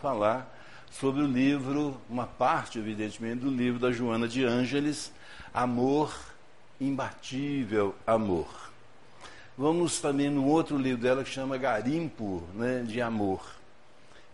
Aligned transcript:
falar 0.00 0.54
sobre 0.90 1.22
o 1.22 1.26
livro, 1.26 2.00
uma 2.08 2.26
parte, 2.26 2.78
evidentemente, 2.78 3.40
do 3.40 3.50
livro 3.50 3.78
da 3.78 3.92
Joana 3.92 4.26
de 4.26 4.44
Ângeles, 4.44 5.12
Amor, 5.52 6.14
Imbatível 6.80 7.94
Amor. 8.06 8.48
Vamos 9.56 10.00
também 10.00 10.30
no 10.30 10.46
outro 10.46 10.78
livro 10.78 11.02
dela 11.02 11.24
que 11.24 11.30
chama 11.30 11.58
Garimpo 11.58 12.44
né, 12.54 12.84
de 12.86 13.00
Amor. 13.00 13.42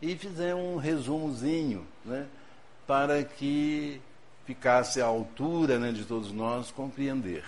E 0.01 0.15
fizemos 0.17 0.63
um 0.63 0.77
resumozinho 0.77 1.87
né, 2.05 2.27
para 2.87 3.25
que 3.25 4.01
ficasse 4.45 5.01
à 5.01 5.07
altura 5.07 5.79
né, 5.79 5.93
de 5.93 6.05
todos 6.05 6.31
nós 6.31 6.71
compreender. 6.71 7.45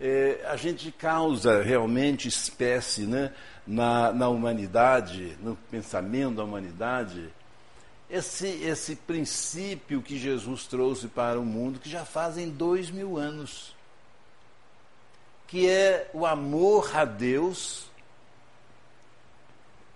É, 0.00 0.44
a 0.46 0.56
gente 0.56 0.90
causa 0.90 1.62
realmente 1.62 2.26
espécie 2.28 3.02
né, 3.02 3.32
na, 3.66 4.12
na 4.12 4.28
humanidade, 4.28 5.36
no 5.40 5.56
pensamento 5.70 6.36
da 6.36 6.44
humanidade, 6.44 7.32
esse, 8.10 8.46
esse 8.46 8.96
princípio 8.96 10.02
que 10.02 10.18
Jesus 10.18 10.66
trouxe 10.66 11.08
para 11.08 11.38
o 11.40 11.44
mundo, 11.44 11.80
que 11.80 11.88
já 11.88 12.04
fazem 12.04 12.50
dois 12.50 12.90
mil 12.90 13.16
anos, 13.16 13.74
que 15.46 15.68
é 15.68 16.10
o 16.12 16.26
amor 16.26 16.94
a 16.96 17.04
Deus 17.04 17.86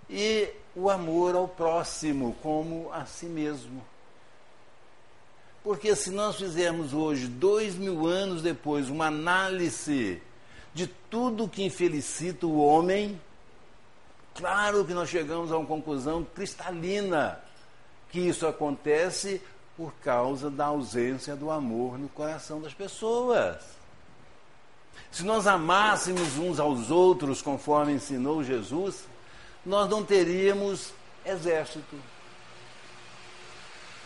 e 0.09 0.49
o 0.75 0.89
amor 0.89 1.35
ao 1.35 1.49
próximo 1.49 2.37
como 2.43 2.91
a 2.93 3.05
si 3.05 3.27
mesmo. 3.27 3.85
Porque 5.63 5.95
se 5.95 6.11
nós 6.11 6.37
fizermos 6.37 6.95
hoje, 6.95 7.27
dois 7.27 7.75
mil 7.75 8.07
anos 8.07 8.43
depois, 8.43 8.89
uma 8.89 9.07
análise 9.07 10.23
de 10.73 10.87
tudo 10.87 11.49
que 11.49 11.65
infelicita 11.65 12.47
o 12.47 12.59
homem, 12.59 13.21
claro 14.35 14.85
que 14.85 14.95
nós 14.95 15.09
chegamos 15.09 15.51
a 15.51 15.59
uma 15.59 15.67
conclusão 15.67 16.25
cristalina 16.35 17.41
que 18.11 18.21
isso 18.21 18.47
acontece 18.47 19.43
por 19.77 19.93
causa 20.03 20.51
da 20.51 20.67
ausência 20.67 21.37
do 21.37 21.51
amor 21.51 21.99
no 21.99 22.09
coração 22.09 22.61
das 22.61 22.75
pessoas. 22.75 23.57
Se 25.11 25.25
nós 25.25 25.47
amássemos 25.47 26.37
uns 26.37 26.59
aos 26.59 26.91
outros 26.91 27.41
conforme 27.41 27.93
ensinou 27.93 28.43
Jesus, 28.43 29.05
nós 29.65 29.89
não 29.89 30.05
teríamos 30.05 30.93
exército. 31.25 31.97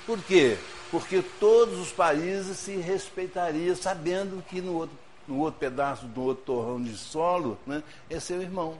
Por 0.07 0.23
quê? 0.23 0.59
Porque 0.93 1.23
todos 1.41 1.79
os 1.79 1.91
países 1.91 2.59
se 2.59 2.77
respeitariam, 2.77 3.75
sabendo 3.75 4.43
que 4.43 4.61
no 4.61 4.75
outro, 4.75 4.99
no 5.27 5.39
outro 5.39 5.59
pedaço 5.59 6.05
do 6.05 6.23
outro 6.23 6.45
torrão 6.45 6.83
de 6.83 6.95
solo 6.99 7.59
né, 7.67 7.83
é 8.11 8.21
seu 8.21 8.43
irmão. 8.43 8.77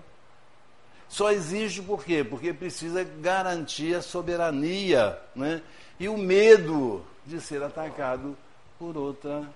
Só 1.09 1.33
existe 1.33 1.81
por 1.81 2.05
quê? 2.05 2.23
Porque 2.23 2.53
precisa 2.53 3.03
garantir 3.03 3.95
a 3.95 4.03
soberania 4.03 5.19
né? 5.35 5.63
e 5.99 6.07
o 6.07 6.19
medo 6.19 7.03
de 7.25 7.41
ser 7.41 7.63
atacado 7.63 8.37
por, 8.79 8.95
outra, 8.95 9.49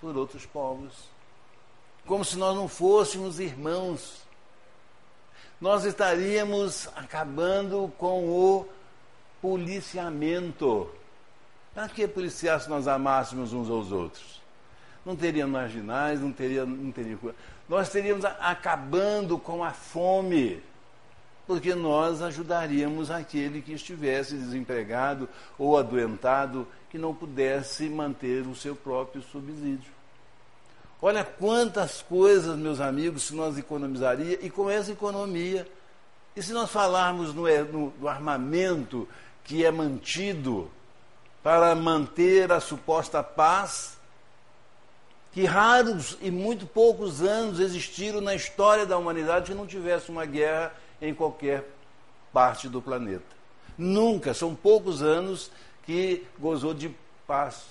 por 0.00 0.16
outros 0.16 0.46
povos. 0.46 0.92
Como 2.06 2.24
se 2.24 2.38
nós 2.38 2.54
não 2.54 2.68
fôssemos 2.68 3.40
irmãos. 3.40 4.22
Nós 5.60 5.84
estaríamos 5.84 6.88
acabando 6.94 7.92
com 7.98 8.28
o 8.28 8.68
policiamento. 9.42 10.88
Para 11.74 11.88
que 11.88 12.08
policiar 12.08 12.60
se 12.60 12.68
nós 12.68 12.88
amássemos 12.88 13.52
uns 13.52 13.70
aos 13.70 13.92
outros? 13.92 14.40
Não 15.04 15.16
teria 15.16 15.46
marginais, 15.46 16.20
não 16.20 16.32
teria. 16.32 16.66
Não 16.66 16.90
teria 16.90 17.18
nós 17.68 17.86
estaríamos 17.86 18.24
acabando 18.24 19.38
com 19.38 19.62
a 19.62 19.72
fome 19.72 20.62
porque 21.48 21.74
nós 21.74 22.20
ajudaríamos 22.20 23.10
aquele 23.10 23.62
que 23.62 23.72
estivesse 23.72 24.36
desempregado 24.36 25.26
ou 25.58 25.78
adoentado, 25.78 26.68
que 26.90 26.98
não 26.98 27.14
pudesse 27.14 27.88
manter 27.88 28.46
o 28.46 28.54
seu 28.54 28.76
próprio 28.76 29.22
subsídio. 29.22 29.90
Olha 31.00 31.24
quantas 31.24 32.02
coisas, 32.02 32.54
meus 32.54 32.80
amigos, 32.80 33.22
se 33.22 33.34
nós 33.34 33.56
economizaria, 33.56 34.38
e 34.44 34.50
com 34.50 34.68
essa 34.68 34.92
economia, 34.92 35.66
e 36.36 36.42
se 36.42 36.52
nós 36.52 36.70
falarmos 36.70 37.32
no, 37.32 37.44
no, 37.64 37.94
no 37.98 38.08
armamento 38.08 39.08
que 39.42 39.64
é 39.64 39.70
mantido 39.70 40.70
para 41.42 41.74
manter 41.74 42.50
a 42.52 42.60
suposta 42.60 43.22
paz, 43.22 43.96
que 45.32 45.44
raros 45.44 46.18
e 46.20 46.30
muito 46.30 46.66
poucos 46.66 47.22
anos 47.22 47.60
existiram 47.60 48.20
na 48.20 48.34
história 48.34 48.84
da 48.84 48.98
humanidade 48.98 49.52
que 49.52 49.56
não 49.56 49.66
tivesse 49.66 50.10
uma 50.10 50.24
guerra 50.24 50.72
em 51.00 51.14
qualquer 51.14 51.64
parte 52.32 52.68
do 52.68 52.82
planeta. 52.82 53.36
Nunca, 53.76 54.34
são 54.34 54.54
poucos 54.54 55.02
anos 55.02 55.50
que 55.84 56.26
gozou 56.38 56.74
de 56.74 56.94
paz 57.26 57.64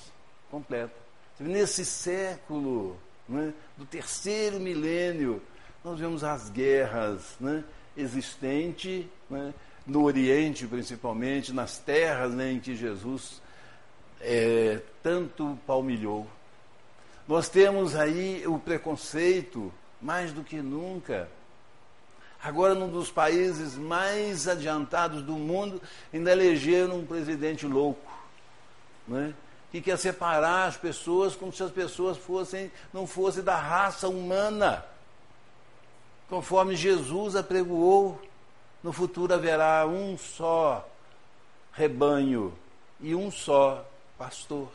completa. 0.49 0.95
Nesse 1.39 1.85
século 1.85 2.97
né, 3.27 3.53
do 3.75 3.85
terceiro 3.85 4.59
milênio, 4.59 5.41
nós 5.83 5.99
vemos 5.99 6.23
as 6.23 6.49
guerras 6.49 7.35
né, 7.39 7.63
existentes 7.95 9.05
né, 9.29 9.53
no 9.85 10.03
Oriente, 10.03 10.65
principalmente, 10.65 11.53
nas 11.53 11.77
terras 11.77 12.33
né, 12.33 12.53
em 12.53 12.59
que 12.59 12.75
Jesus 12.75 13.41
é, 14.21 14.81
tanto 15.03 15.57
palmilhou. 15.65 16.27
Nós 17.27 17.49
temos 17.49 17.95
aí 17.95 18.45
o 18.47 18.57
preconceito, 18.57 19.73
mais 20.01 20.31
do 20.31 20.43
que 20.43 20.61
nunca, 20.61 21.27
Agora, 22.41 22.75
num 22.75 22.89
dos 22.89 23.11
países 23.11 23.75
mais 23.75 24.47
adiantados 24.47 25.21
do 25.21 25.33
mundo, 25.33 25.81
ainda 26.13 26.31
elegeram 26.31 26.99
um 26.99 27.05
presidente 27.05 27.65
louco, 27.65 28.11
né? 29.07 29.33
que 29.71 29.81
quer 29.81 29.97
separar 29.97 30.67
as 30.67 30.77
pessoas 30.77 31.35
como 31.35 31.51
se 31.51 31.61
as 31.61 31.71
pessoas 31.71 32.17
fossem, 32.17 32.71
não 32.93 33.05
fossem 33.05 33.43
da 33.43 33.55
raça 33.55 34.07
humana. 34.07 34.85
Conforme 36.29 36.75
Jesus 36.75 37.35
apregoou, 37.35 38.21
no 38.83 38.93
futuro 38.93 39.33
haverá 39.33 39.85
um 39.85 40.17
só 40.17 40.87
rebanho 41.73 42.53
e 43.01 43.13
um 43.13 43.29
só 43.29 43.85
pastor. 44.17 44.69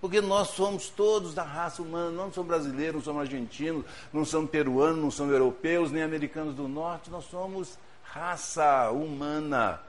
Porque 0.00 0.20
nós 0.20 0.50
somos 0.50 0.88
todos 0.88 1.34
da 1.34 1.42
raça 1.42 1.82
humana, 1.82 2.10
não 2.10 2.32
somos 2.32 2.48
brasileiros, 2.48 2.94
não 2.94 3.02
somos 3.02 3.22
argentinos, 3.22 3.84
não 4.12 4.24
somos 4.24 4.50
peruanos, 4.50 5.02
não 5.02 5.10
somos 5.10 5.32
europeus, 5.32 5.90
nem 5.90 6.02
americanos 6.02 6.54
do 6.54 6.68
norte, 6.68 7.10
nós 7.10 7.24
somos 7.24 7.76
raça 8.04 8.90
humana, 8.90 9.80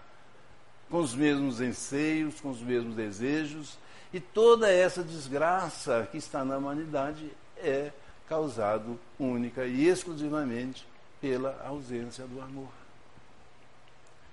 com 0.90 1.00
os 1.00 1.14
mesmos 1.14 1.62
anseios, 1.62 2.42
com 2.42 2.50
os 2.50 2.60
mesmos 2.60 2.96
desejos, 2.96 3.78
e 4.12 4.20
toda 4.20 4.72
essa 4.72 5.04
desgraça 5.04 6.08
que 6.12 6.18
está 6.18 6.44
na 6.44 6.58
humanidade 6.58 7.32
é 7.58 7.92
causado 8.28 9.00
única 9.20 9.66
e 9.66 9.88
exclusivamente 9.88 10.88
pela 11.22 11.64
ausência 11.68 12.26
do 12.26 12.42
amor. 12.42 12.70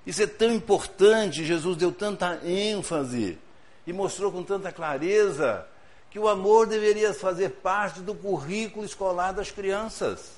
Isso 0.07 0.23
é 0.23 0.27
tão 0.27 0.53
importante, 0.55 1.45
Jesus 1.45 1.77
deu 1.77 1.93
tanta 1.93 2.41
ênfase 2.47 3.39
e 3.87 3.93
mostrou 3.93 4.33
com 4.33 4.43
tanta 4.43 4.73
clareza 4.73 5.67
que 6.11 6.19
o 6.19 6.29
amor 6.29 6.67
deveria 6.67 7.13
fazer 7.15 7.51
parte 7.51 8.01
do 8.01 8.15
currículo 8.15 8.85
escolar 8.85 9.33
das 9.33 9.51
crianças. 9.51 10.33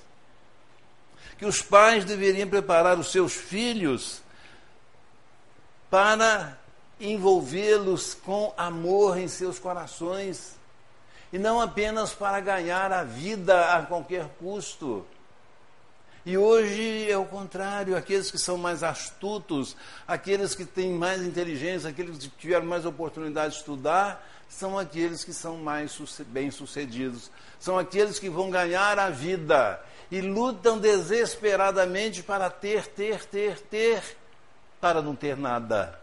Que 1.38 1.46
os 1.46 1.62
pais 1.62 2.04
deveriam 2.04 2.48
preparar 2.48 2.98
os 2.98 3.12
seus 3.12 3.32
filhos 3.32 4.20
para 5.88 6.58
envolvê-los 7.00 8.14
com 8.14 8.52
amor 8.56 9.18
em 9.18 9.28
seus 9.28 9.58
corações 9.58 10.56
e 11.32 11.38
não 11.38 11.60
apenas 11.60 12.12
para 12.12 12.40
ganhar 12.40 12.92
a 12.92 13.04
vida 13.04 13.74
a 13.76 13.82
qualquer 13.82 14.26
custo. 14.40 15.06
E 16.28 16.36
hoje 16.36 17.10
é 17.10 17.16
o 17.16 17.24
contrário, 17.24 17.96
aqueles 17.96 18.30
que 18.30 18.36
são 18.36 18.58
mais 18.58 18.82
astutos, 18.82 19.74
aqueles 20.06 20.54
que 20.54 20.66
têm 20.66 20.92
mais 20.92 21.22
inteligência, 21.22 21.88
aqueles 21.88 22.18
que 22.18 22.28
tiveram 22.28 22.66
mais 22.66 22.84
oportunidade 22.84 23.54
de 23.54 23.60
estudar, 23.60 24.22
são 24.46 24.78
aqueles 24.78 25.24
que 25.24 25.32
são 25.32 25.56
mais 25.56 25.98
bem-sucedidos. 26.26 27.30
São 27.58 27.78
aqueles 27.78 28.18
que 28.18 28.28
vão 28.28 28.50
ganhar 28.50 28.98
a 28.98 29.08
vida 29.08 29.80
e 30.10 30.20
lutam 30.20 30.78
desesperadamente 30.78 32.22
para 32.22 32.50
ter, 32.50 32.86
ter, 32.88 33.24
ter, 33.24 33.58
ter, 33.60 34.02
para 34.78 35.00
não 35.00 35.16
ter 35.16 35.34
nada. 35.34 35.98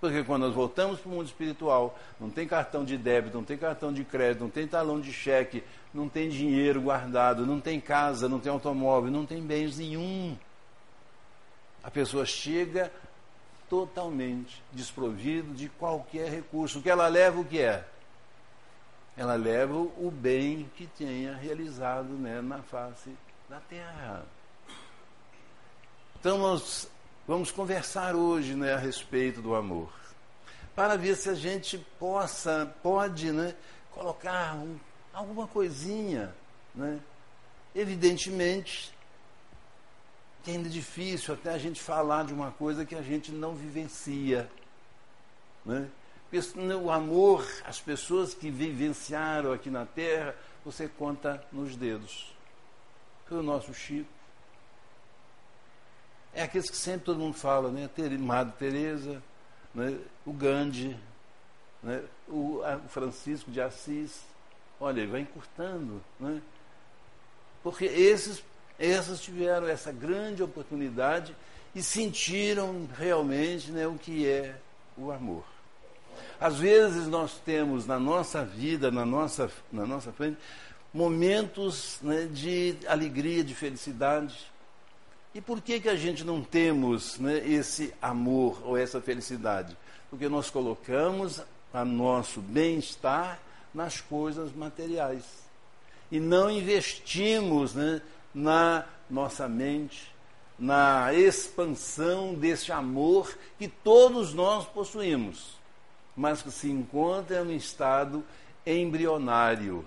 Porque 0.00 0.24
quando 0.24 0.46
nós 0.46 0.54
voltamos 0.54 0.98
para 0.98 1.10
o 1.10 1.14
mundo 1.14 1.26
espiritual, 1.26 1.98
não 2.18 2.30
tem 2.30 2.48
cartão 2.48 2.86
de 2.86 2.96
débito, 2.96 3.36
não 3.36 3.44
tem 3.44 3.58
cartão 3.58 3.92
de 3.92 4.02
crédito, 4.02 4.40
não 4.40 4.50
tem 4.50 4.66
talão 4.66 4.98
de 4.98 5.12
cheque, 5.12 5.62
não 5.92 6.08
tem 6.08 6.28
dinheiro 6.28 6.80
guardado, 6.80 7.46
não 7.46 7.60
tem 7.60 7.80
casa, 7.80 8.28
não 8.28 8.40
tem 8.40 8.50
automóvel, 8.50 9.10
não 9.10 9.26
tem 9.26 9.42
bens 9.42 9.78
nenhum. 9.78 10.36
A 11.82 11.90
pessoa 11.90 12.24
chega 12.24 12.92
totalmente 13.68 14.62
desprovido 14.72 15.52
de 15.54 15.68
qualquer 15.68 16.30
recurso. 16.30 16.78
O 16.78 16.82
que 16.82 16.90
ela 16.90 17.08
leva, 17.08 17.40
o 17.40 17.44
que 17.44 17.60
é? 17.60 17.84
Ela 19.16 19.34
leva 19.34 19.74
o 19.74 20.10
bem 20.10 20.70
que 20.76 20.86
tenha 20.86 21.34
realizado 21.34 22.08
né, 22.08 22.40
na 22.40 22.62
face 22.62 23.10
da 23.48 23.60
terra. 23.60 24.24
Então 26.18 26.38
nós 26.38 26.88
vamos 27.26 27.50
conversar 27.50 28.14
hoje 28.14 28.54
né, 28.54 28.72
a 28.72 28.78
respeito 28.78 29.42
do 29.42 29.54
amor, 29.54 29.92
para 30.74 30.96
ver 30.96 31.16
se 31.16 31.28
a 31.28 31.34
gente 31.34 31.78
possa, 31.98 32.74
pode 32.82 33.30
né, 33.32 33.54
colocar 33.90 34.54
um, 34.56 34.78
alguma 35.12 35.46
coisinha. 35.46 36.34
Né? 36.74 37.00
Evidentemente, 37.74 38.92
que 40.42 40.50
ainda 40.50 40.68
é 40.68 40.72
difícil 40.72 41.34
até 41.34 41.50
a 41.50 41.58
gente 41.58 41.80
falar 41.80 42.24
de 42.24 42.34
uma 42.34 42.50
coisa 42.50 42.84
que 42.84 42.94
a 42.94 43.02
gente 43.02 43.30
não 43.30 43.54
vivencia. 43.54 44.50
Né? 45.64 45.88
O 46.82 46.90
amor, 46.90 47.46
as 47.64 47.80
pessoas 47.80 48.34
que 48.34 48.50
vivenciaram 48.50 49.52
aqui 49.52 49.70
na 49.70 49.84
Terra, 49.84 50.34
você 50.64 50.88
conta 50.88 51.44
nos 51.52 51.76
dedos. 51.76 52.34
Foi 53.26 53.38
o 53.38 53.42
nosso 53.42 53.72
Chico. 53.74 54.08
É 56.34 56.42
aqueles 56.42 56.70
que 56.70 56.76
sempre 56.76 57.04
todo 57.04 57.18
mundo 57.18 57.34
fala, 57.34 57.70
né? 57.70 57.88
Madre 58.18 58.54
Teresa, 58.58 59.22
né? 59.74 59.98
o 60.24 60.32
Gandhi, 60.32 60.98
né? 61.82 62.02
o, 62.26 62.62
Francisco 62.88 63.50
de 63.50 63.60
Assis. 63.60 64.22
Olha, 64.84 65.06
vai 65.06 65.20
encurtando, 65.20 66.02
né? 66.18 66.42
Porque 67.62 67.84
esses, 67.84 68.42
essas 68.76 69.20
tiveram 69.20 69.68
essa 69.68 69.92
grande 69.92 70.42
oportunidade 70.42 71.36
e 71.72 71.80
sentiram 71.80 72.88
realmente 72.98 73.70
né, 73.70 73.86
o 73.86 73.94
que 73.94 74.26
é 74.26 74.56
o 74.98 75.12
amor. 75.12 75.44
Às 76.40 76.58
vezes 76.58 77.06
nós 77.06 77.38
temos 77.44 77.86
na 77.86 78.00
nossa 78.00 78.44
vida, 78.44 78.90
na 78.90 79.06
nossa, 79.06 79.48
na 79.70 79.86
nossa 79.86 80.10
frente, 80.10 80.36
momentos 80.92 82.00
né, 82.02 82.24
de 82.24 82.76
alegria, 82.88 83.44
de 83.44 83.54
felicidade. 83.54 84.50
E 85.32 85.40
por 85.40 85.60
que, 85.60 85.78
que 85.78 85.88
a 85.88 85.94
gente 85.94 86.24
não 86.24 86.42
temos 86.42 87.20
né, 87.20 87.38
esse 87.48 87.94
amor 88.02 88.60
ou 88.64 88.76
essa 88.76 89.00
felicidade? 89.00 89.76
Porque 90.10 90.28
nós 90.28 90.50
colocamos 90.50 91.40
o 91.72 91.84
nosso 91.84 92.40
bem-estar 92.40 93.38
nas 93.74 94.00
coisas 94.00 94.52
materiais. 94.52 95.24
E 96.10 96.20
não 96.20 96.50
investimos 96.50 97.74
né, 97.74 98.02
na 98.34 98.84
nossa 99.08 99.48
mente, 99.48 100.12
na 100.58 101.12
expansão 101.12 102.34
desse 102.34 102.70
amor 102.70 103.36
que 103.58 103.68
todos 103.68 104.34
nós 104.34 104.66
possuímos, 104.66 105.56
mas 106.16 106.42
que 106.42 106.50
se 106.50 106.70
encontra 106.70 107.42
um 107.42 107.50
estado 107.50 108.24
embrionário, 108.64 109.86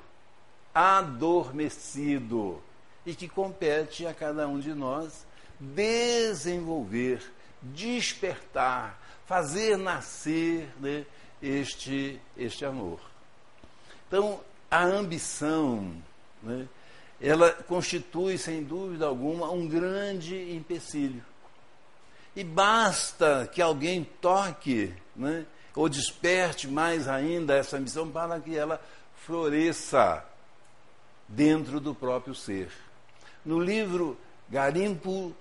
adormecido, 0.74 2.62
e 3.06 3.14
que 3.14 3.28
compete 3.28 4.06
a 4.08 4.14
cada 4.14 4.48
um 4.48 4.60
de 4.60 4.74
nós 4.74 5.26
desenvolver, 5.60 7.22
despertar, 7.62 9.00
fazer 9.26 9.78
nascer 9.78 10.68
né, 10.80 11.06
este, 11.42 12.20
este 12.36 12.66
amor. 12.66 13.00
Então, 14.08 14.40
a 14.70 14.84
ambição, 14.84 15.94
né, 16.42 16.68
ela 17.22 17.52
constitui, 17.52 18.38
sem 18.38 18.64
dúvida 18.64 19.06
alguma, 19.06 19.50
um 19.50 19.68
grande 19.68 20.54
empecilho. 20.56 21.24
E 22.36 22.44
basta 22.44 23.50
que 23.52 23.62
alguém 23.62 24.04
toque, 24.22 24.94
né, 25.16 25.46
ou 25.76 25.90
desperte 25.90 26.68
mais 26.68 27.08
ainda 27.08 27.56
essa 27.56 27.78
ambição 27.78 28.10
para 28.10 28.40
que 28.40 28.58
ela 28.58 28.82
floresça 29.26 30.24
dentro 31.28 31.80
do 31.80 31.96
próprio 31.96 32.36
ser. 32.36 32.72
No 33.44 33.60
livro 33.60 34.18
Garimpo 34.50 35.36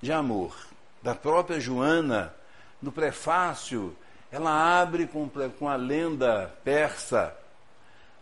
de 0.00 0.12
Amor, 0.12 0.54
da 1.02 1.14
própria 1.14 1.58
Joana, 1.58 2.34
no 2.80 2.92
prefácio, 2.92 3.96
ela 4.30 4.80
abre 4.80 5.06
com, 5.06 5.28
com 5.58 5.68
a 5.68 5.76
lenda 5.76 6.54
persa, 6.62 7.34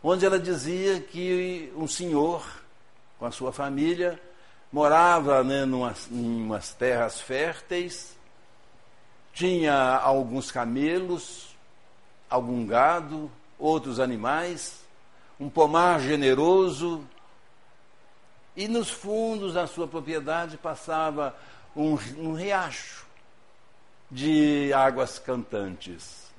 onde 0.03 0.25
ela 0.25 0.39
dizia 0.39 1.01
que 1.01 1.73
um 1.77 1.89
senhor, 1.89 2.45
com 3.19 3.27
a 3.27 3.31
sua 3.31 3.53
família, 3.53 4.21
morava 4.73 5.43
né, 5.43 5.65
numas, 5.65 6.09
em 6.11 6.43
umas 6.43 6.73
terras 6.75 7.21
férteis, 7.21 8.17
tinha 9.33 9.97
alguns 9.97 10.51
camelos, 10.51 11.55
algum 12.29 12.67
gado, 12.67 13.31
outros 13.59 14.01
animais, 14.01 14.81
um 15.39 15.49
pomar 15.49 16.01
generoso, 16.01 17.07
e 18.57 18.67
nos 18.67 18.91
fundos 18.91 19.55
da 19.55 19.67
sua 19.67 19.87
propriedade 19.87 20.57
passava 20.57 21.37
um, 21.75 21.99
um 22.17 22.33
riacho 22.33 23.05
de 24.11 24.73
águas 24.73 25.19
cantantes. 25.19 26.33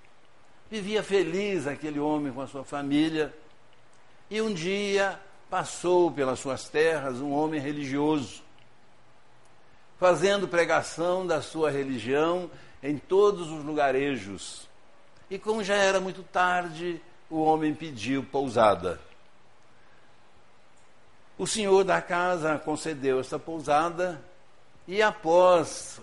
Vivia 0.70 1.04
feliz 1.04 1.68
aquele 1.68 2.00
homem 2.00 2.34
com 2.34 2.42
a 2.42 2.48
sua 2.48 2.64
família, 2.64 3.34
e 4.30 4.42
um 4.42 4.54
dia 4.54 5.20
passou 5.50 6.12
pelas 6.12 6.40
suas 6.40 6.68
terras 6.68 7.20
um 7.20 7.32
homem 7.32 7.60
religioso, 7.60 8.42
fazendo 9.98 10.48
pregação 10.48 11.26
da 11.26 11.42
sua 11.42 11.72
religião 11.72 12.50
em 12.84 12.98
todos 12.98 13.50
os 13.50 13.64
lugarejos. 13.64 14.68
E 15.30 15.40
como 15.40 15.64
já 15.64 15.76
era 15.76 16.00
muito 16.00 16.24
tarde, 16.24 17.02
o 17.30 17.42
homem 17.42 17.74
pediu 17.74 18.24
pousada. 18.24 19.00
O 21.38 21.46
senhor 21.46 21.84
da 21.84 22.02
casa 22.02 22.58
concedeu 22.58 23.20
essa 23.20 23.38
pousada 23.38 24.22
e, 24.88 25.02
após 25.02 26.02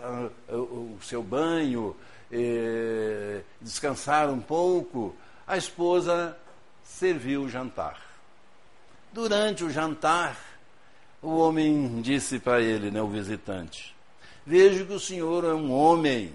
uh, 0.50 0.54
o, 0.54 0.98
seu 1.02 1.22
banho, 1.22 1.96
eh, 2.30 3.40
descansar 3.60 4.28
um 4.28 4.40
pouco, 4.40 5.14
a 5.46 5.56
esposa 5.56 6.36
serviu 6.84 7.42
o 7.42 7.48
jantar. 7.48 8.13
Durante 9.14 9.62
o 9.62 9.70
jantar, 9.70 10.36
o 11.22 11.36
homem 11.36 12.02
disse 12.02 12.40
para 12.40 12.60
ele, 12.60 12.90
né, 12.90 13.00
o 13.00 13.06
visitante: 13.06 13.94
Vejo 14.44 14.84
que 14.86 14.92
o 14.92 14.98
senhor 14.98 15.44
é 15.44 15.54
um 15.54 15.70
homem, 15.70 16.34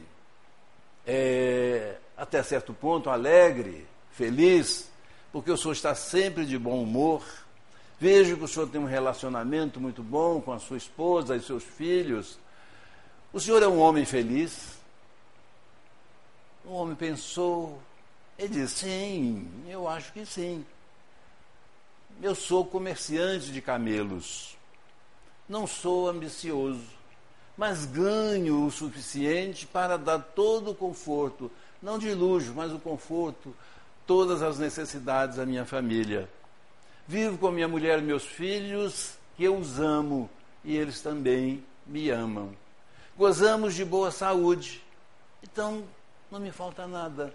é, 1.06 1.98
até 2.16 2.42
certo 2.42 2.74
ponto, 2.74 3.10
alegre, 3.10 3.86
feliz, 4.14 4.90
porque 5.30 5.52
o 5.52 5.58
senhor 5.58 5.74
está 5.74 5.94
sempre 5.94 6.46
de 6.46 6.58
bom 6.58 6.82
humor. 6.82 7.22
Vejo 8.00 8.38
que 8.38 8.46
o 8.46 8.48
senhor 8.48 8.70
tem 8.70 8.80
um 8.80 8.86
relacionamento 8.86 9.78
muito 9.82 10.02
bom 10.02 10.40
com 10.40 10.54
a 10.54 10.60
sua 10.60 10.78
esposa 10.78 11.36
e 11.36 11.42
seus 11.42 11.66
filhos. 11.66 12.40
O 13.34 13.42
senhor 13.42 13.62
é 13.62 13.68
um 13.68 13.82
homem 13.82 14.06
feliz? 14.06 14.80
O 16.64 16.72
homem 16.76 16.96
pensou, 16.96 17.78
ele 18.38 18.54
disse: 18.54 18.86
Sim, 18.86 19.52
eu 19.68 19.86
acho 19.86 20.14
que 20.14 20.26
sim. 20.26 20.66
Eu 22.22 22.36
sou 22.36 22.66
comerciante 22.66 23.52
de 23.52 23.62
camelos. 23.62 24.58
Não 25.48 25.66
sou 25.66 26.10
ambicioso, 26.10 26.84
mas 27.58 27.86
ganho 27.86 28.66
o 28.66 28.72
suficiente 28.72 29.66
para 29.66 29.98
dar 29.98 30.20
todo 30.20 30.72
o 30.72 30.76
conforto, 30.76 31.50
não 31.82 31.98
de 31.98 32.14
luxo, 32.14 32.54
mas 32.54 32.72
o 32.72 32.80
conforto 32.80 33.56
todas 34.06 34.42
as 34.42 34.60
necessidades 34.60 35.38
da 35.38 35.46
minha 35.46 35.66
família. 35.66 36.30
Vivo 37.08 37.38
com 37.38 37.52
minha 37.52 37.68
mulher 37.68 38.00
e 38.00 38.02
meus 38.02 38.26
filhos, 38.26 39.14
que 39.38 39.46
eu 39.46 39.58
os 39.58 39.80
amo 39.80 40.30
e 40.64 40.76
eles 40.76 41.02
também 41.02 41.64
me 41.86 42.10
amam. 42.10 42.54
Gozamos 43.18 43.74
de 43.76 43.86
boa 43.86 44.12
saúde, 44.12 44.84
então 45.42 45.84
não 46.30 46.40
me 46.40 46.52
falta 46.52 46.86
nada. 46.86 47.34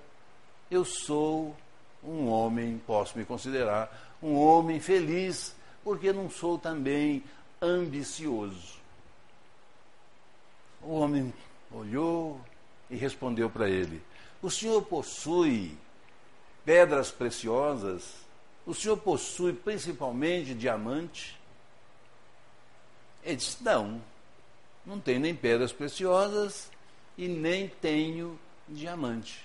Eu 0.70 0.84
sou 0.84 1.56
um 2.02 2.28
homem, 2.28 2.80
posso 2.86 3.16
me 3.16 3.24
considerar 3.24 4.13
um 4.24 4.38
homem 4.38 4.80
feliz, 4.80 5.54
porque 5.84 6.10
não 6.10 6.30
sou 6.30 6.58
também 6.58 7.22
ambicioso. 7.60 8.78
O 10.80 10.94
homem 10.94 11.32
olhou 11.70 12.40
e 12.88 12.96
respondeu 12.96 13.50
para 13.50 13.68
ele: 13.68 14.02
O 14.40 14.50
senhor 14.50 14.80
possui 14.82 15.76
pedras 16.64 17.10
preciosas? 17.10 18.24
O 18.64 18.72
senhor 18.72 18.96
possui 18.96 19.52
principalmente 19.52 20.54
diamante? 20.54 21.38
Ele 23.22 23.36
disse: 23.36 23.62
Não, 23.62 24.00
não 24.86 24.98
tenho 24.98 25.20
nem 25.20 25.34
pedras 25.34 25.70
preciosas 25.70 26.70
e 27.18 27.28
nem 27.28 27.68
tenho 27.68 28.38
diamante. 28.66 29.38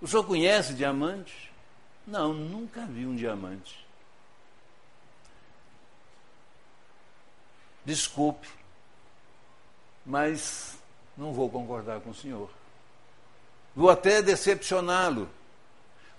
O 0.00 0.08
senhor 0.08 0.24
conhece 0.24 0.74
diamante? 0.74 1.49
Não, 2.10 2.34
nunca 2.34 2.84
vi 2.86 3.06
um 3.06 3.14
diamante. 3.14 3.86
Desculpe, 7.84 8.48
mas 10.04 10.76
não 11.16 11.32
vou 11.32 11.48
concordar 11.48 12.00
com 12.00 12.10
o 12.10 12.14
senhor. 12.14 12.50
Vou 13.76 13.88
até 13.88 14.20
decepcioná-lo. 14.20 15.30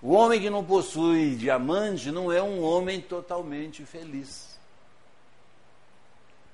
O 0.00 0.12
homem 0.12 0.40
que 0.40 0.48
não 0.48 0.64
possui 0.64 1.36
diamante 1.36 2.10
não 2.10 2.32
é 2.32 2.42
um 2.42 2.62
homem 2.62 2.98
totalmente 2.98 3.84
feliz. 3.84 4.58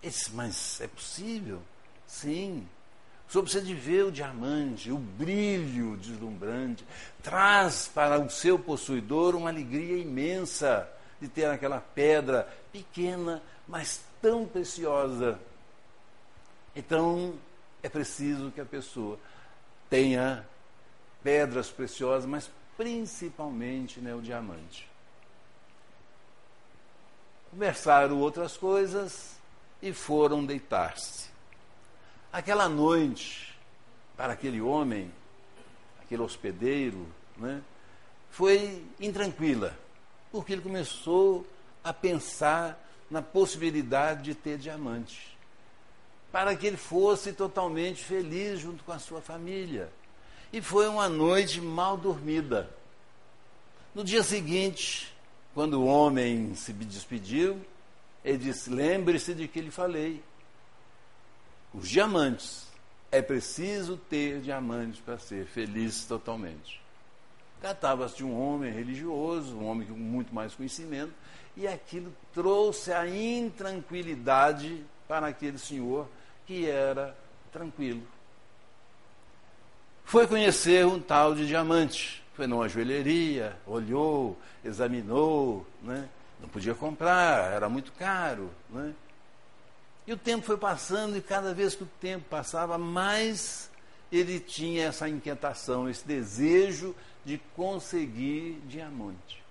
Esse, 0.02 0.32
mas 0.32 0.80
é 0.80 0.88
possível? 0.88 1.62
Sim. 2.08 2.68
O 3.28 3.30
senhor 3.30 3.42
precisa 3.42 3.64
de 3.64 3.74
ver 3.74 4.06
o 4.06 4.12
diamante, 4.12 4.90
o 4.90 4.96
brilho 4.96 5.98
deslumbrante. 5.98 6.82
Traz 7.22 7.86
para 7.86 8.18
o 8.18 8.30
seu 8.30 8.58
possuidor 8.58 9.34
uma 9.34 9.50
alegria 9.50 9.98
imensa 9.98 10.88
de 11.20 11.28
ter 11.28 11.44
aquela 11.44 11.78
pedra 11.78 12.48
pequena, 12.72 13.42
mas 13.66 14.00
tão 14.22 14.46
preciosa. 14.46 15.38
Então, 16.74 17.34
é 17.82 17.88
preciso 17.88 18.50
que 18.50 18.62
a 18.62 18.64
pessoa 18.64 19.18
tenha 19.90 20.46
pedras 21.22 21.68
preciosas, 21.68 22.24
mas 22.24 22.50
principalmente 22.78 24.00
né, 24.00 24.14
o 24.14 24.22
diamante. 24.22 24.88
Conversaram 27.50 28.18
outras 28.20 28.56
coisas 28.56 29.36
e 29.82 29.92
foram 29.92 30.46
deitar-se. 30.46 31.27
Aquela 32.32 32.68
noite, 32.68 33.54
para 34.16 34.34
aquele 34.34 34.60
homem, 34.60 35.10
aquele 36.02 36.22
hospedeiro, 36.22 37.06
né, 37.36 37.62
foi 38.30 38.84
intranquila, 39.00 39.76
porque 40.30 40.52
ele 40.52 40.62
começou 40.62 41.46
a 41.82 41.92
pensar 41.92 42.78
na 43.10 43.22
possibilidade 43.22 44.22
de 44.22 44.34
ter 44.34 44.58
diamante, 44.58 45.36
para 46.30 46.54
que 46.54 46.66
ele 46.66 46.76
fosse 46.76 47.32
totalmente 47.32 48.04
feliz 48.04 48.60
junto 48.60 48.84
com 48.84 48.92
a 48.92 48.98
sua 48.98 49.22
família. 49.22 49.90
E 50.52 50.60
foi 50.60 50.86
uma 50.88 51.08
noite 51.08 51.60
mal 51.60 51.96
dormida. 51.96 52.68
No 53.94 54.04
dia 54.04 54.22
seguinte, 54.22 55.12
quando 55.54 55.80
o 55.80 55.86
homem 55.86 56.54
se 56.54 56.72
despediu, 56.72 57.60
ele 58.24 58.38
disse: 58.38 58.70
Lembre-se 58.70 59.34
de 59.34 59.48
que 59.48 59.60
lhe 59.60 59.70
falei. 59.70 60.22
Os 61.80 61.88
diamantes. 61.88 62.66
É 63.10 63.22
preciso 63.22 63.96
ter 63.96 64.40
diamantes 64.40 65.00
para 65.00 65.18
ser 65.18 65.46
feliz 65.46 66.04
totalmente. 66.04 66.78
Tratava-se 67.58 68.16
de 68.16 68.24
um 68.24 68.38
homem 68.38 68.70
religioso, 68.70 69.56
um 69.56 69.66
homem 69.66 69.88
com 69.88 69.94
muito 69.94 70.34
mais 70.34 70.54
conhecimento, 70.54 71.12
e 71.56 71.66
aquilo 71.66 72.12
trouxe 72.34 72.92
a 72.92 73.08
intranquilidade 73.08 74.84
para 75.08 75.28
aquele 75.28 75.56
senhor 75.58 76.06
que 76.46 76.68
era 76.68 77.16
tranquilo 77.50 78.02
foi 80.08 80.26
conhecer 80.26 80.86
um 80.86 80.98
tal 80.98 81.34
de 81.34 81.46
diamante. 81.46 82.24
Foi 82.32 82.46
numa 82.46 82.66
joalheria, 82.66 83.54
olhou, 83.66 84.38
examinou, 84.64 85.66
né? 85.82 86.08
não 86.40 86.48
podia 86.48 86.74
comprar, 86.74 87.52
era 87.52 87.68
muito 87.68 87.92
caro. 87.92 88.50
Né? 88.70 88.94
E 90.08 90.12
o 90.14 90.16
tempo 90.16 90.46
foi 90.46 90.56
passando, 90.56 91.18
e 91.18 91.20
cada 91.20 91.52
vez 91.52 91.74
que 91.74 91.82
o 91.82 91.90
tempo 92.00 92.24
passava, 92.30 92.78
mais 92.78 93.70
ele 94.10 94.40
tinha 94.40 94.86
essa 94.86 95.06
inquietação, 95.06 95.86
esse 95.86 96.08
desejo 96.08 96.96
de 97.26 97.36
conseguir 97.54 98.58
diamante. 98.66 99.44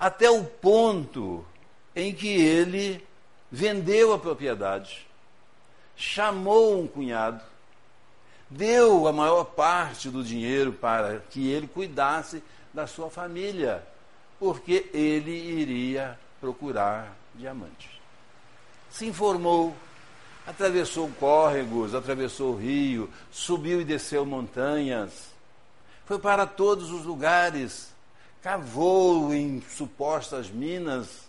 Até 0.00 0.30
o 0.30 0.44
ponto 0.44 1.44
em 1.94 2.14
que 2.14 2.26
ele 2.26 3.06
vendeu 3.50 4.14
a 4.14 4.18
propriedade, 4.18 5.06
chamou 5.94 6.80
um 6.80 6.86
cunhado, 6.86 7.44
deu 8.48 9.06
a 9.06 9.12
maior 9.12 9.44
parte 9.44 10.08
do 10.08 10.24
dinheiro 10.24 10.72
para 10.72 11.18
que 11.18 11.50
ele 11.50 11.66
cuidasse 11.66 12.42
da 12.72 12.86
sua 12.86 13.10
família, 13.10 13.86
porque 14.38 14.88
ele 14.94 15.32
iria 15.32 16.18
procurar 16.40 17.14
diamantes. 17.34 18.01
Se 18.92 19.06
informou, 19.06 19.74
atravessou 20.46 21.10
córregos, 21.18 21.94
atravessou 21.94 22.52
o 22.52 22.58
rio, 22.58 23.08
subiu 23.30 23.80
e 23.80 23.84
desceu 23.84 24.26
montanhas, 24.26 25.30
foi 26.04 26.18
para 26.18 26.46
todos 26.46 26.90
os 26.90 27.02
lugares, 27.06 27.90
cavou 28.42 29.32
em 29.32 29.62
supostas 29.62 30.50
minas, 30.50 31.22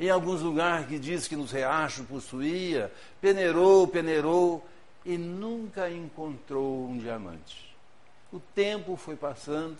em 0.00 0.10
alguns 0.10 0.42
lugares 0.42 0.88
que 0.88 0.98
diz 0.98 1.28
que 1.28 1.36
nos 1.36 1.52
riachos 1.52 2.04
possuía, 2.06 2.92
peneirou, 3.20 3.86
peneirou, 3.86 4.66
e 5.04 5.16
nunca 5.16 5.88
encontrou 5.88 6.88
um 6.88 6.98
diamante. 6.98 7.72
O 8.32 8.40
tempo 8.40 8.96
foi 8.96 9.14
passando, 9.14 9.78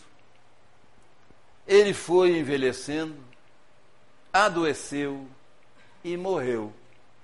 ele 1.67 1.93
foi 1.93 2.39
envelhecendo, 2.39 3.17
adoeceu 4.33 5.27
e 6.05 6.17
morreu 6.17 6.73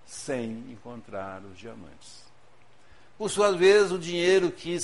sem 0.07 0.51
encontrar 0.71 1.43
os 1.43 1.59
diamantes. 1.59 2.23
Por 3.17 3.31
sua 3.31 3.53
vez, 3.53 3.93
o 3.93 3.99
dinheiro 3.99 4.51
que 4.51 4.77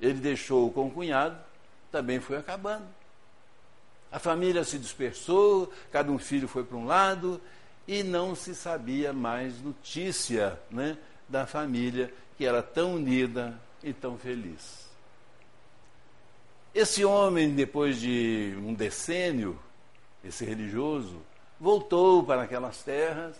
ele 0.00 0.20
deixou 0.20 0.70
com 0.70 0.86
o 0.86 0.90
cunhado 0.90 1.38
também 1.90 2.20
foi 2.20 2.36
acabando. 2.36 2.86
A 4.10 4.18
família 4.18 4.64
se 4.64 4.78
dispersou, 4.78 5.72
cada 5.92 6.10
um 6.10 6.18
filho 6.18 6.48
foi 6.48 6.64
para 6.64 6.76
um 6.76 6.86
lado 6.86 7.40
e 7.86 8.02
não 8.02 8.34
se 8.34 8.54
sabia 8.54 9.12
mais 9.12 9.60
notícia 9.60 10.58
né, 10.70 10.96
da 11.28 11.46
família 11.46 12.12
que 12.36 12.44
era 12.44 12.62
tão 12.62 12.94
unida 12.94 13.58
e 13.82 13.92
tão 13.92 14.16
feliz. 14.16 14.88
Esse 16.74 17.04
homem, 17.04 17.54
depois 17.54 18.00
de 18.00 18.54
um 18.58 18.72
decênio, 18.72 19.58
esse 20.22 20.44
religioso, 20.44 21.20
voltou 21.58 22.22
para 22.22 22.42
aquelas 22.42 22.82
terras 22.82 23.36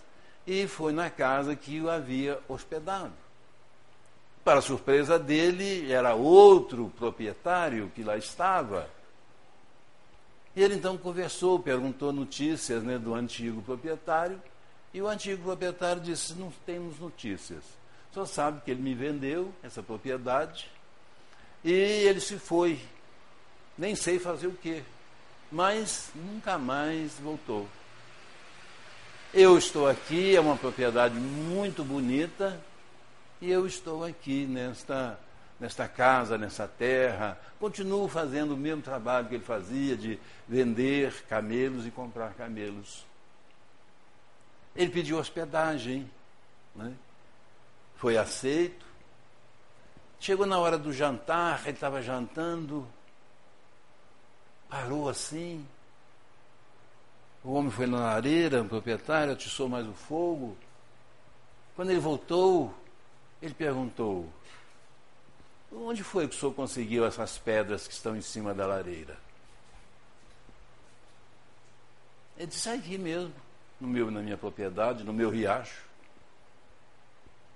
e 0.49 0.65
foi 0.65 0.91
na 0.91 1.11
casa 1.11 1.55
que 1.55 1.79
o 1.79 1.91
havia 1.91 2.39
hospedado. 2.47 3.13
Para 4.43 4.61
surpresa 4.61 5.19
dele, 5.19 5.91
era 5.91 6.15
outro 6.15 6.91
proprietário 6.97 7.91
que 7.93 8.01
lá 8.01 8.17
estava. 8.17 8.89
E 10.55 10.63
ele 10.63 10.73
então 10.73 10.97
conversou, 10.97 11.59
perguntou 11.59 12.11
notícias 12.11 12.81
né, 12.81 12.97
do 12.97 13.13
antigo 13.13 13.61
proprietário, 13.61 14.41
e 14.91 14.99
o 14.99 15.07
antigo 15.07 15.43
proprietário 15.43 16.01
disse: 16.01 16.33
Não 16.33 16.51
temos 16.65 16.97
notícias. 16.97 17.63
Só 18.11 18.25
sabe 18.25 18.61
que 18.61 18.71
ele 18.71 18.81
me 18.81 18.95
vendeu 18.95 19.53
essa 19.61 19.83
propriedade 19.83 20.67
e 21.63 21.71
ele 21.71 22.19
se 22.19 22.39
foi. 22.39 22.79
Nem 23.77 23.95
sei 23.95 24.17
fazer 24.17 24.47
o 24.47 24.53
quê, 24.53 24.81
mas 25.51 26.09
nunca 26.15 26.57
mais 26.57 27.13
voltou. 27.19 27.67
Eu 29.33 29.57
estou 29.57 29.87
aqui, 29.87 30.35
é 30.35 30.39
uma 30.39 30.57
propriedade 30.57 31.15
muito 31.15 31.83
bonita, 31.83 32.59
e 33.39 33.49
eu 33.49 33.67
estou 33.67 34.03
aqui 34.03 34.45
nesta, 34.45 35.19
nesta 35.59 35.87
casa, 35.87 36.37
nessa 36.37 36.67
terra. 36.67 37.39
Continuo 37.59 38.07
fazendo 38.07 38.53
o 38.53 38.57
mesmo 38.57 38.81
trabalho 38.81 39.27
que 39.27 39.35
ele 39.35 39.43
fazia 39.43 39.95
de 39.95 40.19
vender 40.47 41.25
camelos 41.27 41.85
e 41.85 41.91
comprar 41.91 42.33
camelos. 42.33 43.05
Ele 44.75 44.89
pediu 44.89 45.17
hospedagem. 45.17 46.09
Né? 46.75 46.93
foi 47.99 48.17
aceito. 48.17 48.85
Chegou 50.21 50.45
na 50.45 50.57
hora 50.57 50.77
do 50.77 50.91
jantar, 50.93 51.61
ele 51.63 51.71
estava 51.71 52.01
jantando, 52.01 52.87
parou 54.69 55.09
assim. 55.09 55.67
O 57.43 57.53
homem 57.53 57.71
foi 57.71 57.87
na 57.87 57.99
lareira, 57.99 58.61
o 58.61 58.67
proprietário, 58.67 59.33
atiçou 59.33 59.69
mais 59.69 59.87
o 59.87 59.93
fogo. 59.93 60.57
Quando 61.75 61.91
ele 61.91 61.99
voltou, 61.99 62.73
ele 63.41 63.53
perguntou: 63.53 64.29
Onde 65.71 66.03
foi 66.03 66.27
que 66.27 66.35
o 66.35 66.39
senhor 66.39 66.53
conseguiu 66.53 67.05
essas 67.05 67.37
pedras 67.37 67.87
que 67.87 67.93
estão 67.93 68.15
em 68.15 68.21
cima 68.21 68.53
da 68.53 68.67
lareira? 68.67 69.17
Ele 72.37 72.47
disse: 72.47 72.69
Aqui 72.69 72.97
mesmo, 72.97 73.33
no 73.79 73.87
meu, 73.87 74.11
na 74.11 74.21
minha 74.21 74.37
propriedade, 74.37 75.03
no 75.03 75.13
meu 75.13 75.29
riacho. 75.29 75.87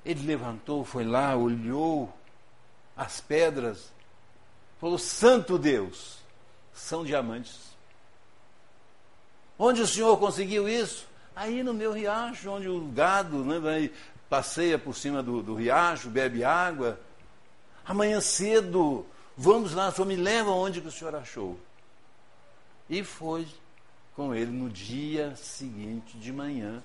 Ele 0.05 0.25
levantou, 0.25 0.83
foi 0.83 1.05
lá, 1.05 1.35
olhou 1.35 2.13
as 2.95 3.19
pedras, 3.19 3.91
falou: 4.79 4.97
Santo 4.97 5.57
Deus, 5.57 6.19
são 6.73 7.03
diamantes. 7.03 7.72
Onde 9.57 9.81
o 9.81 9.87
senhor 9.87 10.17
conseguiu 10.17 10.67
isso? 10.67 11.07
Aí 11.35 11.63
no 11.63 11.73
meu 11.73 11.91
riacho, 11.91 12.49
onde 12.49 12.67
o 12.67 12.79
gado 12.87 13.43
né, 13.43 13.59
vai, 13.59 13.91
passeia 14.29 14.77
por 14.77 14.95
cima 14.95 15.21
do, 15.21 15.41
do 15.41 15.55
riacho, 15.55 16.09
bebe 16.09 16.43
água. 16.43 16.99
Amanhã 17.85 18.21
cedo, 18.21 19.05
vamos 19.35 19.73
lá, 19.73 19.91
só 19.91 20.05
me 20.05 20.15
leva 20.15 20.51
onde 20.51 20.81
que 20.81 20.87
o 20.87 20.91
senhor 20.91 21.15
achou. 21.15 21.59
E 22.89 23.03
foi 23.03 23.47
com 24.15 24.33
ele 24.33 24.51
no 24.51 24.69
dia 24.69 25.35
seguinte 25.35 26.17
de 26.17 26.31
manhã, 26.31 26.83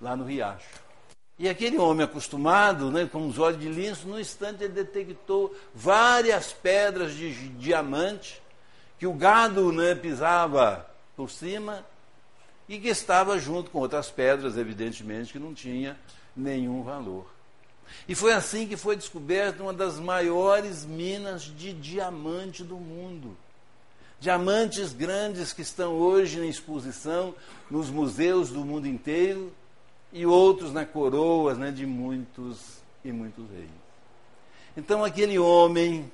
lá 0.00 0.16
no 0.16 0.24
riacho. 0.24 0.84
E 1.36 1.48
aquele 1.48 1.78
homem 1.78 2.04
acostumado, 2.04 2.92
né, 2.92 3.08
com 3.10 3.26
os 3.26 3.40
olhos 3.40 3.60
de 3.60 3.68
lince, 3.68 4.06
no 4.06 4.20
instante 4.20 4.62
ele 4.62 4.72
detectou 4.72 5.52
várias 5.74 6.52
pedras 6.52 7.12
de 7.12 7.48
diamante 7.50 8.40
que 8.98 9.06
o 9.06 9.12
gado 9.12 9.72
né, 9.72 9.96
pisava 9.96 10.88
por 11.16 11.30
cima 11.30 11.84
e 12.68 12.78
que 12.78 12.88
estava 12.88 13.38
junto 13.38 13.70
com 13.70 13.78
outras 13.78 14.10
pedras, 14.10 14.56
evidentemente, 14.56 15.32
que 15.32 15.38
não 15.38 15.54
tinha 15.54 15.98
nenhum 16.34 16.82
valor. 16.82 17.26
E 18.08 18.14
foi 18.14 18.32
assim 18.32 18.66
que 18.66 18.76
foi 18.76 18.96
descoberta 18.96 19.62
uma 19.62 19.72
das 19.72 19.98
maiores 19.98 20.84
minas 20.84 21.42
de 21.42 21.72
diamante 21.72 22.64
do 22.64 22.76
mundo. 22.76 23.36
Diamantes 24.18 24.92
grandes 24.92 25.52
que 25.52 25.62
estão 25.62 25.92
hoje 25.92 26.40
em 26.40 26.48
exposição 26.48 27.34
nos 27.70 27.90
museus 27.90 28.48
do 28.48 28.64
mundo 28.64 28.88
inteiro 28.88 29.52
e 30.12 30.24
outros 30.24 30.72
na 30.72 30.86
coroas 30.86 31.58
né, 31.58 31.70
de 31.70 31.84
muitos 31.84 32.78
e 33.04 33.12
muitos 33.12 33.44
reis. 33.50 33.68
Então 34.76 35.04
aquele 35.04 35.38
homem 35.38 36.10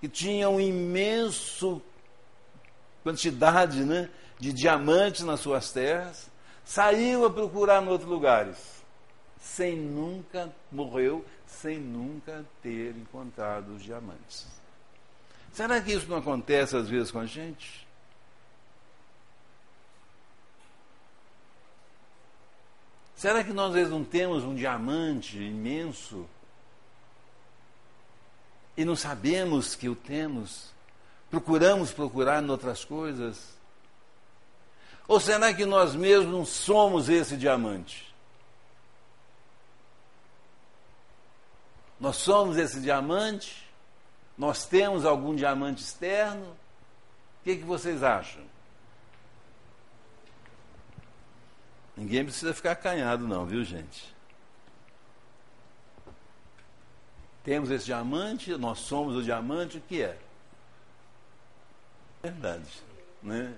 que 0.00 0.08
tinha 0.08 0.48
um 0.48 0.60
imenso 0.60 1.80
quantidade 3.02 3.84
né, 3.84 4.08
de 4.38 4.52
diamantes 4.52 5.22
nas 5.22 5.40
suas 5.40 5.72
terras, 5.72 6.30
saiu 6.64 7.24
a 7.24 7.30
procurar 7.30 7.82
em 7.82 7.88
outros 7.88 8.08
lugares, 8.08 8.56
sem 9.40 9.76
nunca, 9.76 10.52
morreu, 10.70 11.24
sem 11.46 11.78
nunca 11.78 12.44
ter 12.62 12.96
encontrado 12.96 13.74
os 13.74 13.82
diamantes. 13.82 14.46
Será 15.52 15.80
que 15.80 15.92
isso 15.92 16.08
não 16.08 16.18
acontece 16.18 16.76
às 16.76 16.88
vezes 16.88 17.10
com 17.10 17.18
a 17.18 17.26
gente? 17.26 17.86
Será 23.16 23.42
que 23.42 23.52
nós 23.52 23.70
às 23.70 23.74
vezes 23.74 23.90
não 23.90 24.04
temos 24.04 24.44
um 24.44 24.54
diamante 24.54 25.36
imenso 25.36 26.24
e 28.76 28.84
não 28.84 28.94
sabemos 28.94 29.74
que 29.74 29.88
o 29.88 29.96
temos? 29.96 30.72
Procuramos 31.30 31.92
procurar 31.92 32.42
em 32.42 32.48
outras 32.48 32.84
coisas? 32.84 33.56
Ou 35.06 35.20
será 35.20 35.52
que 35.52 35.64
nós 35.64 35.94
mesmos 35.94 36.48
somos 36.48 37.08
esse 37.08 37.36
diamante? 37.36 38.14
Nós 41.98 42.16
somos 42.16 42.56
esse 42.56 42.80
diamante? 42.80 43.66
Nós 44.36 44.64
temos 44.66 45.04
algum 45.04 45.34
diamante 45.34 45.82
externo? 45.82 46.44
O 47.40 47.44
que, 47.44 47.56
que 47.56 47.64
vocês 47.64 48.02
acham? 48.02 48.42
Ninguém 51.96 52.24
precisa 52.24 52.54
ficar 52.54 52.72
acanhado, 52.72 53.26
não, 53.26 53.44
viu, 53.44 53.64
gente? 53.64 54.14
Temos 57.42 57.70
esse 57.70 57.86
diamante, 57.86 58.54
nós 58.56 58.78
somos 58.78 59.16
o 59.16 59.22
diamante, 59.22 59.78
o 59.78 59.80
que 59.80 60.02
é? 60.02 60.16
Verdade, 62.22 62.82
né? 63.22 63.54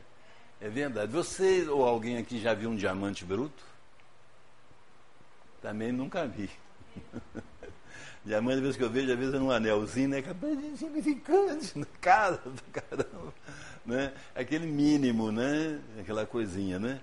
É 0.61 0.69
verdade. 0.69 1.11
Você 1.13 1.67
ou 1.69 1.85
alguém 1.87 2.19
aqui 2.19 2.41
já 2.41 2.53
viu 2.53 2.71
um 2.71 2.77
diamante 2.77 3.25
bruto? 3.25 3.65
Também 5.63 5.91
nunca 5.93 6.27
vi. 6.27 6.51
diamante, 8.25 8.57
às 8.57 8.61
vezes 8.61 8.77
que 8.77 8.85
eu 8.85 8.91
vejo, 8.91 9.13
às 9.13 9.19
vezes 9.19 9.35
é 9.35 9.39
um 9.39 9.51
anelzinho, 9.51 10.09
né? 10.11 10.23
Capaz 10.23 10.59
de 10.59 10.67
insignificante, 10.67 11.79
na 11.79 11.87
cara 12.01 12.37
do 12.37 12.63
caramba. 12.73 13.35
Né? 13.85 14.13
Aquele 14.35 14.67
mínimo, 14.67 15.33
né? 15.33 15.81
Aquela 15.99 16.27
coisinha, 16.27 16.79
né? 16.79 17.01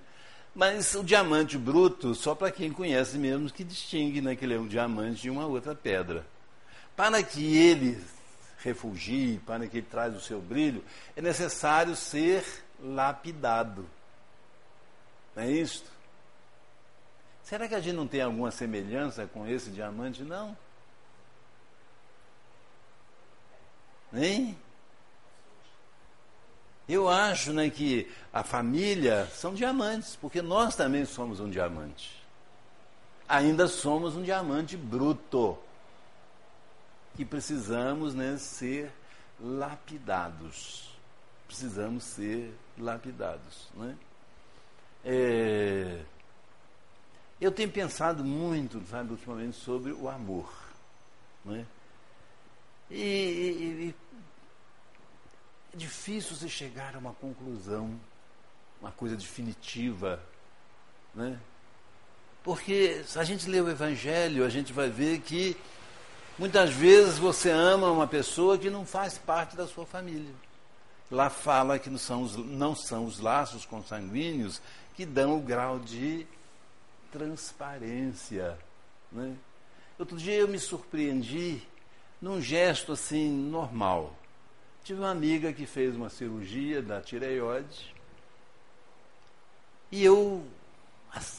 Mas 0.53 0.95
o 0.95 1.03
diamante 1.03 1.57
bruto, 1.57 2.15
só 2.15 2.33
para 2.33 2.51
quem 2.51 2.71
conhece 2.71 3.17
mesmo, 3.17 3.49
que 3.49 3.63
distingue 3.63 4.21
né, 4.21 4.35
que 4.35 4.43
ele 4.43 4.55
é 4.55 4.59
um 4.59 4.67
diamante 4.67 5.21
de 5.21 5.29
uma 5.29 5.45
outra 5.45 5.75
pedra. 5.75 6.25
Para 6.95 7.21
que 7.21 7.55
ele 7.55 8.03
refugie, 8.57 9.39
para 9.45 9.67
que 9.67 9.77
ele 9.77 9.87
traz 9.89 10.15
o 10.15 10.21
seu 10.21 10.41
brilho, 10.41 10.83
é 11.15 11.21
necessário 11.21 11.95
ser 11.95 12.43
lapidado. 12.79 13.87
Não 15.35 15.43
é 15.43 15.51
isto? 15.51 15.89
Será 17.43 17.67
que 17.67 17.75
a 17.75 17.79
gente 17.79 17.95
não 17.95 18.07
tem 18.07 18.21
alguma 18.21 18.51
semelhança 18.51 19.25
com 19.27 19.47
esse 19.47 19.69
diamante? 19.69 20.23
Não. 20.23 20.57
Hein? 24.13 24.57
Eu 26.87 27.09
acho 27.09 27.51
né, 27.51 27.69
que 27.69 28.09
a 28.31 28.43
família 28.43 29.27
são 29.33 29.53
diamantes, 29.53 30.15
porque 30.15 30.41
nós 30.41 30.75
também 30.75 31.05
somos 31.05 31.39
um 31.39 31.49
diamante. 31.49 32.21
Ainda 33.27 33.67
somos 33.67 34.15
um 34.15 34.23
diamante 34.23 34.77
bruto, 34.77 35.57
que 37.17 37.25
precisamos 37.25 38.13
né, 38.13 38.37
ser 38.37 38.91
lapidados. 39.39 40.95
Precisamos 41.47 42.03
ser 42.03 42.53
lapidados. 42.77 43.67
Né? 43.73 43.97
É, 45.03 46.03
eu 47.41 47.51
tenho 47.51 47.71
pensado 47.71 48.23
muito, 48.23 48.79
sabe, 48.85 49.11
ultimamente, 49.11 49.57
sobre 49.57 49.91
o 49.91 50.07
amor. 50.07 50.47
Né? 51.43 51.65
E, 52.91 52.95
e, 52.95 53.95
é 55.73 55.77
difícil 55.77 56.35
você 56.35 56.47
chegar 56.47 56.95
a 56.95 56.99
uma 56.99 57.13
conclusão, 57.13 57.99
uma 58.79 58.91
coisa 58.91 59.15
definitiva, 59.15 60.21
né? 61.15 61.39
Porque 62.43 63.03
se 63.03 63.17
a 63.17 63.23
gente 63.23 63.49
lê 63.49 63.59
o 63.59 63.69
Evangelho, 63.69 64.45
a 64.45 64.49
gente 64.49 64.71
vai 64.71 64.89
ver 64.89 65.19
que 65.19 65.57
muitas 66.37 66.71
vezes 66.71 67.17
você 67.17 67.49
ama 67.49 67.91
uma 67.91 68.07
pessoa 68.07 68.57
que 68.57 68.69
não 68.69 68.85
faz 68.85 69.17
parte 69.17 69.55
da 69.55 69.67
sua 69.67 69.85
família. 69.85 70.33
Lá 71.09 71.29
fala 71.29 71.79
que 71.79 71.89
não 71.89 71.97
são 71.97 72.21
os, 72.21 72.35
não 72.35 72.75
são 72.75 73.05
os 73.05 73.19
laços 73.19 73.65
consanguíneos 73.65 74.61
que 74.95 75.05
dão 75.05 75.37
o 75.37 75.41
grau 75.41 75.79
de 75.79 76.27
transparência. 77.11 78.57
Né? 79.11 79.35
Outro 79.97 80.17
dia 80.17 80.35
eu 80.35 80.47
me 80.47 80.59
surpreendi 80.59 81.61
num 82.21 82.41
gesto 82.41 82.91
assim 82.91 83.31
normal. 83.31 84.13
Tive 84.83 84.99
uma 84.99 85.11
amiga 85.11 85.51
que 85.51 85.65
fez 85.65 85.95
uma 85.95 86.09
cirurgia 86.09 86.81
da 86.81 87.01
tireoide. 87.01 87.93
E 89.91 90.03
eu, 90.03 90.45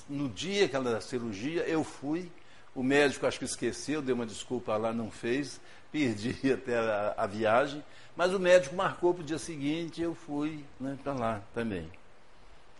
no 0.09 0.29
dia 0.29 0.67
aquela 0.67 1.01
cirurgia, 1.01 1.63
eu 1.63 1.85
fui. 1.85 2.31
O 2.79 2.83
médico 2.85 3.27
acho 3.27 3.41
que 3.41 3.45
esqueceu, 3.45 4.01
deu 4.01 4.15
uma 4.15 4.25
desculpa 4.25 4.77
lá, 4.77 4.93
não 4.93 5.11
fez. 5.11 5.61
Perdi 5.91 6.53
até 6.53 6.79
a, 6.79 7.13
a 7.17 7.27
viagem. 7.27 7.85
Mas 8.15 8.33
o 8.33 8.39
médico 8.39 8.77
marcou 8.77 9.13
para 9.13 9.25
o 9.25 9.27
dia 9.27 9.37
seguinte 9.37 10.01
eu 10.01 10.15
fui 10.15 10.65
né, 10.79 10.97
para 11.03 11.13
lá 11.13 11.43
também. 11.53 11.91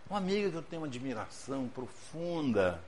Uma 0.09 0.19
amiga 0.19 0.51
que 0.51 0.55
eu 0.55 0.61
tenho 0.61 0.83
uma 0.83 0.87
admiração 0.87 1.67
profunda, 1.67 2.81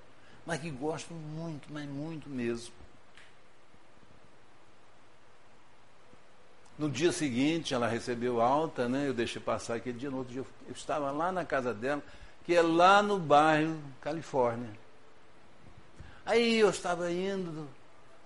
mas 0.46 0.62
que 0.62 0.70
gosto 0.70 1.14
muito, 1.14 1.68
mas 1.70 1.86
muito 1.86 2.30
mesmo. 2.30 2.74
No 6.80 6.90
dia 6.90 7.12
seguinte, 7.12 7.74
ela 7.74 7.90
recebeu 7.90 8.40
alta, 8.40 8.88
né? 8.88 9.10
Eu 9.10 9.14
deixei 9.14 9.42
passar 9.42 9.76
aquele 9.76 10.00
dia. 10.00 10.10
No 10.10 10.20
outro 10.20 10.32
dia, 10.32 10.46
eu 10.66 10.74
estava 10.74 11.12
lá 11.12 11.30
na 11.30 11.44
casa 11.44 11.74
dela, 11.74 12.02
que 12.46 12.56
é 12.56 12.62
lá 12.62 13.04
no 13.04 13.20
bairro 13.20 13.78
Califórnia. 14.00 14.70
Aí 16.26 16.60
eu 16.60 16.70
estava 16.70 17.12
indo, 17.12 17.68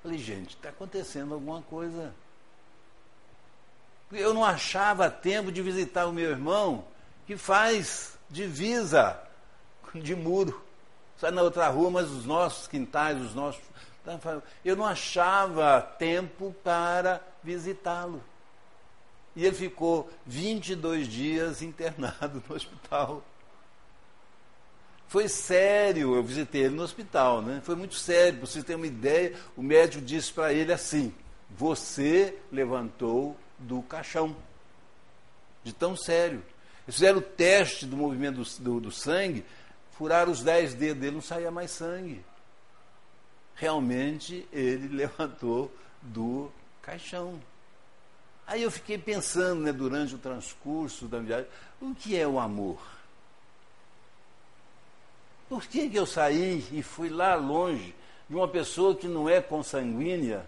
falei, 0.03 0.17
gente, 0.17 0.55
está 0.55 0.69
acontecendo 0.69 1.34
alguma 1.34 1.62
coisa. 1.62 2.13
Eu 4.12 4.34
não 4.34 4.43
achava 4.43 5.10
tempo 5.10 5.51
de 5.51 5.62
visitar 5.62 6.05
o 6.05 6.13
meu 6.13 6.29
irmão, 6.29 6.86
que 7.25 7.38
faz 7.38 8.17
divisa 8.29 9.19
de 9.93 10.15
muro. 10.15 10.63
Sai 11.17 11.31
na 11.31 11.41
outra 11.41 11.67
rua, 11.69 11.89
mas 11.89 12.10
os 12.12 12.25
nossos 12.25 12.67
quintais, 12.67 13.19
os 13.19 13.34
nossos. 13.34 13.62
Eu 14.63 14.75
não 14.75 14.86
achava 14.86 15.81
tempo 15.81 16.55
para 16.63 17.21
visitá-lo. 17.43 18.23
E 19.36 19.45
ele 19.45 19.55
ficou 19.55 20.10
22 20.25 21.08
dias 21.08 21.62
internado 21.62 22.43
no 22.47 22.55
hospital. 22.55 23.23
Foi 25.08 25.28
sério, 25.30 26.15
eu 26.15 26.24
visitei 26.24 26.63
ele 26.63 26.76
no 26.76 26.84
hospital, 26.84 27.41
né? 27.41 27.62
Foi 27.63 27.76
muito 27.76 27.96
sério, 27.96 28.39
para 28.39 28.48
vocês 28.48 28.63
terem 28.63 28.82
uma 28.82 28.88
ideia, 28.88 29.34
o 29.56 29.62
médico 29.62 30.04
disse 30.04 30.34
para 30.34 30.52
ele 30.52 30.74
assim: 30.74 31.13
Você 31.50 32.38
levantou 32.52 33.38
do 33.58 33.82
caixão. 33.84 34.36
De 35.63 35.74
tão 35.74 35.96
sério. 35.96 36.44
Eles 36.86 36.96
fizeram 36.96 37.20
o 37.20 37.22
teste 37.22 37.86
do 37.86 37.98
movimento 37.98 38.41
do, 38.41 38.63
do, 38.63 38.80
do 38.82 38.91
sangue, 38.91 39.44
furaram 39.98 40.32
os 40.32 40.41
dez 40.41 40.74
dedos 40.74 41.02
dele, 41.02 41.15
não 41.15 41.22
saía 41.22 41.50
mais 41.50 41.72
sangue. 41.72 42.24
Realmente 43.56 44.48
ele 44.52 44.88
levantou 44.96 45.72
do 46.02 46.52
caixão. 46.82 47.39
Aí 48.46 48.62
eu 48.62 48.70
fiquei 48.70 48.98
pensando, 48.98 49.62
né, 49.62 49.74
durante 49.74 50.13
o 50.13 50.20
transcurso 50.20 51.08
da 51.08 51.20
viagem, 51.20 51.48
o 51.82 51.96
que 51.96 52.15
é 52.15 52.28
o 52.28 52.39
amor? 52.39 52.94
Por 55.47 55.65
que, 55.65 55.89
que 55.89 55.97
eu 55.97 56.05
saí 56.05 56.65
e 56.71 56.81
fui 56.81 57.10
lá 57.10 57.36
longe 57.36 57.95
de 58.27 58.36
uma 58.36 58.47
pessoa 58.47 58.95
que 58.95 59.08
não 59.08 59.29
é 59.29 59.41
consanguínea? 59.41 60.45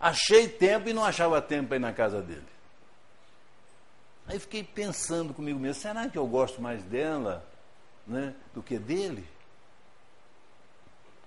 Achei 0.00 0.48
tempo 0.48 0.88
e 0.88 0.92
não 0.92 1.04
achava 1.04 1.42
tempo 1.42 1.68
para 1.68 1.76
ir 1.76 1.80
na 1.80 1.92
casa 1.92 2.22
dele. 2.22 2.46
Aí 4.26 4.38
fiquei 4.38 4.62
pensando 4.62 5.32
comigo 5.34 5.58
mesmo, 5.58 5.80
será 5.80 6.08
que 6.08 6.18
eu 6.18 6.26
gosto 6.26 6.60
mais 6.60 6.82
dela 6.84 7.44
né, 8.06 8.34
do 8.54 8.62
que 8.62 8.78
dele? 8.78 9.26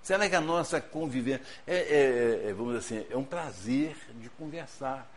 Será 0.03 0.27
que 0.27 0.36
a 0.36 0.41
nossa 0.41 0.81
convivência. 0.81 1.45
É, 1.67 1.75
é, 1.75 2.49
é, 2.49 2.53
vamos 2.53 2.75
dizer 2.75 2.99
assim, 2.99 3.07
é 3.12 3.17
um 3.17 3.23
prazer 3.23 3.95
de 4.15 4.29
conversar. 4.29 5.07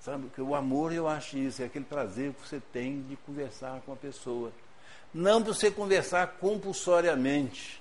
Sabe? 0.00 0.24
Porque 0.24 0.40
o 0.40 0.54
amor, 0.54 0.92
eu 0.92 1.08
acho 1.08 1.36
isso, 1.38 1.62
é 1.62 1.64
aquele 1.64 1.84
prazer 1.84 2.32
que 2.32 2.46
você 2.46 2.60
tem 2.72 3.02
de 3.02 3.16
conversar 3.16 3.80
com 3.80 3.92
a 3.92 3.96
pessoa. 3.96 4.52
Não 5.12 5.42
para 5.42 5.52
você 5.52 5.70
conversar 5.70 6.26
compulsoriamente, 6.38 7.80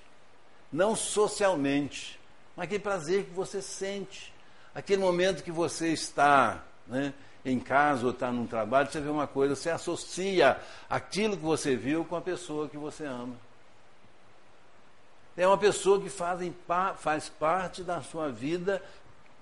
não 0.72 0.96
socialmente, 0.96 2.20
mas 2.56 2.66
aquele 2.66 2.84
prazer 2.84 3.26
que 3.26 3.32
você 3.32 3.62
sente. 3.62 4.34
Aquele 4.74 5.02
momento 5.02 5.44
que 5.44 5.52
você 5.52 5.94
está 5.94 6.64
né, 6.88 7.14
em 7.44 7.60
casa 7.60 8.06
ou 8.06 8.12
está 8.12 8.32
num 8.32 8.48
trabalho, 8.48 8.92
você 8.92 9.00
vê 9.00 9.10
uma 9.10 9.28
coisa, 9.28 9.56
você 9.56 9.70
associa 9.70 10.60
aquilo 10.90 11.38
que 11.38 11.44
você 11.44 11.76
viu 11.76 12.04
com 12.04 12.16
a 12.16 12.22
pessoa 12.22 12.68
que 12.68 12.78
você 12.78 13.06
ama. 13.06 13.36
É 15.38 15.46
uma 15.46 15.58
pessoa 15.58 16.02
que 16.02 16.10
faz, 16.10 16.42
faz 16.98 17.30
parte 17.30 17.84
da 17.84 18.02
sua 18.02 18.30
vida 18.30 18.82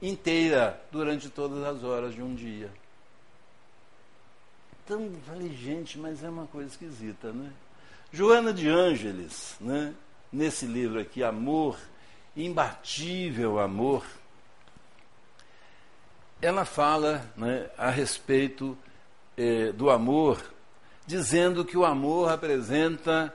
inteira, 0.02 0.82
durante 0.92 1.30
todas 1.30 1.64
as 1.64 1.84
horas 1.84 2.14
de 2.14 2.22
um 2.22 2.34
dia. 2.36 2.70
Então, 4.84 5.12
falei, 5.26 5.50
gente, 5.56 5.98
mas 5.98 6.24
é 6.24 6.30
uma 6.30 6.46
coisa 6.48 6.70
esquisita, 6.70 7.32
né? 7.32 7.54
Joana 8.16 8.54
de 8.54 8.70
Ângeles, 8.70 9.56
né? 9.60 9.92
nesse 10.32 10.68
livro 10.68 11.00
aqui, 11.00 11.24
Amor, 11.24 11.76
Imbatível 12.38 13.60
Amor, 13.60 14.06
ela 16.40 16.64
fala 16.64 17.28
né, 17.36 17.72
a 17.76 17.90
respeito 17.90 18.78
eh, 19.36 19.72
do 19.72 19.90
amor, 19.90 20.40
dizendo 21.08 21.66
que 21.66 21.76
o 21.76 21.84
amor 21.84 22.32
apresenta 22.32 23.34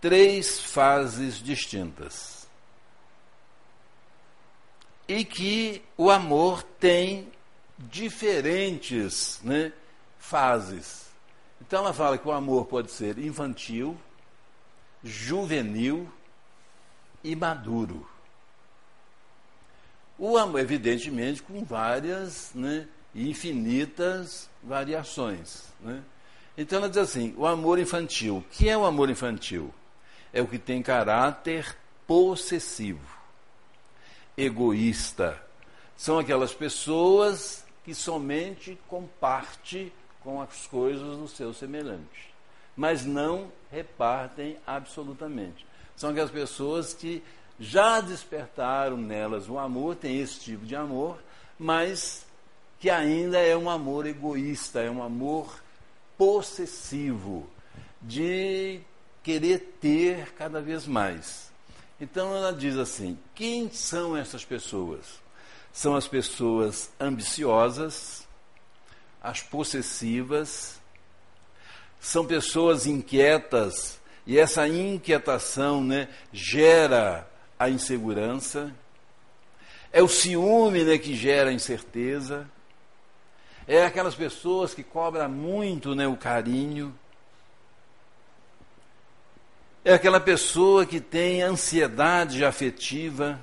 três 0.00 0.58
fases 0.58 1.34
distintas. 1.34 2.48
E 5.06 5.22
que 5.22 5.82
o 5.98 6.10
amor 6.10 6.62
tem 6.62 7.30
diferentes 7.78 9.38
né, 9.42 9.70
fases. 10.18 11.10
Então 11.60 11.80
ela 11.80 11.92
fala 11.92 12.16
que 12.16 12.26
o 12.26 12.32
amor 12.32 12.64
pode 12.64 12.90
ser 12.90 13.18
infantil, 13.18 13.98
juvenil 15.04 16.10
e 17.22 17.36
maduro. 17.36 18.08
O 20.18 20.38
amor, 20.38 20.60
evidentemente, 20.60 21.42
com 21.42 21.64
várias 21.64 22.52
né, 22.54 22.88
infinitas 23.14 24.48
variações. 24.62 25.64
Né? 25.80 26.02
Então 26.56 26.78
ela 26.78 26.88
diz 26.88 26.98
assim: 26.98 27.34
o 27.36 27.46
amor 27.46 27.78
infantil. 27.78 28.38
O 28.38 28.42
que 28.42 28.68
é 28.68 28.76
o 28.76 28.84
amor 28.84 29.10
infantil? 29.10 29.72
É 30.32 30.40
o 30.40 30.46
que 30.46 30.58
tem 30.58 30.82
caráter 30.82 31.76
possessivo, 32.06 33.06
egoísta. 34.36 35.40
São 35.96 36.18
aquelas 36.18 36.52
pessoas 36.52 37.64
que 37.84 37.94
somente 37.94 38.78
compartem 38.88 39.92
com 40.20 40.40
as 40.40 40.66
coisas 40.66 41.18
do 41.18 41.28
seu 41.28 41.52
semelhante, 41.52 42.33
mas 42.76 43.04
não 43.04 43.50
repartem 43.70 44.56
absolutamente. 44.66 45.66
São 45.96 46.10
aquelas 46.10 46.30
pessoas 46.30 46.92
que 46.92 47.22
já 47.58 48.00
despertaram 48.00 48.96
nelas 48.96 49.48
o 49.48 49.58
amor, 49.58 49.96
tem 49.96 50.20
esse 50.20 50.40
tipo 50.40 50.66
de 50.66 50.74
amor, 50.74 51.18
mas 51.58 52.26
que 52.80 52.90
ainda 52.90 53.38
é 53.38 53.56
um 53.56 53.70
amor 53.70 54.06
egoísta, 54.06 54.80
é 54.80 54.90
um 54.90 55.02
amor 55.02 55.62
possessivo, 56.18 57.48
de 58.02 58.80
querer 59.22 59.76
ter 59.80 60.32
cada 60.34 60.60
vez 60.60 60.86
mais. 60.86 61.50
Então 62.00 62.34
ela 62.34 62.52
diz 62.52 62.76
assim: 62.76 63.18
quem 63.34 63.70
são 63.70 64.16
essas 64.16 64.44
pessoas? 64.44 65.22
São 65.72 65.96
as 65.96 66.06
pessoas 66.06 66.90
ambiciosas, 67.00 68.26
as 69.22 69.40
possessivas, 69.40 70.78
são 72.04 72.26
pessoas 72.26 72.86
inquietas, 72.86 73.98
e 74.26 74.38
essa 74.38 74.68
inquietação 74.68 75.82
né, 75.82 76.06
gera 76.30 77.26
a 77.58 77.70
insegurança, 77.70 78.70
é 79.90 80.02
o 80.02 80.08
ciúme 80.08 80.84
né, 80.84 80.98
que 80.98 81.16
gera 81.16 81.48
a 81.48 81.52
incerteza, 81.52 82.46
é 83.66 83.86
aquelas 83.86 84.14
pessoas 84.14 84.74
que 84.74 84.82
cobram 84.82 85.30
muito 85.30 85.94
né, 85.94 86.06
o 86.06 86.14
carinho, 86.14 86.94
é 89.82 89.94
aquela 89.94 90.20
pessoa 90.20 90.84
que 90.84 91.00
tem 91.00 91.40
ansiedade 91.40 92.44
afetiva, 92.44 93.40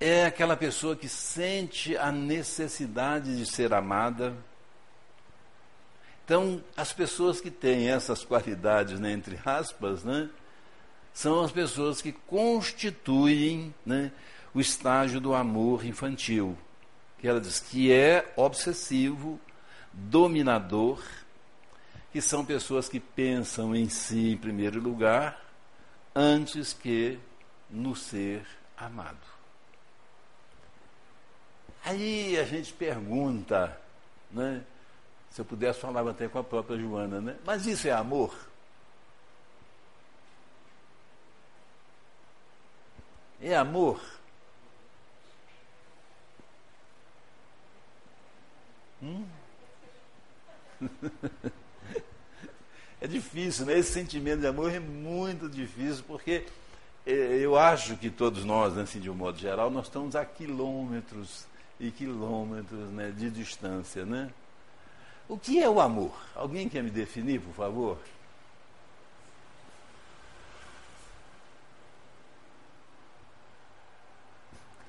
é 0.00 0.24
aquela 0.24 0.56
pessoa 0.56 0.96
que 0.96 1.10
sente 1.10 1.94
a 1.98 2.10
necessidade 2.10 3.36
de 3.36 3.44
ser 3.44 3.74
amada. 3.74 4.34
Então, 6.24 6.62
as 6.76 6.92
pessoas 6.92 7.40
que 7.40 7.50
têm 7.50 7.90
essas 7.90 8.24
qualidades, 8.24 9.00
né, 9.00 9.12
entre 9.12 9.38
aspas, 9.44 10.04
né, 10.04 10.30
são 11.12 11.42
as 11.42 11.52
pessoas 11.52 12.00
que 12.00 12.12
constituem 12.12 13.74
né, 13.84 14.12
o 14.54 14.60
estágio 14.60 15.20
do 15.20 15.34
amor 15.34 15.84
infantil, 15.84 16.56
que 17.18 17.26
ela 17.26 17.40
diz 17.40 17.60
que 17.60 17.92
é 17.92 18.32
obsessivo, 18.36 19.38
dominador, 19.92 21.02
que 22.12 22.20
são 22.20 22.44
pessoas 22.44 22.88
que 22.88 23.00
pensam 23.00 23.74
em 23.74 23.88
si 23.88 24.32
em 24.32 24.36
primeiro 24.36 24.80
lugar, 24.80 25.42
antes 26.14 26.72
que 26.72 27.18
no 27.70 27.96
ser 27.96 28.46
amado. 28.76 29.32
Aí 31.84 32.38
a 32.38 32.44
gente 32.44 32.72
pergunta, 32.72 33.76
né? 34.30 34.62
Se 35.32 35.40
eu 35.40 35.46
pudesse 35.46 35.80
falar 35.80 36.06
até 36.06 36.28
com 36.28 36.38
a 36.38 36.44
própria 36.44 36.78
Joana, 36.78 37.18
né? 37.18 37.36
Mas 37.46 37.66
isso 37.66 37.88
é 37.88 37.90
amor? 37.90 38.34
É 43.40 43.56
amor? 43.56 43.98
Hum? 49.02 49.24
é 53.00 53.06
difícil, 53.06 53.64
né? 53.64 53.78
Esse 53.78 53.90
sentimento 53.90 54.40
de 54.40 54.46
amor 54.46 54.70
é 54.70 54.78
muito 54.78 55.48
difícil, 55.48 56.04
porque 56.06 56.46
é, 57.06 57.10
eu 57.10 57.56
acho 57.56 57.96
que 57.96 58.10
todos 58.10 58.44
nós, 58.44 58.76
assim, 58.76 59.00
de 59.00 59.08
um 59.08 59.14
modo 59.14 59.38
geral, 59.38 59.70
nós 59.70 59.86
estamos 59.86 60.14
a 60.14 60.26
quilômetros 60.26 61.46
e 61.80 61.90
quilômetros 61.90 62.90
né, 62.90 63.10
de 63.10 63.30
distância, 63.30 64.04
né? 64.04 64.30
O 65.28 65.38
que 65.38 65.62
é 65.62 65.68
o 65.68 65.80
amor? 65.80 66.12
Alguém 66.34 66.68
quer 66.68 66.82
me 66.82 66.90
definir, 66.90 67.40
por 67.40 67.54
favor? 67.54 67.98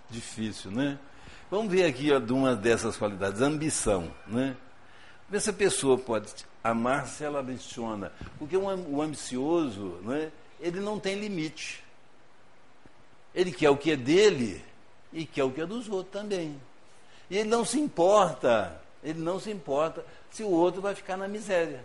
Difícil, 0.09 0.71
né? 0.71 0.99
Vamos 1.49 1.71
ver 1.71 1.85
aqui 1.85 2.11
ó, 2.11 2.19
de 2.19 2.33
uma 2.33 2.55
dessas 2.55 2.97
qualidades, 2.97 3.41
ambição, 3.41 4.13
né? 4.27 4.55
Essa 5.31 5.53
pessoa 5.53 5.97
pode 5.97 6.31
amar 6.63 7.07
se 7.07 7.23
ela 7.23 7.39
ambiciona, 7.39 8.11
porque 8.37 8.55
o 8.55 9.01
ambicioso, 9.01 9.99
né, 10.03 10.31
ele 10.59 10.79
não 10.79 10.99
tem 10.99 11.19
limite. 11.19 11.83
Ele 13.33 13.51
quer 13.51 13.69
o 13.71 13.77
que 13.77 13.91
é 13.91 13.95
dele 13.95 14.63
e 15.11 15.25
quer 15.25 15.43
o 15.43 15.51
que 15.51 15.61
é 15.61 15.65
dos 15.65 15.89
outros 15.89 16.13
também. 16.13 16.59
E 17.29 17.37
ele 17.37 17.49
não 17.49 17.65
se 17.65 17.79
importa, 17.79 18.79
ele 19.03 19.19
não 19.19 19.39
se 19.39 19.51
importa 19.51 20.05
se 20.31 20.43
o 20.43 20.49
outro 20.49 20.81
vai 20.81 20.95
ficar 20.95 21.17
na 21.17 21.27
miséria. 21.27 21.83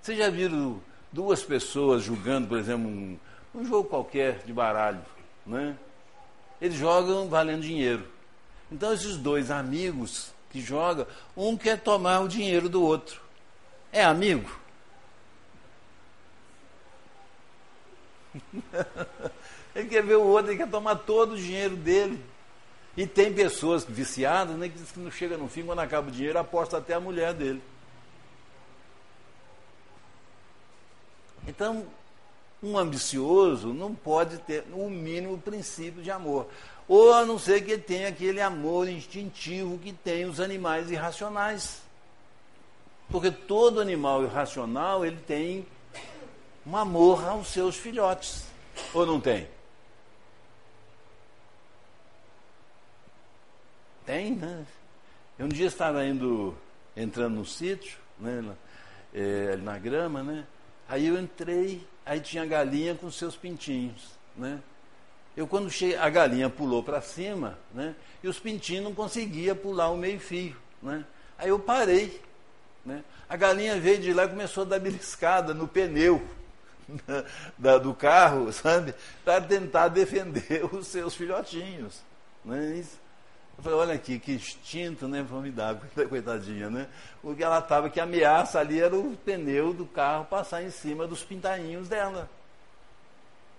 Vocês 0.00 0.18
já 0.18 0.30
viram 0.30 0.80
duas 1.12 1.42
pessoas 1.42 2.02
jogando, 2.02 2.48
por 2.48 2.58
exemplo, 2.58 2.88
um, 2.88 3.18
um 3.54 3.64
jogo 3.64 3.88
qualquer 3.88 4.38
de 4.44 4.52
baralho, 4.52 5.00
né? 5.46 5.76
eles 6.60 6.76
jogam 6.76 7.28
valendo 7.28 7.62
dinheiro. 7.62 8.06
Então, 8.70 8.92
esses 8.92 9.16
dois 9.16 9.50
amigos 9.50 10.32
que 10.50 10.60
jogam, 10.60 11.06
um 11.36 11.56
quer 11.56 11.80
tomar 11.80 12.20
o 12.20 12.28
dinheiro 12.28 12.68
do 12.68 12.82
outro. 12.82 13.20
É 13.92 14.04
amigo? 14.04 14.50
ele 19.74 19.88
quer 19.88 20.02
ver 20.02 20.16
o 20.16 20.26
outro, 20.26 20.50
ele 20.50 20.58
quer 20.58 20.68
tomar 20.68 20.96
todo 20.96 21.32
o 21.32 21.36
dinheiro 21.36 21.76
dele. 21.76 22.22
E 22.98 23.06
tem 23.06 23.32
pessoas 23.32 23.84
viciadas 23.84 24.56
né, 24.56 24.68
que 24.68 24.74
dizem 24.74 24.92
que 24.92 24.98
não 24.98 25.10
chega 25.12 25.36
no 25.36 25.48
fim, 25.48 25.64
quando 25.64 25.78
acaba 25.78 26.08
o 26.08 26.10
dinheiro, 26.10 26.36
aposta 26.36 26.78
até 26.78 26.94
a 26.94 27.00
mulher 27.00 27.32
dele. 27.32 27.62
Então, 31.46 31.86
um 32.60 32.76
ambicioso 32.76 33.68
não 33.68 33.94
pode 33.94 34.38
ter 34.38 34.64
o 34.72 34.90
mínimo 34.90 35.38
princípio 35.38 36.02
de 36.02 36.10
amor. 36.10 36.48
Ou 36.88 37.12
a 37.12 37.24
não 37.24 37.38
ser 37.38 37.64
que 37.64 37.78
tenha 37.78 38.08
aquele 38.08 38.40
amor 38.40 38.88
instintivo 38.88 39.78
que 39.78 39.92
tem 39.92 40.24
os 40.24 40.40
animais 40.40 40.90
irracionais. 40.90 41.80
Porque 43.08 43.30
todo 43.30 43.80
animal 43.80 44.24
irracional 44.24 45.06
ele 45.06 45.20
tem 45.24 45.64
um 46.66 46.76
amor 46.76 47.24
aos 47.28 47.46
seus 47.46 47.76
filhotes. 47.76 48.42
Ou 48.92 49.06
não 49.06 49.20
tem? 49.20 49.46
Tem, 54.08 54.34
né? 54.34 54.64
Eu 55.38 55.44
um 55.44 55.48
dia 55.50 55.66
estava 55.66 56.02
indo, 56.02 56.56
entrando 56.96 57.34
no 57.34 57.44
sítio, 57.44 57.98
né, 58.18 58.42
é, 59.12 59.54
na 59.58 59.78
grama, 59.78 60.22
né? 60.22 60.46
Aí 60.88 61.08
eu 61.08 61.20
entrei, 61.20 61.86
aí 62.06 62.18
tinha 62.18 62.42
a 62.42 62.46
galinha 62.46 62.94
com 62.94 63.10
seus 63.10 63.36
pintinhos, 63.36 64.12
né? 64.34 64.62
Eu 65.36 65.46
quando 65.46 65.70
cheguei, 65.70 65.94
a 65.94 66.08
galinha 66.08 66.48
pulou 66.48 66.82
para 66.82 67.02
cima, 67.02 67.58
né? 67.74 67.94
E 68.22 68.28
os 68.28 68.38
pintinhos 68.38 68.82
não 68.82 68.94
conseguiam 68.94 69.54
pular 69.54 69.90
o 69.90 69.96
meio-fio, 69.98 70.56
né? 70.82 71.04
Aí 71.36 71.50
eu 71.50 71.58
parei, 71.58 72.18
né? 72.86 73.04
A 73.28 73.36
galinha 73.36 73.78
veio 73.78 73.98
de 73.98 74.14
lá 74.14 74.24
e 74.24 74.30
começou 74.30 74.62
a 74.62 74.68
dar 74.68 74.78
beliscada 74.78 75.52
no 75.52 75.68
pneu 75.68 76.26
da, 77.06 77.24
da, 77.58 77.78
do 77.78 77.92
carro, 77.92 78.50
sabe? 78.56 78.94
Para 79.22 79.42
tentar 79.42 79.88
defender 79.88 80.64
os 80.74 80.86
seus 80.86 81.14
filhotinhos, 81.14 82.00
né? 82.42 82.74
Isso. 82.78 83.07
Eu 83.58 83.64
falei, 83.64 83.78
olha 83.78 83.94
aqui, 83.94 84.20
que 84.20 84.32
instinto, 84.34 85.08
né? 85.08 85.26
Formidável, 85.28 85.82
coitadinha, 86.08 86.70
né? 86.70 86.86
O 87.22 87.34
que 87.34 87.42
ela 87.42 87.58
estava, 87.58 87.90
que 87.90 87.98
ameaça 87.98 88.60
ali 88.60 88.80
era 88.80 88.94
o 88.96 89.16
pneu 89.16 89.74
do 89.74 89.84
carro 89.84 90.24
passar 90.26 90.62
em 90.62 90.70
cima 90.70 91.08
dos 91.08 91.24
pintainhos 91.24 91.88
dela. 91.88 92.30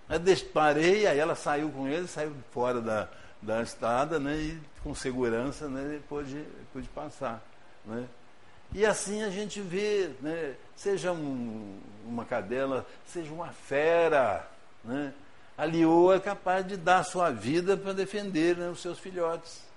Aí 0.07 0.19
parei, 0.37 1.05
aí 1.05 1.19
ela 1.19 1.35
saiu 1.35 1.69
com 1.69 1.85
ele, 1.85 2.07
saiu 2.07 2.33
fora 2.51 2.79
da, 2.79 3.09
da 3.41 3.61
estrada, 3.61 4.19
né? 4.19 4.37
E 4.37 4.59
com 4.81 4.95
segurança, 4.95 5.67
né? 5.67 5.99
Pôde, 6.07 6.45
pôde 6.71 6.87
passar, 6.87 7.43
né? 7.85 8.07
E 8.73 8.85
assim 8.85 9.21
a 9.23 9.29
gente 9.29 9.59
vê, 9.59 10.11
né? 10.21 10.55
Seja 10.77 11.11
um, 11.11 11.77
uma 12.05 12.23
cadela, 12.23 12.85
seja 13.05 13.33
uma 13.33 13.49
fera, 13.49 14.47
né? 14.81 15.13
A 15.57 15.65
leoa 15.65 16.15
é 16.15 16.19
capaz 16.21 16.65
de 16.65 16.77
dar 16.77 17.03
sua 17.03 17.31
vida 17.31 17.75
para 17.75 17.91
defender 17.91 18.55
né, 18.55 18.69
os 18.69 18.81
seus 18.81 18.97
filhotes. 18.97 19.68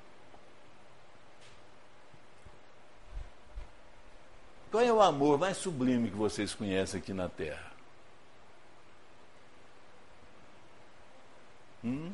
Qual 4.72 4.82
é 4.82 4.90
o 4.90 5.02
amor 5.02 5.38
mais 5.38 5.58
sublime 5.58 6.11
que 6.11 6.16
vocês 6.16 6.54
conhecem 6.54 6.98
aqui 6.98 7.12
na 7.12 7.28
Terra? 7.28 7.70
Hum? 11.85 12.11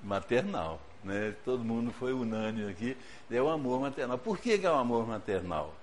Maternal, 0.00 0.80
né? 1.02 1.34
Todo 1.44 1.64
mundo 1.64 1.90
foi 1.90 2.12
unânime 2.12 2.70
aqui. 2.70 2.96
É 3.28 3.42
o 3.42 3.48
amor 3.48 3.80
maternal. 3.80 4.16
Por 4.16 4.38
que, 4.38 4.56
que 4.56 4.64
é 4.64 4.70
o 4.70 4.76
amor 4.76 5.04
maternal? 5.04 5.74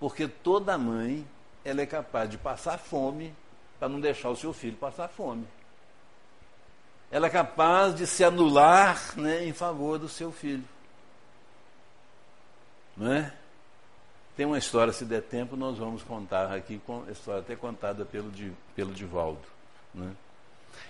Porque 0.00 0.26
toda 0.26 0.76
mãe 0.76 1.24
ela 1.64 1.82
é 1.82 1.86
capaz 1.86 2.28
de 2.28 2.36
passar 2.36 2.78
fome 2.78 3.32
para 3.78 3.88
não 3.88 4.00
deixar 4.00 4.30
o 4.30 4.36
seu 4.36 4.52
filho 4.52 4.76
passar 4.76 5.06
fome. 5.06 5.46
Ela 7.12 7.28
é 7.28 7.30
capaz 7.30 7.94
de 7.94 8.08
se 8.08 8.24
anular 8.24 9.16
né, 9.16 9.44
em 9.44 9.52
favor 9.52 10.00
do 10.00 10.08
seu 10.08 10.32
filho. 10.32 10.64
Não 13.00 13.10
é? 13.14 13.32
Tem 14.36 14.44
uma 14.44 14.58
história, 14.58 14.92
se 14.92 15.06
der 15.06 15.22
tempo, 15.22 15.56
nós 15.56 15.78
vamos 15.78 16.02
contar 16.02 16.52
aqui, 16.52 16.78
a 17.08 17.10
história 17.10 17.40
até 17.40 17.56
contada 17.56 18.04
pelo, 18.04 18.30
pelo 18.76 18.92
Divaldo. 18.92 19.40
Né? 19.94 20.12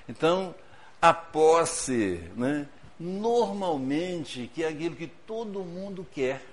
Então, 0.09 0.53
a 1.01 1.14
posse, 1.14 2.29
né, 2.35 2.66
normalmente, 2.99 4.51
que 4.53 4.64
é 4.64 4.68
aquilo 4.68 4.96
que 4.96 5.07
todo 5.07 5.61
mundo 5.61 6.05
quer, 6.12 6.44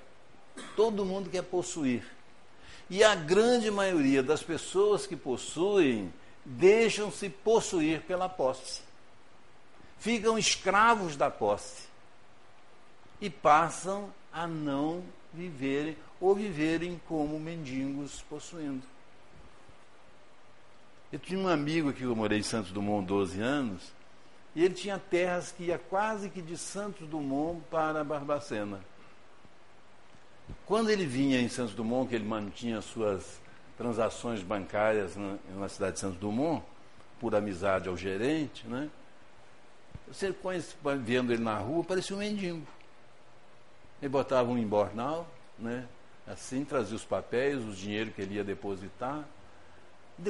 todo 0.76 1.04
mundo 1.04 1.28
quer 1.28 1.41
possuir. 1.41 2.04
E 2.88 3.04
a 3.04 3.15
grande 3.15 3.72
maioria 3.72 4.22
das 4.22 4.43
pessoas 4.43 5.08
que 5.08 5.15
possuem 5.15 6.13
deixam-se 6.46 7.30
possuir 7.30 8.02
pela 8.02 8.30
posse. 8.30 8.82
Ficam 9.98 10.38
escravos 10.38 11.15
da 11.15 11.32
posse 11.32 11.88
e 13.20 13.28
passam 13.28 14.13
a 14.32 14.46
não 14.46 15.04
viverem 15.34 15.98
ou 16.20 16.36
viverem 16.36 17.00
como 17.08 17.40
mendigos 17.40 18.22
possuindo. 18.24 18.84
Eu 21.12 21.20
tinha 21.20 21.40
um 21.40 21.48
amigo 21.48 21.94
que 21.94 22.04
eu 22.04 22.16
morei 22.16 22.40
em 22.40 22.44
Santos 22.44 22.72
Dumont 22.72 23.06
12 23.06 23.40
anos, 23.40 23.94
e 24.56 24.63
ele 24.63 24.74
tinha 24.74 24.98
terras 24.98 25.52
que 25.52 25.66
ia 25.66 25.78
quase 25.78 26.30
que 26.30 26.42
de 26.42 26.58
Santos 26.58 27.08
Dumont 27.08 27.62
para 27.70 28.04
Barbacena. 28.04 28.82
Quando 30.66 30.90
ele 30.90 31.06
vinha 31.06 31.40
em 31.40 31.48
Santos 31.48 31.74
Dumont, 31.74 32.10
que 32.10 32.16
ele 32.16 32.26
mantinha 32.26 32.82
suas 32.82 33.40
transações 33.78 34.42
bancárias 34.42 35.16
na, 35.16 35.38
na 35.56 35.70
cidade 35.70 35.94
de 35.94 36.00
Santos 36.00 36.18
Dumont, 36.18 36.63
por 37.20 37.36
amizade 37.36 37.88
ao 37.88 37.96
gerente, 37.96 38.68
né? 38.68 38.90
Você 40.08 40.32
conhece, 40.32 40.76
vendo 41.04 41.34
ele 41.34 41.44
na 41.44 41.58
rua, 41.58 41.84
parecia 41.84 42.16
um 42.16 42.20
mendigo. 42.20 42.66
Ele 44.02 44.10
botava 44.10 44.50
um 44.50 44.58
embornal, 44.58 45.28
né? 45.58 45.88
assim, 46.28 46.66
trazia 46.66 46.96
os 46.96 47.06
papéis, 47.06 47.64
o 47.64 47.72
dinheiro 47.72 48.12
que 48.12 48.22
ele 48.22 48.36
ia 48.36 48.44
depositar. 48.44 49.24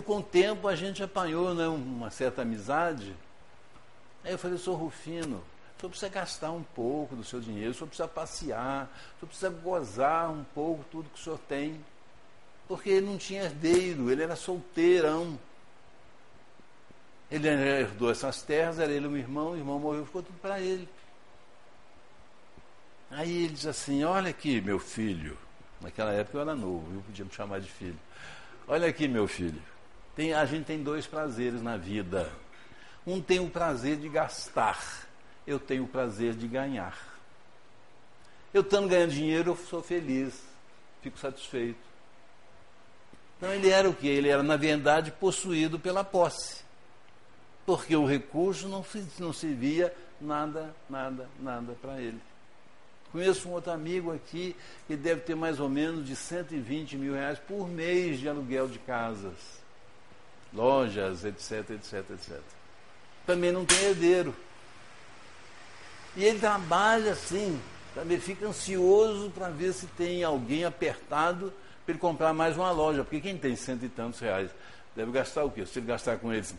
Com 0.06 0.18
o 0.18 0.24
tempo 0.24 0.68
a 0.68 0.76
gente 0.76 1.02
apanhou 1.02 1.54
né, 1.54 1.68
uma 1.68 2.10
certa 2.10 2.44
amizade. 2.44 3.16
Aí 4.24 4.32
eu 4.32 4.38
falei, 4.38 4.58
sou 4.58 4.76
Rufino, 4.76 5.38
o 5.38 5.80
senhor 5.80 5.90
precisa 5.90 6.10
gastar 6.10 6.52
um 6.52 6.64
pouco 6.64 7.16
do 7.16 7.24
seu 7.24 7.40
dinheiro, 7.40 7.72
o 7.72 7.74
senhor 7.74 7.88
precisa 7.88 8.08
passear, 8.08 8.86
o 8.86 9.20
senhor 9.20 9.28
precisa 9.28 9.50
gozar 9.50 10.30
um 10.30 10.44
pouco 10.44 10.84
tudo 10.92 11.10
que 11.10 11.20
o 11.20 11.24
senhor 11.24 11.40
tem. 11.48 11.84
Porque 12.68 12.90
ele 12.90 13.06
não 13.06 13.18
tinha 13.18 13.44
herdeiro, 13.44 14.12
ele 14.12 14.24
era 14.24 14.36
solteirão. 14.36 15.40
Ele 17.32 17.48
herdou 17.48 18.12
essas 18.12 18.42
terras, 18.42 18.80
era 18.80 18.92
ele 18.92 19.08
o 19.08 19.18
irmão, 19.18 19.52
o 19.52 19.58
irmão 19.58 19.80
morreu, 19.80 20.06
ficou 20.06 20.22
tudo 20.22 20.38
para 20.40 20.60
ele. 20.60 20.88
Aí 23.10 23.46
ele 23.46 23.54
diz 23.54 23.66
assim: 23.66 24.04
Olha 24.04 24.30
aqui, 24.30 24.60
meu 24.62 24.80
filho. 24.80 25.38
Naquela 25.82 26.12
época 26.12 26.38
eu 26.38 26.42
era 26.42 26.56
novo, 26.56 26.86
eu 26.96 27.02
podia 27.02 27.24
me 27.24 27.32
chamar 27.32 27.60
de 27.60 27.70
filho. 27.70 28.00
Olha 28.68 28.88
aqui, 28.88 29.08
meu 29.08 29.28
filho. 29.28 29.62
Tem, 30.16 30.34
a 30.34 30.46
gente 30.46 30.66
tem 30.66 30.82
dois 30.82 31.06
prazeres 31.06 31.62
na 31.62 31.78
vida. 31.78 32.32
Um 33.06 33.22
tem 33.22 33.40
o 33.40 33.50
prazer 33.50 33.98
de 33.98 34.10
gastar, 34.10 35.08
eu 35.46 35.60
tenho 35.60 35.84
o 35.84 35.88
prazer 35.88 36.34
de 36.34 36.48
ganhar. 36.48 36.98
Eu 38.54 38.62
estando 38.62 38.90
ganhando 38.90 39.12
dinheiro, 39.12 39.52
eu 39.52 39.56
sou 39.56 39.82
feliz, 39.82 40.44
fico 41.02 41.18
satisfeito. 41.20 41.80
Então 43.38 43.54
ele 43.54 43.70
era 43.70 43.88
o 43.88 43.94
que? 43.94 44.08
Ele 44.08 44.30
era, 44.30 44.42
na 44.42 44.58
verdade, 44.58 45.12
possuído 45.12 45.80
pela 45.80 46.04
posse. 46.04 46.64
Porque 47.66 47.96
o 47.96 48.06
recurso 48.06 48.68
não, 48.68 48.84
não 49.20 49.32
servia 49.32 49.94
nada, 50.20 50.76
nada, 50.90 51.30
nada 51.40 51.78
para 51.80 52.02
ele. 52.02 52.20
Conheço 53.12 53.48
um 53.48 53.54
outro 53.54 53.72
amigo 53.72 54.14
aqui 54.14 54.56
que 54.86 54.96
deve 54.96 55.22
ter 55.22 55.36
mais 55.36 55.60
ou 55.60 55.70
menos 55.70 56.06
de 56.06 56.16
120 56.16 56.98
mil 56.98 57.14
reais 57.14 57.40
por 57.40 57.68
mês 57.68 58.20
de 58.20 58.28
aluguel 58.28 58.68
de 58.68 58.80
casas, 58.80 59.34
lojas, 60.54 61.24
etc, 61.24 61.72
etc, 61.72 61.94
etc. 62.12 62.40
Também 63.26 63.52
não 63.52 63.66
tem 63.66 63.82
herdeiro. 63.84 64.36
E 66.16 66.26
ele 66.26 66.40
trabalha 66.40 67.12
assim, 67.14 67.60
também 67.94 68.20
fica 68.20 68.48
ansioso 68.48 69.30
para 69.30 69.50
ver 69.50 69.72
se 69.74 69.86
tem 69.88 70.24
alguém 70.24 70.66
apertado 70.66 71.54
para 71.86 71.94
ele 71.94 72.00
comprar 72.00 72.34
mais 72.34 72.58
uma 72.58 72.72
loja, 72.72 73.04
porque 73.04 73.22
quem 73.22 73.38
tem 73.38 73.56
cento 73.56 73.86
e 73.86 73.90
tantos 73.90 74.20
reais 74.20 74.50
deve 74.96 75.12
gastar 75.12 75.46
o 75.46 75.52
quê? 75.52 75.66
Se 75.66 75.80
ele 75.80 75.86
gastar 75.86 76.18
com 76.18 76.34
eles 76.34 76.54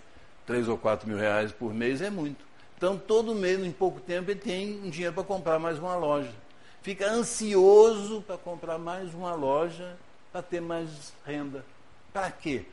três 0.46 0.66
ou 0.68 0.78
quatro 0.78 1.06
mil 1.06 1.18
reais 1.18 1.52
por 1.52 1.74
mês 1.74 2.00
é 2.00 2.08
muito. 2.08 2.47
Então, 2.78 2.96
todo 2.96 3.34
mês, 3.34 3.58
em 3.58 3.72
pouco 3.72 4.00
tempo, 4.00 4.30
ele 4.30 4.38
tem 4.38 4.80
um 4.84 4.88
dinheiro 4.88 5.12
para 5.12 5.24
comprar 5.24 5.58
mais 5.58 5.80
uma 5.80 5.96
loja. 5.96 6.32
Fica 6.80 7.10
ansioso 7.10 8.22
para 8.22 8.38
comprar 8.38 8.78
mais 8.78 9.12
uma 9.12 9.34
loja 9.34 9.98
para 10.30 10.42
ter 10.42 10.60
mais 10.60 11.12
renda. 11.26 11.64
Para 12.12 12.30
quê? 12.30 12.64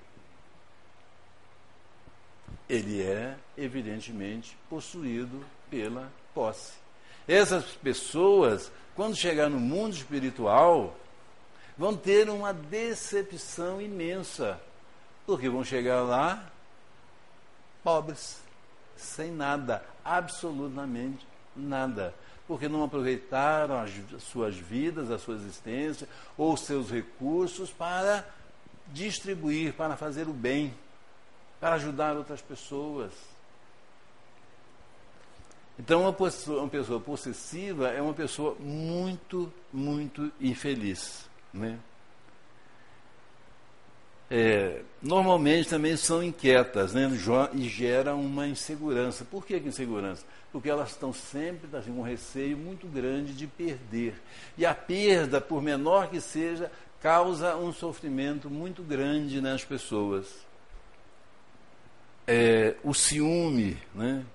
Ele 2.69 3.01
é, 3.01 3.35
evidentemente, 3.57 4.55
possuído 4.69 5.43
pela 5.71 6.11
posse. 6.35 6.73
Essas 7.27 7.65
pessoas, 7.71 8.71
quando 8.95 9.15
chegar 9.15 9.49
no 9.49 9.59
mundo 9.59 9.93
espiritual, 9.93 10.95
vão 11.75 11.97
ter 11.97 12.29
uma 12.29 12.53
decepção 12.53 13.81
imensa, 13.81 14.61
porque 15.25 15.49
vão 15.49 15.63
chegar 15.63 16.03
lá 16.03 16.47
pobres, 17.83 18.39
sem 18.95 19.31
nada, 19.31 19.83
absolutamente 20.05 21.27
nada, 21.55 22.13
porque 22.47 22.69
não 22.69 22.83
aproveitaram 22.83 23.79
as 23.79 23.91
suas 24.21 24.55
vidas, 24.55 25.09
a 25.09 25.17
sua 25.17 25.35
existência 25.35 26.07
ou 26.37 26.55
seus 26.55 26.91
recursos 26.91 27.71
para 27.71 28.23
distribuir, 28.93 29.73
para 29.73 29.97
fazer 29.97 30.27
o 30.27 30.33
bem, 30.33 30.73
para 31.59 31.75
ajudar 31.75 32.15
outras 32.15 32.41
pessoas. 32.41 33.11
Então, 35.77 36.01
uma 36.01 36.13
pessoa, 36.13 36.61
uma 36.61 36.69
pessoa 36.69 36.99
possessiva 36.99 37.89
é 37.89 38.01
uma 38.01 38.13
pessoa 38.13 38.55
muito, 38.59 39.51
muito 39.73 40.31
infeliz. 40.39 41.27
Né? 41.53 41.79
É, 44.29 44.81
normalmente 45.01 45.69
também 45.69 45.95
são 45.95 46.23
inquietas 46.23 46.93
né? 46.93 47.09
e 47.53 47.69
gera 47.69 48.15
uma 48.15 48.47
insegurança. 48.47 49.23
Por 49.23 49.45
que, 49.45 49.59
que 49.59 49.67
insegurança? 49.67 50.25
Porque 50.51 50.69
elas 50.69 50.91
estão 50.91 51.13
sempre 51.13 51.69
assim, 51.77 51.91
com 51.93 51.99
um 51.99 52.03
receio 52.03 52.57
muito 52.57 52.87
grande 52.87 53.33
de 53.33 53.45
perder. 53.45 54.15
E 54.57 54.65
a 54.65 54.73
perda, 54.73 55.39
por 55.39 55.61
menor 55.61 56.09
que 56.09 56.19
seja, 56.19 56.71
causa 57.01 57.55
um 57.55 57.71
sofrimento 57.71 58.49
muito 58.49 58.81
grande 58.81 59.39
nas 59.41 59.63
pessoas. 59.63 60.25
É, 62.27 62.75
o 62.83 62.93
ciúme, 62.93 63.77
né? 63.93 64.25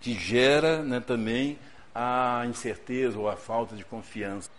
que 0.00 0.14
gera 0.14 0.82
né, 0.82 1.00
também 1.00 1.58
a 1.94 2.44
incerteza 2.46 3.18
ou 3.18 3.28
a 3.28 3.36
falta 3.36 3.76
de 3.76 3.84
confiança. 3.84 4.50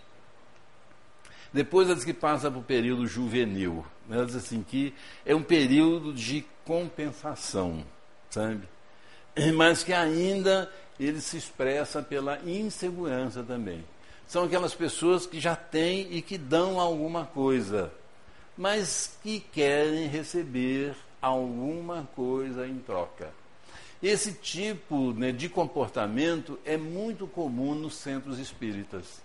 Depois 1.55 1.87
ela 1.87 1.95
diz 1.95 2.03
que 2.03 2.13
passa 2.13 2.51
para 2.51 2.59
o 2.59 2.63
período 2.63 3.07
juvenil. 3.07 3.85
Ela 4.09 4.25
diz 4.25 4.35
assim 4.35 4.61
que 4.61 4.93
é 5.25 5.33
um 5.33 5.41
período 5.41 6.11
de 6.11 6.45
compensação, 6.65 7.81
sabe? 8.29 8.67
Mas 9.55 9.81
que 9.81 9.93
ainda 9.93 10.69
ele 10.99 11.21
se 11.21 11.37
expressa 11.37 12.01
pela 12.01 12.41
insegurança 12.45 13.41
também. 13.41 13.85
São 14.27 14.43
aquelas 14.43 14.75
pessoas 14.75 15.25
que 15.25 15.39
já 15.39 15.55
têm 15.55 16.09
e 16.11 16.21
que 16.21 16.37
dão 16.37 16.77
alguma 16.77 17.25
coisa, 17.25 17.89
mas 18.57 19.17
que 19.23 19.39
querem 19.39 20.07
receber 20.07 20.93
alguma 21.21 22.05
coisa 22.15 22.67
em 22.67 22.79
troca. 22.79 23.31
Esse 24.03 24.33
tipo 24.33 25.13
né, 25.13 25.31
de 25.31 25.47
comportamento 25.47 26.59
é 26.65 26.75
muito 26.75 27.27
comum 27.27 27.75
nos 27.75 27.95
centros 27.95 28.39
espíritas. 28.39 29.23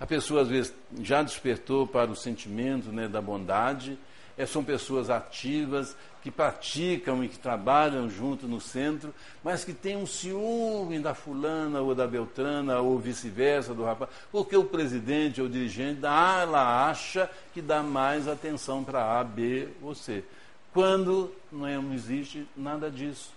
A 0.00 0.06
pessoa, 0.06 0.42
às 0.42 0.48
vezes, 0.48 0.72
já 1.00 1.22
despertou 1.22 1.86
para 1.86 2.10
o 2.10 2.16
sentimento 2.16 2.92
né, 2.92 3.08
da 3.08 3.20
bondade, 3.20 3.98
é, 4.36 4.46
são 4.46 4.62
pessoas 4.62 5.10
ativas, 5.10 5.96
que 6.22 6.30
praticam 6.30 7.22
e 7.22 7.28
que 7.28 7.38
trabalham 7.38 8.08
junto 8.08 8.46
no 8.46 8.60
centro, 8.60 9.14
mas 9.42 9.64
que 9.64 9.72
têm 9.72 9.96
um 9.96 10.06
ciúme 10.06 10.98
da 10.98 11.14
fulana 11.14 11.80
ou 11.80 11.94
da 11.94 12.06
beltrana, 12.06 12.80
ou 12.80 12.98
vice-versa, 12.98 13.74
do 13.74 13.84
rapaz, 13.84 14.10
porque 14.30 14.56
o 14.56 14.64
presidente 14.64 15.40
ou 15.40 15.46
o 15.46 15.50
dirigente, 15.50 16.00
ah, 16.04 16.40
ela 16.42 16.88
acha 16.88 17.30
que 17.54 17.62
dá 17.62 17.82
mais 17.82 18.28
atenção 18.28 18.84
para 18.84 19.18
A, 19.18 19.24
B 19.24 19.68
ou 19.82 19.94
C. 19.94 20.24
Quando 20.72 21.32
não, 21.50 21.82
não 21.82 21.94
existe 21.94 22.46
nada 22.56 22.90
disso. 22.90 23.32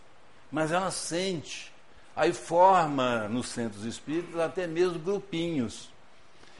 Mas 0.51 0.71
ela 0.71 0.91
sente. 0.91 1.71
Aí 2.15 2.33
forma 2.33 3.27
nos 3.29 3.47
centros 3.47 3.85
espíritas 3.85 4.39
até 4.39 4.67
mesmo 4.67 4.99
grupinhos 4.99 5.90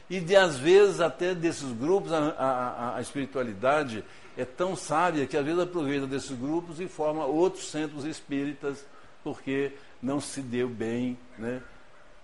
e 0.08 0.20
de 0.20 0.36
às 0.36 0.58
vezes 0.58 1.00
até 1.00 1.34
desses 1.34 1.72
grupos, 1.72 2.12
a, 2.12 2.18
a, 2.18 2.96
a, 2.96 3.00
espiritualidade 3.00 4.04
é 4.36 4.44
tão 4.44 4.76
sábia 4.76 5.26
que 5.26 5.36
às 5.36 5.44
vezes 5.44 5.60
aproveita 5.60 6.06
desses 6.06 6.32
grupos 6.32 6.80
e 6.80 6.88
forma 6.88 7.24
outros 7.24 7.70
centros 7.70 8.04
espíritas, 8.04 8.84
porque 9.22 9.72
não 10.02 10.20
se 10.20 10.40
deu 10.40 10.68
bem, 10.68 11.16
né, 11.38 11.62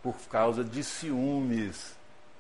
por 0.03 0.17
causa 0.31 0.65
de 0.65 0.83
ciúmes 0.83 1.97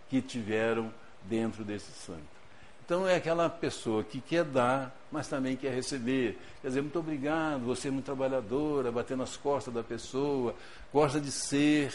que 0.08 0.20
tiveram 0.20 0.92
dentro 1.22 1.64
desse 1.64 1.92
santo. 1.92 2.38
Então 2.84 3.06
é 3.06 3.16
aquela 3.16 3.50
pessoa 3.50 4.02
que 4.02 4.18
quer 4.18 4.44
dar, 4.44 4.96
mas 5.12 5.28
também 5.28 5.56
quer 5.56 5.74
receber. 5.74 6.38
Quer 6.62 6.68
dizer, 6.68 6.80
muito 6.80 6.98
obrigado, 6.98 7.60
você 7.66 7.88
é 7.88 7.90
muito 7.90 8.06
trabalhadora, 8.06 8.90
batendo 8.90 9.18
nas 9.18 9.36
costas 9.36 9.74
da 9.74 9.82
pessoa, 9.82 10.54
gosta 10.90 11.20
de 11.20 11.30
ser, 11.30 11.92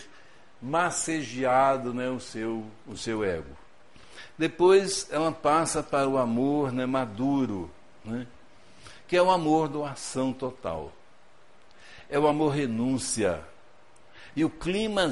massageado 0.64 1.94
né, 1.94 2.10
o, 2.10 2.22
seu, 2.22 2.64
o 2.88 2.96
seu 2.96 3.22
ego. 3.22 3.56
Depois 4.38 5.10
ela 5.12 5.32
passa 5.32 5.84
para 5.84 6.08
o 6.08 6.18
amor 6.18 6.72
né, 6.72 6.86
maduro, 6.86 7.70
né, 8.04 8.26
que 9.06 9.18
é 9.18 9.22
o 9.22 9.30
amor 9.30 9.68
doação 9.68 10.32
total. 10.32 10.94
É 12.10 12.18
o 12.18 12.28
amor 12.28 12.54
renúncia. 12.54 13.44
E 14.36 14.46
o 14.46 14.50
clima 14.50 15.12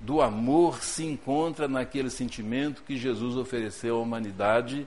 do 0.00 0.22
amor 0.22 0.82
se 0.82 1.04
encontra 1.04 1.66
naquele 1.66 2.08
sentimento 2.08 2.82
que 2.84 2.96
Jesus 2.96 3.36
ofereceu 3.36 3.96
à 3.96 4.00
humanidade 4.00 4.86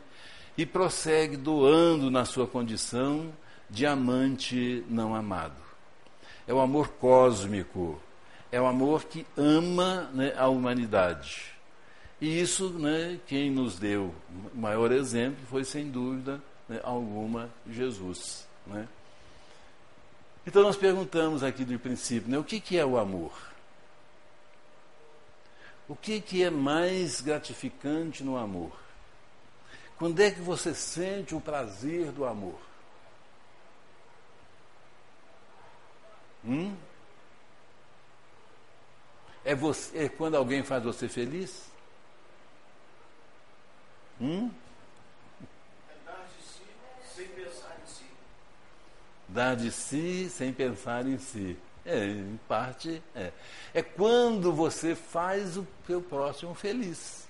e 0.58 0.66
prossegue 0.66 1.36
doando 1.36 2.10
na 2.10 2.26
sua 2.26 2.48
condição 2.48 3.32
de 3.70 3.86
amante 3.86 4.84
não 4.90 5.14
amado. 5.14 5.62
É 6.48 6.54
o 6.54 6.60
amor 6.60 6.90
cósmico, 6.90 8.00
é 8.56 8.62
o 8.62 8.66
amor 8.66 9.04
que 9.04 9.28
ama 9.36 10.10
né, 10.14 10.34
a 10.38 10.48
humanidade. 10.48 11.52
E 12.22 12.40
isso, 12.40 12.70
né, 12.70 13.20
quem 13.28 13.52
nos 13.52 13.78
deu 13.78 14.16
o 14.54 14.58
maior 14.58 14.94
exemplo 14.94 15.46
foi, 15.48 15.66
sem 15.66 15.92
dúvida 15.92 16.42
né, 16.70 16.80
alguma, 16.82 17.50
Jesus. 17.70 18.48
Né? 18.66 18.88
Então 20.48 20.64
nós 20.64 20.78
perguntamos 20.78 21.44
aqui 21.44 21.66
do 21.66 21.78
princípio, 21.78 22.32
né, 22.32 22.38
o 22.38 22.46
que, 22.46 22.62
que 22.62 22.78
é 22.78 22.86
o 22.86 22.98
amor? 22.98 23.34
O 25.86 25.94
que, 25.94 26.22
que 26.22 26.42
é 26.42 26.50
mais 26.50 27.20
gratificante 27.20 28.24
no 28.24 28.38
amor? 28.38 28.72
Quando 29.98 30.22
é 30.22 30.32
que 30.32 30.40
você 30.40 30.74
sente 30.74 31.36
o 31.36 31.42
prazer 31.42 32.10
do 32.14 32.24
amor? 32.24 32.62
Hum? 36.46 36.74
É, 39.46 39.54
você, 39.54 40.06
é 40.06 40.10
quando 40.10 40.36
alguém 40.36 40.64
faz 40.64 40.84
você 40.84 41.08
feliz? 41.08 41.70
Hum? 44.20 44.50
É 45.88 45.94
dar 46.04 46.26
de 46.26 46.44
si 46.44 46.66
sem 47.16 47.28
pensar 47.28 47.78
em 47.80 47.88
si. 47.88 48.06
Dar 49.30 49.56
de 49.56 49.72
si 49.72 50.30
sem 50.32 50.52
pensar 50.52 51.06
em 51.06 51.20
si. 51.20 51.58
É, 51.86 52.04
em 52.04 52.40
parte, 52.48 53.04
é. 53.14 53.32
É 53.72 53.84
quando 53.84 54.52
você 54.52 54.96
faz 54.96 55.56
o 55.58 55.68
seu 55.86 56.02
próximo 56.02 56.56
feliz. 56.56 57.28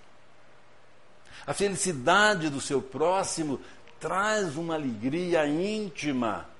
A 1.45 1.53
felicidade 1.53 2.49
do 2.49 2.61
seu 2.61 2.81
próximo 2.81 3.59
traz 3.99 4.55
uma 4.55 4.75
alegria 4.75 5.45
íntima 5.45 6.54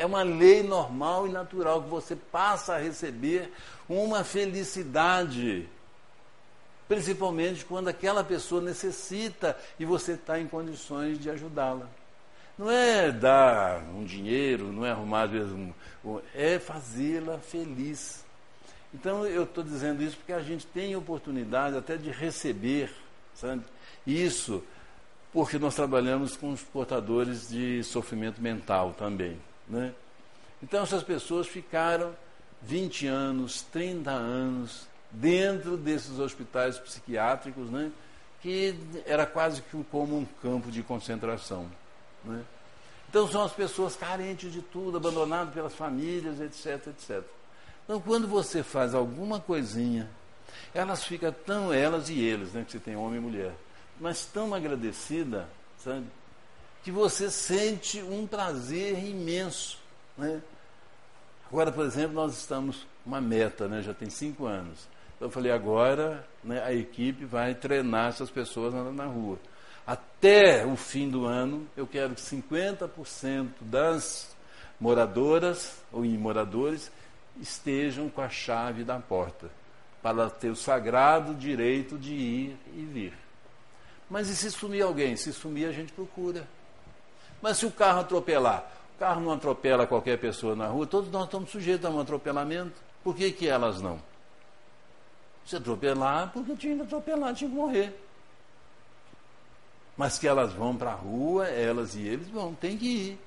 é 0.00 0.06
uma 0.06 0.22
lei 0.22 0.62
normal 0.62 1.28
e 1.28 1.30
natural 1.30 1.82
que 1.82 1.90
você 1.90 2.16
passa 2.16 2.74
a 2.74 2.78
receber 2.78 3.52
uma 3.86 4.24
felicidade. 4.24 5.68
Principalmente 6.88 7.66
quando 7.66 7.88
aquela 7.88 8.24
pessoa 8.24 8.62
necessita 8.62 9.54
e 9.78 9.84
você 9.84 10.12
está 10.12 10.40
em 10.40 10.46
condições 10.46 11.18
de 11.18 11.28
ajudá-la. 11.28 11.86
Não 12.56 12.70
é 12.70 13.12
dar 13.12 13.82
um 13.94 14.02
dinheiro, 14.02 14.72
não 14.72 14.86
é 14.86 14.90
arrumar 14.90 15.28
mesmo, 15.28 15.74
é 16.34 16.58
fazê-la 16.58 17.36
feliz. 17.36 18.24
Então 18.94 19.26
eu 19.26 19.44
estou 19.44 19.62
dizendo 19.62 20.02
isso 20.02 20.16
porque 20.16 20.32
a 20.32 20.40
gente 20.40 20.66
tem 20.66 20.96
oportunidade 20.96 21.76
até 21.76 21.98
de 21.98 22.10
receber, 22.10 22.90
sabe? 23.34 23.62
Isso 24.06 24.64
porque 25.30 25.58
nós 25.58 25.74
trabalhamos 25.74 26.38
com 26.38 26.52
os 26.52 26.62
portadores 26.62 27.50
de 27.50 27.84
sofrimento 27.84 28.40
mental 28.40 28.94
também. 28.98 29.38
Né? 29.70 29.94
Então 30.62 30.82
essas 30.82 31.02
pessoas 31.02 31.46
ficaram 31.46 32.14
20 32.62 33.06
anos, 33.06 33.62
30 33.72 34.10
anos 34.10 34.86
dentro 35.10 35.76
desses 35.76 36.18
hospitais 36.18 36.78
psiquiátricos, 36.78 37.70
né? 37.70 37.90
que 38.42 38.74
era 39.06 39.24
quase 39.24 39.62
que 39.62 39.84
como 39.84 40.18
um 40.18 40.24
campo 40.42 40.70
de 40.70 40.82
concentração. 40.82 41.66
Né? 42.24 42.42
Então 43.08 43.26
são 43.28 43.42
as 43.42 43.52
pessoas 43.52 43.96
carentes 43.96 44.52
de 44.52 44.60
tudo, 44.60 44.96
abandonadas 44.96 45.54
pelas 45.54 45.74
famílias, 45.74 46.40
etc, 46.40 46.88
etc. 46.88 47.22
Então 47.84 48.00
quando 48.00 48.26
você 48.26 48.62
faz 48.62 48.94
alguma 48.94 49.40
coisinha, 49.40 50.10
elas 50.74 51.04
ficam 51.04 51.32
tão, 51.32 51.72
elas 51.72 52.08
e 52.08 52.20
eles, 52.20 52.52
né, 52.52 52.64
que 52.64 52.72
você 52.72 52.78
tem 52.78 52.96
homem 52.96 53.18
e 53.18 53.22
mulher, 53.22 53.52
mas 54.00 54.24
tão 54.24 54.54
agradecida, 54.54 55.48
sabe? 55.78 56.06
Que 56.82 56.90
você 56.90 57.30
sente 57.30 58.02
um 58.02 58.26
prazer 58.26 58.98
imenso. 59.04 59.78
Né? 60.16 60.40
Agora, 61.50 61.70
por 61.70 61.84
exemplo, 61.84 62.14
nós 62.14 62.38
estamos 62.38 62.86
uma 63.04 63.20
meta, 63.20 63.68
né? 63.68 63.82
já 63.82 63.92
tem 63.92 64.08
cinco 64.08 64.46
anos. 64.46 64.88
Eu 65.20 65.30
falei, 65.30 65.52
agora 65.52 66.26
né, 66.42 66.62
a 66.64 66.72
equipe 66.72 67.24
vai 67.24 67.54
treinar 67.54 68.08
essas 68.08 68.30
pessoas 68.30 68.72
na, 68.72 68.84
na 68.84 69.04
rua. 69.04 69.38
Até 69.86 70.64
o 70.64 70.76
fim 70.76 71.10
do 71.10 71.26
ano, 71.26 71.66
eu 71.76 71.86
quero 71.86 72.14
que 72.14 72.20
50% 72.22 73.50
das 73.60 74.34
moradoras 74.80 75.82
ou 75.92 76.04
moradores 76.04 76.90
estejam 77.40 78.08
com 78.08 78.20
a 78.20 78.28
chave 78.28 78.84
da 78.84 78.98
porta, 78.98 79.50
para 80.02 80.30
ter 80.30 80.48
o 80.48 80.56
sagrado 80.56 81.34
direito 81.34 81.98
de 81.98 82.14
ir 82.14 82.56
e 82.74 82.84
vir. 82.84 83.12
Mas 84.08 84.28
e 84.28 84.36
se 84.36 84.50
sumir 84.50 84.82
alguém? 84.82 85.16
Se 85.16 85.32
sumir, 85.32 85.66
a 85.66 85.72
gente 85.72 85.92
procura. 85.92 86.46
Mas 87.42 87.56
se 87.56 87.66
o 87.66 87.70
carro 87.70 88.00
atropelar, 88.00 88.70
o 88.96 88.98
carro 88.98 89.20
não 89.20 89.32
atropela 89.32 89.86
qualquer 89.86 90.18
pessoa 90.18 90.54
na 90.54 90.66
rua, 90.66 90.86
todos 90.86 91.10
nós 91.10 91.24
estamos 91.24 91.50
sujeitos 91.50 91.86
a 91.86 91.90
um 91.90 92.00
atropelamento. 92.00 92.74
Por 93.02 93.16
que, 93.16 93.32
que 93.32 93.48
elas 93.48 93.80
não? 93.80 94.00
Se 95.46 95.56
atropelar, 95.56 96.30
porque 96.32 96.54
tinha 96.54 96.76
que 96.76 96.82
atropelar, 96.82 97.34
tinha 97.34 97.48
que 97.48 97.56
morrer. 97.56 97.98
Mas 99.96 100.18
que 100.18 100.28
elas 100.28 100.52
vão 100.52 100.76
para 100.76 100.90
a 100.90 100.94
rua, 100.94 101.48
elas 101.48 101.94
e 101.94 102.02
eles 102.02 102.28
vão, 102.28 102.54
tem 102.54 102.76
que 102.76 102.86
ir. 102.86 103.20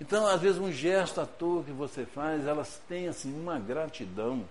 Então, 0.00 0.26
às 0.26 0.40
vezes, 0.40 0.58
um 0.58 0.70
gesto 0.70 1.20
à 1.20 1.26
toa 1.26 1.62
que 1.62 1.70
você 1.70 2.04
faz, 2.04 2.46
elas 2.46 2.80
têm 2.88 3.08
assim 3.08 3.32
uma 3.32 3.58
gratidão, 3.58 4.44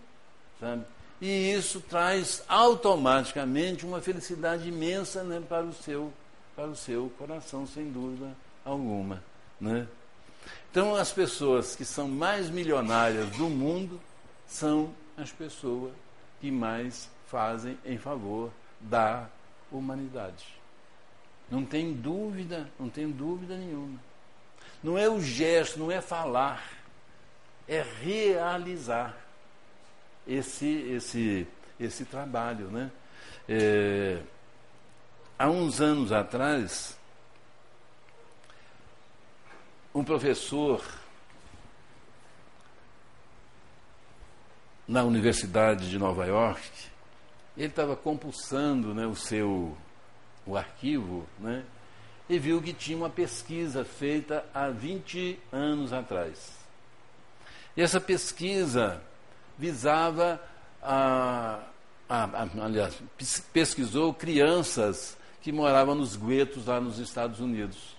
sabe? 0.60 0.84
E 1.20 1.54
isso 1.54 1.82
traz 1.82 2.44
automaticamente 2.48 3.86
uma 3.86 4.02
felicidade 4.02 4.68
imensa 4.70 5.24
né, 5.24 5.42
para, 5.48 5.64
o 5.64 5.74
seu, 5.74 6.12
para 6.56 6.68
o 6.68 6.76
seu 6.76 7.12
coração, 7.18 7.68
sem 7.68 7.92
dúvida 7.92 8.32
alguma. 8.64 9.24
Né? 9.60 9.88
Então, 10.70 10.96
as 10.96 11.12
pessoas 11.12 11.76
que 11.76 11.86
são 11.86 12.08
mais 12.08 12.50
milionárias 12.50 13.30
do 13.32 13.50
mundo 13.50 14.00
são 14.48 14.94
as 15.18 15.32
pessoas 15.32 15.94
que 16.40 16.50
mais 16.50 17.10
fazem 17.28 17.78
em 17.86 17.98
favor 17.98 18.52
da 18.80 19.28
humanidade. 19.72 20.48
Não 21.50 21.66
tem 21.66 21.94
dúvida, 21.94 22.70
não 22.80 22.90
tem 22.90 23.10
dúvida 23.10 23.58
nenhuma. 23.58 24.00
Não 24.84 24.98
é 24.98 25.10
o 25.10 25.20
gesto, 25.20 25.78
não 25.78 25.92
é 25.92 26.02
falar, 26.02 26.64
é 27.68 27.84
realizar 28.02 29.16
esse, 30.28 30.68
esse, 30.68 31.48
esse 31.80 32.06
trabalho. 32.06 32.68
Né? 32.68 32.92
É, 33.48 34.22
há 35.38 35.50
uns 35.50 35.82
anos 35.82 36.12
atrás, 36.12 36.98
um 39.94 40.04
professor 40.04 40.84
na 44.88 45.04
Universidade 45.04 45.90
de 45.90 45.98
Nova 45.98 46.26
York, 46.26 46.62
ele 47.58 47.68
estava 47.68 47.96
compulsando 47.96 48.94
né, 48.94 49.06
o 49.06 49.16
seu 49.16 49.78
o 50.46 50.58
arquivo, 50.58 51.26
né, 51.40 51.64
e 52.28 52.40
viu 52.40 52.62
que 52.62 52.74
tinha 52.74 52.98
uma 52.98 53.10
pesquisa 53.10 53.86
feita 53.86 54.44
há 54.54 54.70
20 54.70 55.40
anos 55.52 55.94
atrás. 55.94 56.58
E 57.76 57.82
essa 57.82 58.02
pesquisa 58.02 59.02
visava 59.58 60.42
a, 60.82 61.60
a, 62.10 62.24
a, 62.24 62.66
aliás, 62.66 63.02
pesquisou 63.54 64.14
crianças 64.14 65.18
que 65.42 65.52
moravam 65.52 65.96
nos 65.96 66.16
guetos 66.16 66.66
lá 66.66 66.82
nos 66.82 67.00
Estados 67.00 67.40
Unidos. 67.40 67.96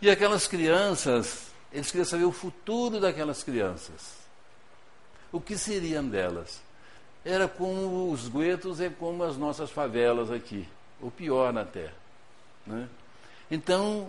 E 0.00 0.08
aquelas 0.08 0.46
crianças, 0.46 1.48
eles 1.72 1.90
queriam 1.90 2.04
saber 2.04 2.24
o 2.24 2.32
futuro 2.32 3.00
daquelas 3.00 3.42
crianças. 3.42 4.16
O 5.32 5.40
que 5.40 5.58
seriam 5.58 6.08
delas? 6.08 6.60
Era 7.24 7.48
como 7.48 8.10
os 8.12 8.28
guetos 8.28 8.80
e 8.80 8.88
como 8.88 9.24
as 9.24 9.36
nossas 9.36 9.70
favelas 9.70 10.30
aqui, 10.30 10.66
ou 11.00 11.10
pior 11.10 11.56
até. 11.58 11.90
Né? 12.64 12.88
Então, 13.50 14.08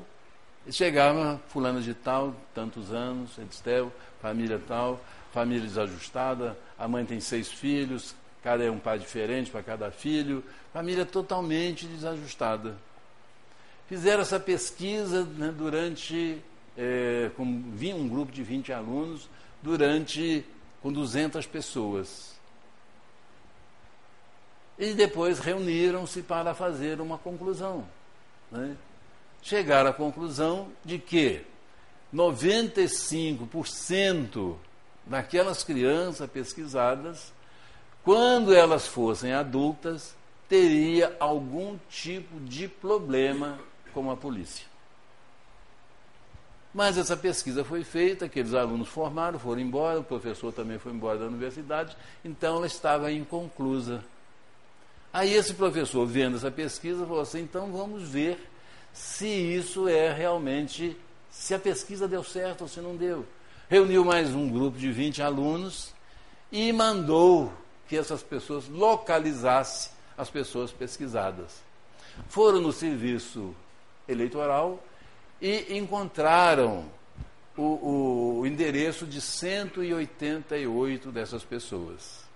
chegava 0.69 1.41
fulano 1.49 1.81
de 1.81 1.93
tal, 1.93 2.35
tantos 2.53 2.93
anos, 2.93 3.37
Edistel, 3.39 3.91
família 4.21 4.61
tal, 4.67 5.01
família 5.33 5.67
desajustada, 5.67 6.57
a 6.77 6.87
mãe 6.87 7.03
tem 7.03 7.19
seis 7.19 7.51
filhos, 7.51 8.13
cada 8.43 8.63
é 8.63 8.69
um 8.69 8.79
pai 8.79 8.99
diferente 8.99 9.49
para 9.49 9.63
cada 9.63 9.91
filho, 9.91 10.43
família 10.71 11.05
totalmente 11.05 11.87
desajustada. 11.87 12.75
Fizeram 13.89 14.21
essa 14.21 14.39
pesquisa 14.39 15.23
né, 15.23 15.51
durante, 15.51 16.39
é, 16.77 17.31
com 17.35 17.43
um 17.43 18.07
grupo 18.07 18.31
de 18.31 18.43
20 18.43 18.71
alunos, 18.71 19.27
durante 19.63 20.45
com 20.79 20.93
200 20.93 21.47
pessoas. 21.47 22.37
E 24.77 24.93
depois 24.93 25.39
reuniram-se 25.39 26.21
para 26.21 26.53
fazer 26.53 27.01
uma 27.01 27.17
conclusão. 27.17 27.83
Né? 28.51 28.77
Chegaram 29.41 29.89
à 29.89 29.93
conclusão 29.93 30.67
de 30.85 30.99
que 30.99 31.41
95% 32.13 34.55
daquelas 35.03 35.63
crianças 35.63 36.29
pesquisadas, 36.29 37.33
quando 38.03 38.53
elas 38.53 38.85
fossem 38.85 39.33
adultas, 39.33 40.15
teria 40.47 41.17
algum 41.19 41.75
tipo 41.89 42.39
de 42.41 42.67
problema 42.67 43.57
com 43.89 44.09
a 44.11 44.17
polícia. 44.17 44.65
Mas 46.73 46.97
essa 46.97 47.17
pesquisa 47.17 47.63
foi 47.63 47.83
feita, 47.83 48.25
aqueles 48.25 48.53
alunos 48.53 48.87
formaram, 48.87 49.39
foram 49.39 49.61
embora, 49.61 49.99
o 49.99 50.03
professor 50.03 50.53
também 50.53 50.77
foi 50.77 50.91
embora 50.91 51.17
da 51.17 51.25
universidade, 51.25 51.97
então 52.23 52.57
ela 52.57 52.67
estava 52.67 53.11
inconclusa. 53.11 54.03
Aí 55.11 55.33
esse 55.33 55.53
professor, 55.55 56.05
vendo 56.05 56.37
essa 56.37 56.51
pesquisa, 56.51 57.05
falou 57.05 57.21
assim: 57.21 57.41
então 57.41 57.71
vamos 57.71 58.09
ver 58.09 58.47
se 58.93 59.27
isso 59.27 59.87
é 59.87 60.11
realmente, 60.13 60.95
se 61.31 61.55
a 61.55 61.59
pesquisa 61.59 62.07
deu 62.07 62.23
certo 62.23 62.61
ou 62.61 62.67
se 62.67 62.79
não 62.79 62.95
deu 62.95 63.25
reuniu 63.69 64.03
mais 64.03 64.33
um 64.33 64.49
grupo 64.49 64.79
de 64.79 64.91
20 64.91 65.21
alunos 65.21 65.93
e 66.51 66.73
mandou 66.73 67.53
que 67.87 67.95
essas 67.95 68.23
pessoas 68.23 68.67
localizassem 68.67 69.91
as 70.17 70.27
pessoas 70.27 70.71
pesquisadas. 70.71 71.61
Foram 72.27 72.59
no 72.59 72.73
serviço 72.73 73.55
eleitoral 74.09 74.83
e 75.41 75.77
encontraram 75.77 76.85
o, 77.55 78.39
o 78.39 78.47
endereço 78.47 79.05
de 79.05 79.21
188 79.21 81.11
dessas 81.11 81.43
pessoas. 81.43 82.27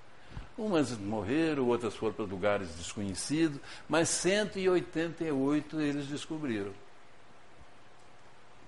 Umas 0.58 0.96
morreram, 0.98 1.68
outras 1.68 1.96
foram 1.96 2.14
para 2.14 2.26
lugares 2.26 2.70
desconhecidos, 2.76 3.60
mas 3.90 4.10
188 4.10 5.82
eles 5.82 6.08
descobriram. 6.08 6.72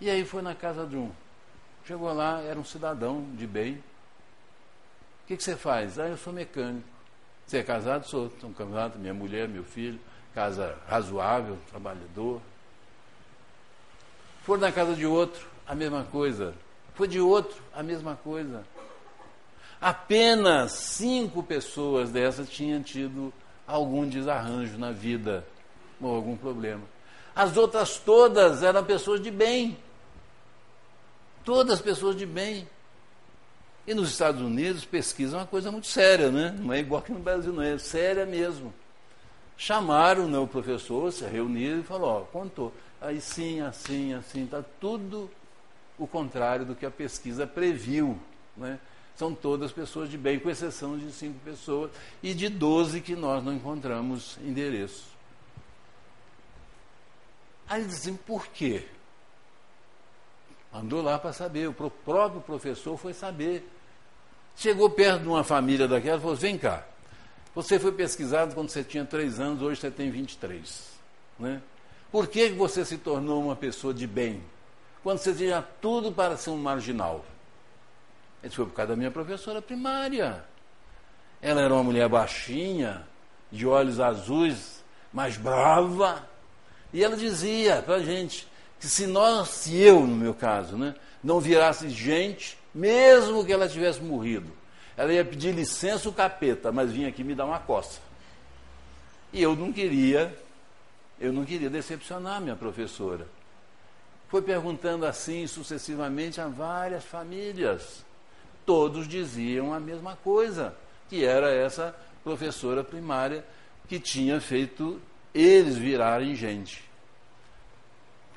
E 0.02 0.10
aí 0.10 0.26
foi 0.26 0.42
na 0.42 0.56
casa 0.56 0.86
de 0.86 0.98
um. 0.98 1.12
Chegou 1.86 2.12
lá, 2.12 2.42
era 2.42 2.60
um 2.60 2.64
cidadão 2.64 3.26
de 3.36 3.46
bem. 3.46 3.76
O 5.24 5.28
que, 5.28 5.38
que 5.38 5.44
você 5.44 5.56
faz? 5.56 6.00
Ah, 6.00 6.08
eu 6.08 6.18
sou 6.18 6.34
mecânico. 6.34 6.88
Você 7.46 7.58
é 7.58 7.64
casado? 7.64 8.08
Sou. 8.08 8.32
Sou 8.42 8.50
casado, 8.52 8.98
minha 8.98 9.14
mulher, 9.14 9.48
meu 9.48 9.64
filho. 9.64 10.00
Casa 10.34 10.78
razoável, 10.88 11.58
trabalhador. 11.70 12.42
For 14.46 14.60
na 14.60 14.72
casa 14.72 14.94
de 14.94 15.08
outro, 15.08 15.48
a 15.68 15.74
mesma 15.74 16.04
coisa. 16.04 16.54
Foi 16.94 17.08
de 17.08 17.20
outro, 17.20 17.62
a 17.74 17.82
mesma 17.82 18.16
coisa. 18.16 18.64
Apenas 19.82 20.72
cinco 20.72 21.42
pessoas 21.42 22.12
dessas 22.12 22.48
tinham 22.48 22.82
tido 22.84 23.34
algum 23.66 24.08
desarranjo 24.08 24.78
na 24.78 24.92
vida 24.92 25.46
ou 26.00 26.16
algum 26.16 26.38
problema. 26.38 26.84
As 27.36 27.58
outras 27.58 27.98
todas 27.98 28.62
eram 28.62 28.84
pessoas 28.84 29.20
de 29.20 29.32
bem. 29.32 29.76
Todas 31.44 31.82
pessoas 31.82 32.16
de 32.16 32.28
bem. 32.28 32.68
E 33.88 33.96
nos 33.96 34.12
Estados 34.12 34.42
Unidos, 34.42 34.86
pesquisa 34.86 35.38
é 35.38 35.40
uma 35.40 35.48
coisa 35.48 35.72
muito 35.72 35.88
séria, 35.88 36.30
né? 36.30 36.56
Não 36.58 36.72
é 36.72 36.80
igual 36.80 37.02
aqui 37.02 37.12
no 37.12 37.20
Brasil, 37.20 37.52
não 37.52 37.64
é 37.64 37.80
séria 37.80 38.28
mesmo. 38.28 38.72
Chamaram 39.58 40.28
né, 40.28 40.38
o 40.38 40.48
professor, 40.48 41.12
se 41.12 41.26
reuniram 41.26 41.80
e 41.80 41.84
falou, 41.84 42.10
ó, 42.10 42.20
contou. 42.22 42.72
Aí 43.02 43.22
sim, 43.22 43.62
assim, 43.62 44.14
assim, 44.14 44.46
está 44.46 44.64
tudo 44.80 45.30
o 45.98 46.08
contrário 46.08 46.66
do 46.66 46.76
que 46.76 46.86
a 46.86 46.92
pesquisa 46.92 47.46
previu. 47.46 48.20
Né? 48.56 48.80
São 49.16 49.34
todas 49.34 49.72
pessoas 49.72 50.10
de 50.10 50.18
bem, 50.18 50.40
com 50.40 50.50
exceção 50.50 50.98
de 50.98 51.12
cinco 51.12 51.40
pessoas 51.40 51.92
e 52.22 52.34
de 52.34 52.50
doze 52.50 53.02
que 53.02 53.16
nós 53.16 53.44
não 53.44 53.54
encontramos 53.54 54.38
endereço. 54.44 55.06
Aí 57.68 57.84
dizem, 57.86 58.16
por 58.16 58.48
quê? 58.48 58.86
Andou 60.74 61.02
lá 61.02 61.18
para 61.18 61.32
saber, 61.32 61.70
o 61.70 61.74
próprio 61.74 62.42
professor 62.42 62.98
foi 62.98 63.14
saber. 63.14 63.66
Chegou 64.58 64.90
perto 64.90 65.22
de 65.22 65.28
uma 65.28 65.44
família 65.44 65.88
daquela 65.88 66.18
e 66.18 66.22
falou: 66.22 66.36
vem 66.36 66.58
cá, 66.58 66.86
você 67.54 67.80
foi 67.80 67.94
pesquisado 67.94 68.54
quando 68.54 68.70
você 68.70 68.84
tinha 68.84 69.06
três 69.06 69.40
anos, 69.40 69.62
hoje 69.62 69.80
você 69.80 69.90
tem 69.90 70.12
23. 70.12 70.94
Né? 71.40 71.62
Por 72.16 72.28
que 72.28 72.48
você 72.48 72.86
se 72.86 72.98
tornou 72.98 73.44
uma 73.44 73.58
pessoa 73.58 73.94
de 73.94 74.08
bem? 74.08 74.42
Quando 75.04 75.18
você 75.18 75.34
tinha 75.34 75.62
tudo 75.82 76.14
para 76.14 76.38
ser 76.38 76.50
um 76.50 76.56
marginal. 76.56 77.26
Ele 78.42 78.56
foi 78.56 78.66
por 78.66 78.74
causa 78.74 78.92
da 78.92 78.96
minha 78.96 79.12
professora 79.12 79.62
primária. 79.62 80.46
Ela 81.42 81.60
era 81.60 81.74
uma 81.74 81.84
mulher 81.84 82.08
baixinha, 82.08 83.06
de 83.52 83.68
olhos 83.68 84.00
azuis, 84.00 84.82
mais 85.12 85.36
brava. 85.36 86.26
E 86.94 87.04
ela 87.04 87.18
dizia 87.18 87.82
para 87.82 87.96
a 87.96 88.02
gente: 88.02 88.48
que 88.80 88.88
se 88.88 89.06
nós, 89.06 89.50
se 89.50 89.78
eu, 89.78 90.00
no 90.00 90.16
meu 90.16 90.34
caso, 90.34 90.78
né, 90.78 90.96
não 91.22 91.42
virasse 91.42 91.90
gente, 91.90 92.58
mesmo 92.74 93.46
que 93.46 93.52
ela 93.52 93.68
tivesse 93.68 94.00
morrido, 94.00 94.54
ela 94.96 95.12
ia 95.12 95.26
pedir 95.26 95.54
licença 95.54 96.08
o 96.08 96.14
capeta, 96.14 96.72
mas 96.72 96.94
vinha 96.94 97.10
aqui 97.10 97.26
me 97.26 97.36
dar 97.36 97.44
uma 97.44 97.60
coça. 97.60 98.00
E 99.34 99.44
eu 99.44 99.54
não 99.54 99.74
queria, 99.74 100.34
eu 101.20 101.32
não 101.32 101.46
queria 101.46 101.70
decepcionar 101.70 102.42
minha 102.42 102.56
professora. 102.56 103.28
Foi 104.28 104.42
perguntando 104.42 105.06
assim 105.06 105.48
sucessivamente 105.48 106.42
a 106.42 106.48
várias 106.48 107.06
famílias. 107.06 108.04
Todos 108.66 109.08
diziam 109.08 109.74
a 109.74 109.80
mesma 109.80 110.16
coisa, 110.16 110.76
que 111.10 111.24
era 111.24 111.52
essa 111.52 111.96
professora 112.24 112.84
primária 112.84 113.46
que 113.88 114.00
tinha 114.00 114.42
feito 114.42 115.00
eles 115.34 115.78
virarem 115.78 116.36
gente 116.36 116.86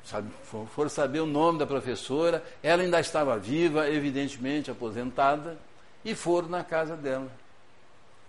sabe, 0.09 0.29
foram 0.73 0.89
saber 0.89 1.19
o 1.19 1.25
nome 1.27 1.59
da 1.59 1.67
professora, 1.67 2.43
ela 2.63 2.81
ainda 2.81 2.99
estava 2.99 3.37
viva, 3.37 3.87
evidentemente 3.89 4.71
aposentada, 4.71 5.57
e 6.03 6.15
foram 6.15 6.49
na 6.49 6.63
casa 6.63 6.97
dela. 6.97 7.31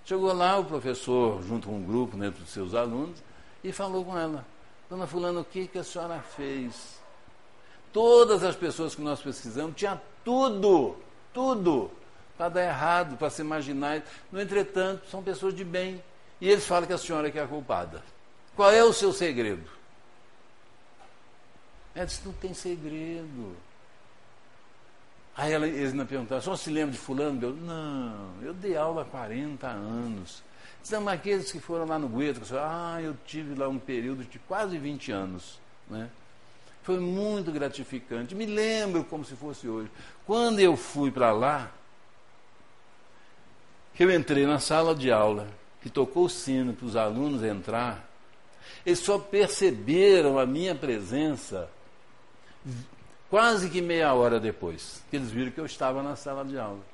Chegou 0.04 0.32
lá 0.32 0.58
o 0.58 0.64
professor, 0.64 1.42
junto 1.42 1.68
com 1.68 1.76
um 1.76 1.82
grupo 1.82 2.16
dentro 2.16 2.40
né, 2.40 2.44
dos 2.44 2.50
seus 2.50 2.74
alunos, 2.74 3.22
e 3.62 3.72
falou 3.72 4.04
com 4.04 4.18
ela: 4.18 4.44
Dona 4.88 5.06
Fulano, 5.06 5.40
o 5.40 5.44
que, 5.44 5.66
que 5.66 5.78
a 5.78 5.84
senhora 5.84 6.20
fez? 6.20 7.00
Todas 7.92 8.42
as 8.44 8.56
pessoas 8.56 8.94
que 8.94 9.02
nós 9.02 9.20
pesquisamos 9.20 9.76
tinha 9.76 10.00
tudo, 10.24 10.96
tudo 11.32 11.90
para 12.36 12.48
dar 12.48 12.62
errado, 12.62 13.16
para 13.18 13.28
se 13.28 13.42
imaginar. 13.42 14.02
No 14.32 14.40
entretanto, 14.40 15.06
são 15.10 15.22
pessoas 15.22 15.54
de 15.54 15.64
bem. 15.64 16.02
E 16.40 16.48
eles 16.48 16.66
falam 16.66 16.86
que 16.86 16.92
a 16.92 16.98
senhora 16.98 17.28
é 17.28 17.30
que 17.30 17.38
é 17.38 17.42
a 17.42 17.46
culpada. 17.46 18.02
Qual 18.56 18.70
é 18.70 18.82
o 18.82 18.92
seu 18.92 19.12
segredo? 19.12 19.68
Ela 21.94 22.06
disse, 22.06 22.22
não 22.24 22.32
tem 22.32 22.54
segredo. 22.54 23.54
Aí 25.36 25.52
ela, 25.52 25.66
eles 25.66 25.92
me 25.92 26.04
perguntaram, 26.04 26.40
só 26.40 26.56
se 26.56 26.70
lembra 26.70 26.92
de 26.92 26.98
fulano? 26.98 27.42
Eu, 27.42 27.52
não, 27.52 28.42
eu 28.42 28.54
dei 28.54 28.76
aula 28.76 29.02
há 29.02 29.04
40 29.04 29.66
anos. 29.66 30.42
São 30.82 31.08
aqueles 31.08 31.52
que 31.52 31.60
foram 31.60 31.86
lá 31.86 31.98
no 31.98 32.08
Gueto, 32.08 32.40
que 32.40 32.54
ah, 32.54 32.98
eu 33.02 33.16
tive 33.26 33.54
lá 33.54 33.68
um 33.68 33.78
período 33.78 34.24
de 34.24 34.38
quase 34.40 34.78
20 34.78 35.12
anos. 35.12 35.58
Né? 35.88 36.08
Foi 36.82 36.98
muito 36.98 37.52
gratificante. 37.52 38.34
Me 38.34 38.46
lembro 38.46 39.04
como 39.04 39.24
se 39.24 39.34
fosse 39.36 39.68
hoje. 39.68 39.90
Quando 40.26 40.60
eu 40.60 40.76
fui 40.76 41.10
para 41.10 41.32
lá, 41.32 41.70
que 43.94 44.04
eu 44.04 44.10
entrei 44.10 44.46
na 44.46 44.58
sala 44.58 44.94
de 44.94 45.12
aula, 45.12 45.48
que 45.82 45.90
tocou 45.90 46.24
o 46.24 46.30
sino 46.30 46.72
para 46.72 46.86
os 46.86 46.96
alunos 46.96 47.42
entrar, 47.42 48.08
eles 48.84 49.00
só 49.00 49.18
perceberam 49.18 50.38
a 50.38 50.46
minha 50.46 50.74
presença 50.74 51.68
quase 53.28 53.68
que 53.70 53.80
meia 53.80 54.12
hora 54.14 54.40
depois, 54.40 55.02
que 55.10 55.16
eles 55.16 55.30
viram 55.30 55.50
que 55.50 55.60
eu 55.60 55.66
estava 55.66 56.02
na 56.02 56.16
sala 56.16 56.44
de 56.44 56.58
aula. 56.58 56.89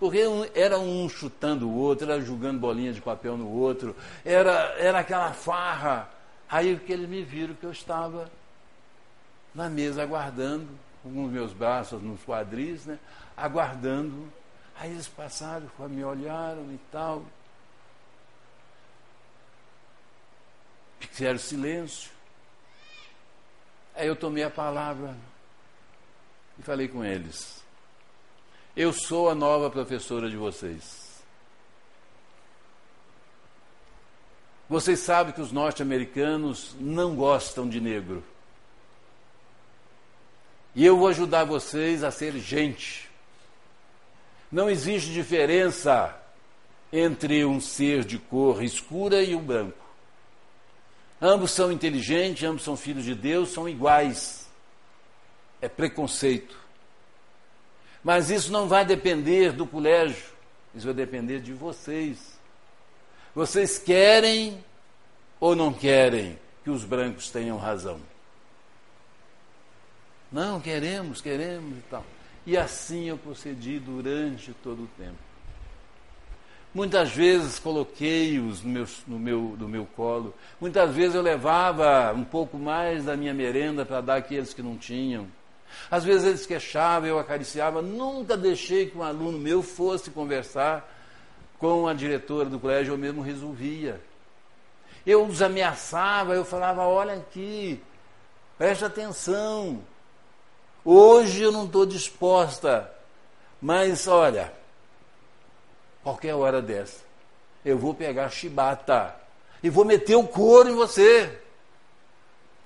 Porque 0.00 0.22
era 0.54 0.78
um 0.78 1.06
chutando 1.10 1.68
o 1.68 1.76
outro, 1.76 2.10
era 2.10 2.22
jogando 2.22 2.58
bolinha 2.58 2.90
de 2.90 3.02
papel 3.02 3.36
no 3.36 3.46
outro, 3.46 3.94
era, 4.24 4.74
era 4.78 5.00
aquela 5.00 5.34
farra. 5.34 6.08
Aí 6.48 6.78
que 6.78 6.90
eles 6.90 7.06
me 7.06 7.22
viram 7.22 7.54
que 7.54 7.64
eu 7.64 7.70
estava 7.70 8.30
na 9.54 9.68
mesa 9.68 10.02
aguardando, 10.02 10.66
com 11.02 11.26
os 11.26 11.30
meus 11.30 11.52
braços 11.52 12.02
nos 12.02 12.24
quadris, 12.24 12.86
né, 12.86 12.98
aguardando. 13.36 14.32
Aí 14.74 14.90
eles 14.90 15.06
passaram, 15.06 15.68
me 15.90 16.02
olharam 16.02 16.72
e 16.72 16.80
tal. 16.90 17.22
Fizeram 20.98 21.38
silêncio. 21.38 22.10
Aí 23.94 24.06
eu 24.06 24.16
tomei 24.16 24.44
a 24.44 24.50
palavra 24.50 25.14
e 26.58 26.62
falei 26.62 26.88
com 26.88 27.04
eles. 27.04 27.59
Eu 28.76 28.92
sou 28.92 29.28
a 29.28 29.34
nova 29.34 29.68
professora 29.68 30.30
de 30.30 30.36
vocês. 30.36 31.10
Vocês 34.68 35.00
sabem 35.00 35.32
que 35.32 35.40
os 35.40 35.50
norte-americanos 35.50 36.76
não 36.78 37.16
gostam 37.16 37.68
de 37.68 37.80
negro. 37.80 38.22
E 40.76 40.86
eu 40.86 40.96
vou 40.96 41.08
ajudar 41.08 41.42
vocês 41.42 42.04
a 42.04 42.12
ser 42.12 42.38
gente. 42.38 43.10
Não 44.52 44.70
existe 44.70 45.12
diferença 45.12 46.16
entre 46.92 47.44
um 47.44 47.60
ser 47.60 48.04
de 48.04 48.18
cor 48.18 48.62
escura 48.62 49.20
e 49.20 49.34
um 49.34 49.42
branco. 49.42 49.78
Ambos 51.20 51.50
são 51.50 51.72
inteligentes, 51.72 52.44
ambos 52.44 52.62
são 52.62 52.76
filhos 52.76 53.04
de 53.04 53.16
Deus, 53.16 53.50
são 53.50 53.68
iguais. 53.68 54.48
É 55.60 55.68
preconceito. 55.68 56.56
Mas 58.02 58.30
isso 58.30 58.50
não 58.50 58.66
vai 58.66 58.84
depender 58.84 59.52
do 59.52 59.66
colégio, 59.66 60.30
isso 60.74 60.86
vai 60.86 60.94
depender 60.94 61.40
de 61.40 61.52
vocês. 61.52 62.38
Vocês 63.34 63.78
querem 63.78 64.64
ou 65.38 65.54
não 65.54 65.72
querem 65.72 66.38
que 66.64 66.70
os 66.70 66.84
brancos 66.84 67.30
tenham 67.30 67.58
razão? 67.58 68.00
Não, 70.32 70.60
queremos, 70.60 71.20
queremos 71.20 71.78
e 71.78 71.82
tal. 71.90 72.04
E 72.46 72.56
assim 72.56 73.08
eu 73.08 73.18
procedi 73.18 73.78
durante 73.78 74.52
todo 74.62 74.84
o 74.84 74.88
tempo. 74.96 75.18
Muitas 76.72 77.10
vezes 77.10 77.58
coloquei-os 77.58 78.62
no 78.62 78.70
meu, 78.70 78.86
no, 79.06 79.18
meu, 79.18 79.56
no 79.58 79.68
meu 79.68 79.86
colo. 79.96 80.32
Muitas 80.60 80.94
vezes 80.94 81.16
eu 81.16 81.22
levava 81.22 82.12
um 82.14 82.22
pouco 82.22 82.56
mais 82.56 83.04
da 83.04 83.16
minha 83.16 83.34
merenda 83.34 83.84
para 83.84 84.00
dar 84.00 84.16
àqueles 84.16 84.54
que 84.54 84.62
não 84.62 84.76
tinham. 84.76 85.26
Às 85.90 86.04
vezes 86.04 86.26
eles 86.26 86.46
queixavam, 86.46 87.08
eu 87.08 87.18
acariciava. 87.18 87.82
Nunca 87.82 88.36
deixei 88.36 88.86
que 88.86 88.96
um 88.96 89.02
aluno 89.02 89.38
meu 89.38 89.62
fosse 89.62 90.10
conversar 90.10 90.88
com 91.58 91.86
a 91.86 91.94
diretora 91.94 92.48
do 92.48 92.58
colégio, 92.58 92.94
eu 92.94 92.98
mesmo 92.98 93.22
resolvia. 93.22 94.00
Eu 95.06 95.24
os 95.26 95.42
ameaçava, 95.42 96.34
eu 96.34 96.44
falava: 96.44 96.86
olha 96.86 97.14
aqui, 97.14 97.82
preste 98.58 98.84
atenção, 98.84 99.82
Hoje 100.84 101.42
eu 101.42 101.52
não 101.52 101.66
estou 101.66 101.84
disposta, 101.84 102.90
mas 103.60 104.08
olha, 104.08 104.52
qualquer 106.02 106.34
hora 106.34 106.62
dessa, 106.62 107.02
eu 107.64 107.76
vou 107.76 107.94
pegar 107.94 108.30
chibata 108.30 109.14
e 109.62 109.68
vou 109.68 109.84
meter 109.84 110.16
o 110.16 110.26
couro 110.26 110.70
em 110.70 110.74
você. 110.74 111.38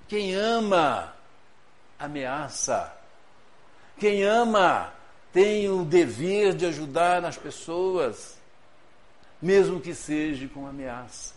Quem 0.07 0.35
ama, 0.35 1.14
ameaça. 2.05 2.93
Quem 3.99 4.23
ama, 4.25 4.93
tem 5.33 5.69
o 5.69 5.85
dever 5.85 6.55
de 6.55 6.67
ajudar 6.67 7.25
as 7.25 7.37
pessoas, 7.37 8.39
mesmo 9.41 9.81
que 9.81 9.95
seja 9.95 10.49
com 10.49 10.67
ameaça. 10.67 11.35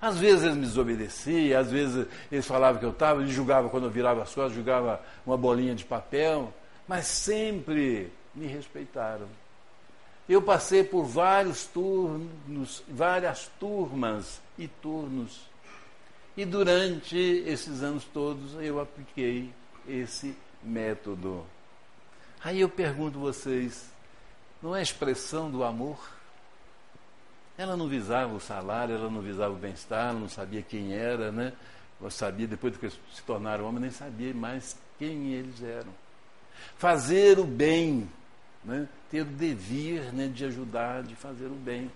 Às 0.00 0.18
vezes 0.18 0.44
eles 0.44 0.56
me 0.56 0.62
desobedeciam, 0.62 1.60
às 1.60 1.70
vezes 1.70 2.06
eles 2.30 2.46
falavam 2.46 2.78
que 2.78 2.86
eu 2.86 2.90
estava, 2.90 3.20
eles 3.20 3.34
julgavam 3.34 3.68
quando 3.68 3.84
eu 3.84 3.90
virava 3.90 4.22
as 4.22 4.32
costas, 4.32 4.54
julgava 4.54 5.00
uma 5.26 5.36
bolinha 5.36 5.74
de 5.74 5.84
papel, 5.84 6.52
mas 6.86 7.06
sempre 7.06 8.12
me 8.34 8.46
respeitaram. 8.46 9.26
Eu 10.28 10.42
passei 10.42 10.84
por 10.84 11.04
vários 11.04 11.64
turnos, 11.64 12.82
várias 12.86 13.50
turmas 13.58 14.40
e 14.56 14.68
turnos. 14.68 15.40
E 16.36 16.44
durante 16.44 17.16
esses 17.16 17.82
anos 17.82 18.04
todos 18.04 18.54
eu 18.60 18.80
apliquei 18.80 19.50
esse 19.88 20.36
método. 20.62 21.44
Aí 22.42 22.60
eu 22.60 22.68
pergunto 22.68 23.18
vocês, 23.18 23.90
não 24.62 24.74
é 24.74 24.82
expressão 24.82 25.50
do 25.50 25.64
amor? 25.64 25.98
Ela 27.56 27.76
não 27.76 27.88
visava 27.88 28.32
o 28.32 28.40
salário, 28.40 28.94
ela 28.94 29.10
não 29.10 29.20
visava 29.20 29.52
o 29.52 29.56
bem-estar, 29.56 30.12
não 30.14 30.28
sabia 30.28 30.62
quem 30.62 30.92
era, 30.92 31.32
né? 31.32 31.52
Ela 32.00 32.10
sabia, 32.10 32.46
depois 32.46 32.76
que 32.76 32.88
se 32.88 33.22
tornaram 33.26 33.66
homens, 33.66 33.80
nem 33.80 33.90
sabia 33.90 34.32
mais 34.32 34.76
quem 34.98 35.32
eles 35.32 35.60
eram. 35.62 35.92
Fazer 36.76 37.38
o 37.40 37.44
bem, 37.44 38.08
né? 38.64 38.88
ter 39.10 39.22
o 39.22 39.24
dever 39.24 40.12
né, 40.12 40.28
de 40.28 40.44
ajudar, 40.44 41.02
de 41.02 41.16
fazer 41.16 41.46
o 41.46 41.54
bem. 41.54 41.90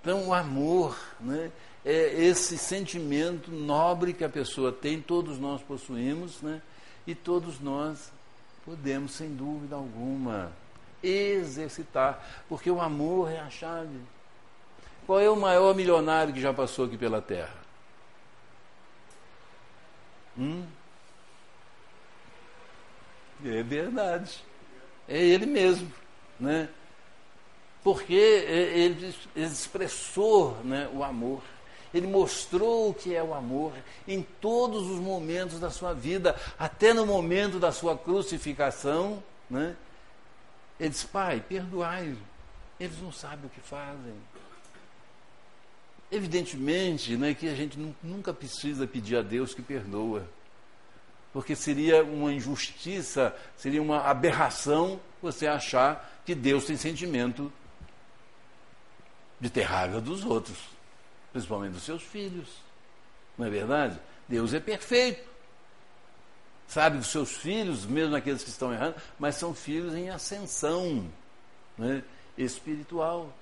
Então, 0.00 0.28
o 0.28 0.34
amor 0.34 0.96
né, 1.18 1.50
é 1.84 2.24
esse 2.24 2.56
sentimento 2.56 3.50
nobre 3.50 4.12
que 4.12 4.24
a 4.24 4.28
pessoa 4.28 4.72
tem, 4.72 5.00
todos 5.00 5.38
nós 5.38 5.62
possuímos, 5.62 6.40
né, 6.40 6.62
e 7.06 7.14
todos 7.14 7.60
nós 7.60 8.10
podemos, 8.64 9.12
sem 9.12 9.34
dúvida 9.34 9.76
alguma, 9.76 10.50
exercitar, 11.02 12.44
porque 12.48 12.70
o 12.70 12.80
amor 12.80 13.30
é 13.30 13.40
a 13.40 13.50
chave. 13.50 14.00
Qual 15.06 15.20
é 15.20 15.28
o 15.28 15.36
maior 15.36 15.74
milionário 15.74 16.32
que 16.32 16.40
já 16.40 16.54
passou 16.54 16.86
aqui 16.86 16.96
pela 16.96 17.20
Terra? 17.20 17.54
Hum? 20.38 20.64
É 23.44 23.62
verdade. 23.62 24.42
É 25.06 25.22
ele 25.22 25.44
mesmo, 25.44 25.92
né? 26.40 26.68
Porque 27.82 28.14
ele, 28.14 29.14
ele 29.36 29.44
expressou 29.44 30.56
né, 30.64 30.88
o 30.94 31.04
amor. 31.04 31.42
Ele 31.94 32.08
mostrou 32.08 32.90
o 32.90 32.94
que 32.94 33.14
é 33.14 33.22
o 33.22 33.32
amor 33.32 33.72
em 34.06 34.20
todos 34.20 34.90
os 34.90 34.98
momentos 34.98 35.60
da 35.60 35.70
sua 35.70 35.94
vida, 35.94 36.34
até 36.58 36.92
no 36.92 37.06
momento 37.06 37.60
da 37.60 37.70
sua 37.70 37.96
crucificação, 37.96 39.22
né? 39.48 39.76
Ele 40.78 40.90
diz, 40.90 41.04
pai, 41.04 41.40
perdoai, 41.48 42.16
eles 42.80 43.00
não 43.00 43.12
sabem 43.12 43.46
o 43.46 43.48
que 43.48 43.60
fazem. 43.60 44.12
Evidentemente 46.10 47.16
né, 47.16 47.32
que 47.32 47.48
a 47.48 47.54
gente 47.54 47.78
nunca 48.02 48.34
precisa 48.34 48.86
pedir 48.88 49.16
a 49.16 49.22
Deus 49.22 49.54
que 49.54 49.62
perdoa, 49.62 50.28
porque 51.32 51.54
seria 51.54 52.02
uma 52.02 52.32
injustiça, 52.32 53.34
seria 53.56 53.80
uma 53.80 54.00
aberração 54.02 55.00
você 55.22 55.46
achar 55.46 56.22
que 56.26 56.34
Deus 56.34 56.64
tem 56.64 56.76
sentimento 56.76 57.52
de 59.40 59.48
ter 59.48 59.62
raiva 59.62 60.00
dos 60.00 60.24
outros, 60.24 60.73
principalmente 61.34 61.72
dos 61.72 61.82
seus 61.82 62.00
filhos. 62.00 62.48
Não 63.36 63.48
é 63.48 63.50
verdade? 63.50 63.98
Deus 64.28 64.54
é 64.54 64.60
perfeito. 64.60 65.28
sabe 66.68 66.96
dos 66.96 67.08
seus 67.08 67.32
filhos, 67.32 67.84
mesmo 67.84 68.14
aqueles 68.14 68.44
que 68.44 68.50
estão 68.50 68.72
errando, 68.72 68.94
mas 69.18 69.34
são 69.34 69.52
filhos 69.52 69.94
em 69.94 70.08
ascensão 70.10 71.10
né, 71.76 72.04
espiritual. 72.38 73.36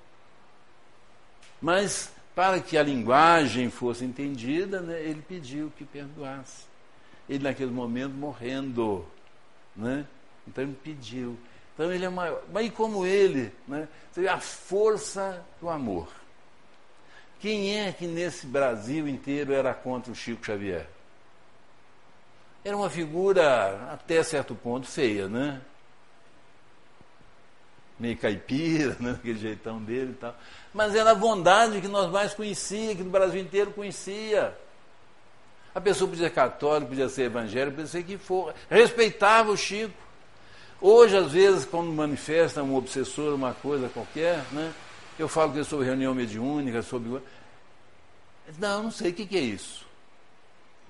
Mas 1.61 2.11
para 2.35 2.59
que 2.59 2.77
a 2.77 2.83
linguagem 2.83 3.69
fosse 3.69 4.03
entendida, 4.03 4.81
né, 4.81 4.99
ele 4.99 5.21
pediu 5.21 5.71
que 5.77 5.85
perdoasse. 5.85 6.65
Ele 7.29 7.43
naquele 7.43 7.71
momento 7.71 8.13
morrendo, 8.13 9.05
né? 9.75 10.05
Então 10.47 10.63
ele 10.63 10.77
pediu. 10.83 11.37
Então 11.73 11.93
ele 11.93 12.03
é 12.03 12.09
maior. 12.09 12.43
Mas 12.51 12.65
e 12.65 12.69
como 12.71 13.05
ele, 13.05 13.53
né? 13.67 13.87
A 14.29 14.39
força 14.39 15.45
do 15.61 15.69
amor. 15.69 16.09
Quem 17.43 17.77
é 17.77 17.91
que 17.91 18.07
nesse 18.07 18.47
Brasil 18.47 19.05
inteiro 19.05 19.51
era 19.51 19.73
contra 19.73 20.09
o 20.09 20.15
Chico 20.15 20.45
Xavier? 20.45 20.87
Era 22.63 22.77
uma 22.77 22.89
figura, 22.89 23.91
até 23.91 24.23
certo 24.23 24.55
ponto, 24.55 24.87
feia, 24.87 25.27
né? 25.27 25.59
Meio 27.99 28.15
caipira, 28.15 28.95
né? 28.97 29.17
aquele 29.19 29.37
jeitão 29.37 29.83
dele 29.83 30.11
e 30.11 30.15
tal. 30.15 30.33
Mas 30.73 30.95
era 30.95 31.11
a 31.11 31.15
bondade 31.15 31.81
que 31.81 31.87
nós 31.89 32.09
mais 32.09 32.33
conhecíamos, 32.33 32.95
que 32.95 33.03
no 33.03 33.09
Brasil 33.09 33.41
inteiro 33.41 33.71
conhecia. 33.71 34.57
A 35.75 35.81
pessoa 35.81 36.09
podia 36.09 36.29
ser 36.29 36.33
católica, 36.33 36.91
podia 36.91 37.09
ser 37.09 37.23
evangélica, 37.23 37.71
podia 37.71 37.87
ser 37.87 38.03
que 38.03 38.17
for. 38.17 38.55
Respeitava 38.69 39.51
o 39.51 39.57
Chico. 39.57 39.93
Hoje, 40.79 41.17
às 41.17 41.33
vezes, 41.33 41.65
quando 41.65 41.91
manifesta 41.91 42.63
um 42.63 42.73
obsessor, 42.73 43.35
uma 43.35 43.53
coisa 43.53 43.89
qualquer, 43.89 44.45
né? 44.53 44.73
Eu 45.17 45.27
falo 45.27 45.53
que 45.53 45.59
é 45.59 45.63
sobre 45.63 45.85
reunião 45.85 46.13
mediúnica, 46.13 46.81
sobre. 46.81 47.21
Não, 48.57 48.83
não 48.83 48.91
sei 48.91 49.11
o 49.11 49.13
que, 49.13 49.25
que 49.25 49.37
é 49.37 49.41
isso. 49.41 49.85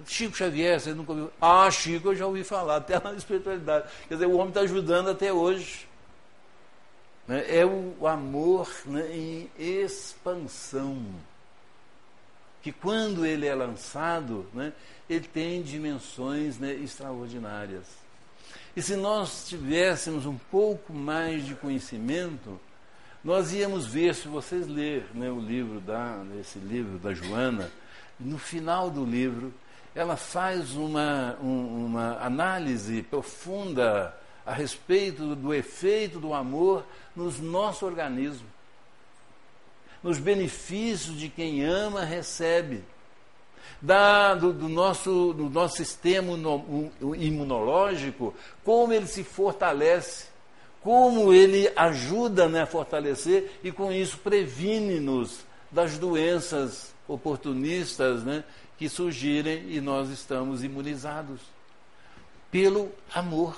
Chico 0.05 0.35
Xavier, 0.35 0.79
você 0.79 0.93
nunca 0.93 1.11
ouviu? 1.11 1.31
Ah, 1.39 1.69
Chico, 1.69 2.09
eu 2.09 2.15
já 2.15 2.25
ouvi 2.25 2.43
falar, 2.43 2.77
até 2.77 2.99
na 2.99 3.13
espiritualidade. 3.13 3.87
Quer 4.07 4.15
dizer, 4.15 4.25
o 4.25 4.33
homem 4.33 4.49
está 4.49 4.61
ajudando 4.61 5.09
até 5.09 5.31
hoje. 5.31 5.87
Né? 7.27 7.45
É 7.47 7.65
o 7.65 8.07
amor 8.07 8.69
né, 8.85 9.07
em 9.15 9.49
expansão. 9.57 11.05
Que 12.61 12.71
quando 12.71 13.25
ele 13.25 13.45
é 13.45 13.53
lançado, 13.53 14.47
né, 14.53 14.73
ele 15.09 15.27
tem 15.27 15.61
dimensões 15.61 16.57
né, 16.57 16.73
extraordinárias. 16.73 17.85
E 18.75 18.81
se 18.81 18.95
nós 18.95 19.47
tivéssemos 19.47 20.25
um 20.25 20.37
pouco 20.49 20.93
mais 20.93 21.45
de 21.45 21.53
conhecimento, 21.55 22.59
nós 23.23 23.53
íamos 23.53 23.85
ver, 23.85 24.13
se 24.13 24.27
vocês 24.27 24.67
lerem 24.67 25.05
né, 25.13 25.31
o 25.31 25.39
livro 25.39 25.79
da, 25.79 26.21
esse 26.41 26.59
livro 26.59 26.97
da 26.97 27.13
Joana, 27.13 27.71
no 28.19 28.37
final 28.37 28.89
do 28.89 29.05
livro, 29.05 29.53
ela 29.95 30.17
faz 30.17 30.73
uma, 30.73 31.37
um, 31.41 31.85
uma 31.85 32.17
análise 32.19 33.01
profunda 33.03 34.13
a 34.45 34.51
respeito 34.51 35.35
do 35.35 35.53
efeito 35.53 36.19
do 36.19 36.33
amor 36.33 36.83
nos 37.15 37.39
nosso 37.39 37.85
organismo, 37.85 38.47
nos 40.03 40.17
benefícios 40.17 41.17
de 41.17 41.29
quem 41.29 41.63
ama 41.63 42.03
recebe, 42.03 42.83
da, 43.81 44.35
do, 44.35 44.51
do, 44.51 44.67
nosso, 44.67 45.33
do 45.33 45.49
nosso 45.49 45.77
sistema 45.77 46.33
imunológico, 47.17 48.33
como 48.63 48.91
ele 48.91 49.07
se 49.07 49.23
fortalece, 49.23 50.32
como 50.83 51.33
ele 51.33 51.71
ajuda 51.77 52.49
né, 52.49 52.63
a 52.63 52.65
fortalecer 52.65 53.49
e 53.63 53.71
com 53.71 53.89
isso 53.89 54.17
previne-nos 54.17 55.39
das 55.71 55.97
doenças 55.97 56.93
oportunistas 57.07 58.23
né, 58.23 58.43
que 58.77 58.89
surgirem 58.89 59.65
e 59.69 59.79
nós 59.79 60.09
estamos 60.09 60.61
imunizados 60.61 61.39
pelo 62.51 62.91
amor, 63.15 63.57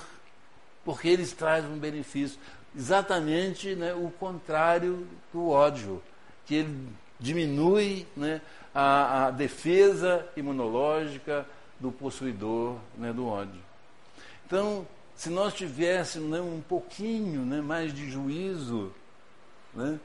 porque 0.86 1.08
eles 1.08 1.34
trazem 1.34 1.70
um 1.70 1.80
benefício, 1.80 2.40
exatamente 2.78 3.76
né, 3.76 3.94
o 3.94 4.12
contrário 4.20 5.08
do 5.34 5.50
ódio, 5.50 6.02
que 6.46 6.56
ele 6.56 6.88
diminui 7.20 8.06
né, 8.16 8.40
a, 8.74 9.26
a, 9.26 9.32
defesa 9.32 10.26
imunológica 10.38 11.46
do 11.80 11.92
possuidor 11.92 12.78
né, 12.98 13.12
do 13.12 13.28
ódio. 13.28 13.60
Então, 14.46 14.88
se 15.16 15.30
nós 15.30 15.54
tivéssemos 15.54 16.30
né, 16.30 16.42
um 16.42 16.62
pouquinho 16.62 17.42
né, 17.42 17.62
mais 17.62 17.94
de 17.94 18.10
juízo, 18.10 18.92
né, 19.74 20.00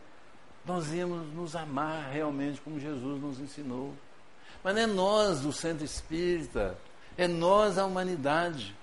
nós 0.64 0.92
íamos 0.92 1.26
nos 1.34 1.56
amar 1.56 2.10
realmente 2.10 2.60
como 2.60 2.78
Jesus 2.78 3.20
nos 3.20 3.40
ensinou. 3.40 3.94
Mas 4.62 4.74
não 4.74 4.82
é 4.82 4.86
nós 4.86 5.40
do 5.40 5.52
centro 5.52 5.84
espírita, 5.84 6.76
é 7.16 7.26
nós 7.26 7.78
a 7.78 7.84
humanidade. 7.84 8.76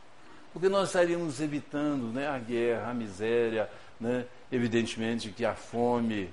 Porque 0.51 0.67
nós 0.67 0.89
estaríamos 0.89 1.39
evitando 1.39 2.11
né, 2.11 2.27
a 2.27 2.39
guerra, 2.39 2.89
a 2.89 2.93
miséria, 2.93 3.69
né, 3.99 4.25
evidentemente 4.51 5.29
que 5.29 5.45
a 5.45 5.53
fome, 5.53 6.29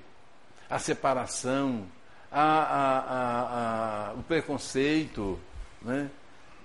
a 0.68 0.78
separação, 0.78 1.86
a, 2.32 2.42
a, 2.42 4.10
a, 4.10 4.14
o 4.14 4.22
preconceito. 4.22 5.38
Né? 5.82 6.10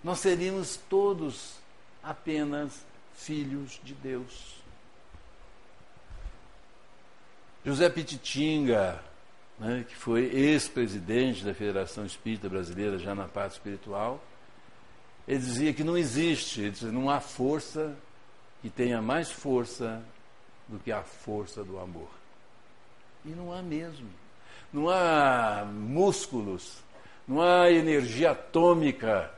Nós 0.03 0.19
seríamos 0.19 0.77
todos 0.89 1.55
apenas 2.01 2.88
filhos 3.19 3.79
de 3.83 3.93
Deus. 3.93 4.55
José 7.65 7.89
Pititinga, 7.89 9.03
né, 9.59 9.85
que 9.87 9.95
foi 9.95 10.23
ex-presidente 10.25 11.43
da 11.43 11.53
Federação 11.53 12.05
Espírita 12.05 12.47
Brasileira, 12.47 12.97
já 12.97 13.13
na 13.13 13.27
parte 13.27 13.53
espiritual, 13.53 14.23
ele 15.27 15.39
dizia 15.39 15.73
que 15.73 15.83
não 15.83 15.97
existe, 15.97 16.61
ele 16.61 16.71
dizia, 16.71 16.91
não 16.91 17.09
há 17.09 17.19
força 17.19 17.95
que 18.61 18.69
tenha 18.69 19.01
mais 19.01 19.29
força 19.29 20.01
do 20.67 20.79
que 20.79 20.91
a 20.91 21.03
força 21.03 21.63
do 21.63 21.77
amor. 21.77 22.09
E 23.25 23.29
não 23.29 23.53
há 23.53 23.61
mesmo. 23.61 24.09
Não 24.71 24.89
há 24.89 25.65
músculos, 25.65 26.81
não 27.27 27.41
há 27.41 27.69
energia 27.69 28.31
atômica, 28.31 29.31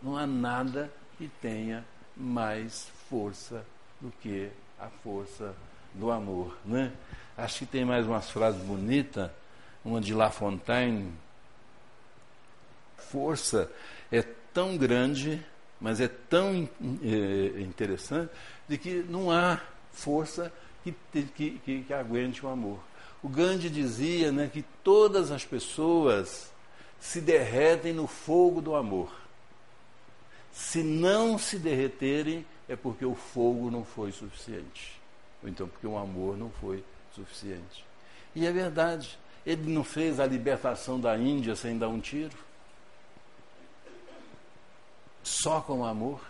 não 0.00 0.16
há 0.16 0.26
nada 0.26 0.90
que 1.18 1.28
tenha 1.40 1.84
mais 2.16 2.95
força 3.08 3.64
do 4.00 4.12
que 4.22 4.50
a 4.78 4.88
força 5.02 5.54
do 5.94 6.10
amor. 6.10 6.56
Né? 6.64 6.92
Acho 7.36 7.60
que 7.60 7.66
tem 7.66 7.84
mais 7.84 8.06
umas 8.06 8.30
frases 8.30 8.62
bonitas 8.62 9.30
uma 9.84 10.00
de 10.00 10.12
La 10.12 10.30
Fontaine, 10.30 11.12
força 12.96 13.70
é 14.10 14.20
tão 14.52 14.76
grande, 14.76 15.40
mas 15.80 16.00
é 16.00 16.08
tão 16.08 16.68
é, 17.02 17.60
interessante, 17.60 18.32
de 18.68 18.76
que 18.78 19.04
não 19.08 19.30
há 19.30 19.60
força 19.92 20.52
que, 20.82 20.92
que, 21.12 21.60
que, 21.64 21.82
que 21.84 21.94
aguente 21.94 22.44
o 22.44 22.48
amor. 22.48 22.80
O 23.22 23.28
Gandhi 23.28 23.70
dizia 23.70 24.32
né, 24.32 24.50
que 24.52 24.62
todas 24.82 25.30
as 25.30 25.44
pessoas 25.44 26.50
se 26.98 27.20
derretem 27.20 27.92
no 27.92 28.08
fogo 28.08 28.60
do 28.60 28.74
amor. 28.74 29.12
Se 30.52 30.82
não 30.82 31.38
se 31.38 31.58
derreterem, 31.58 32.44
é 32.68 32.74
porque 32.76 33.04
o 33.04 33.14
fogo 33.14 33.70
não 33.70 33.84
foi 33.84 34.12
suficiente. 34.12 35.00
Ou 35.42 35.48
então 35.48 35.68
porque 35.68 35.86
o 35.86 35.96
amor 35.96 36.36
não 36.36 36.50
foi 36.50 36.84
suficiente. 37.14 37.84
E 38.34 38.46
é 38.46 38.52
verdade. 38.52 39.18
Ele 39.44 39.72
não 39.72 39.84
fez 39.84 40.18
a 40.18 40.26
libertação 40.26 41.00
da 41.00 41.16
Índia 41.16 41.54
sem 41.54 41.78
dar 41.78 41.88
um 41.88 42.00
tiro? 42.00 42.36
Só 45.22 45.60
com 45.60 45.84
amor? 45.84 46.20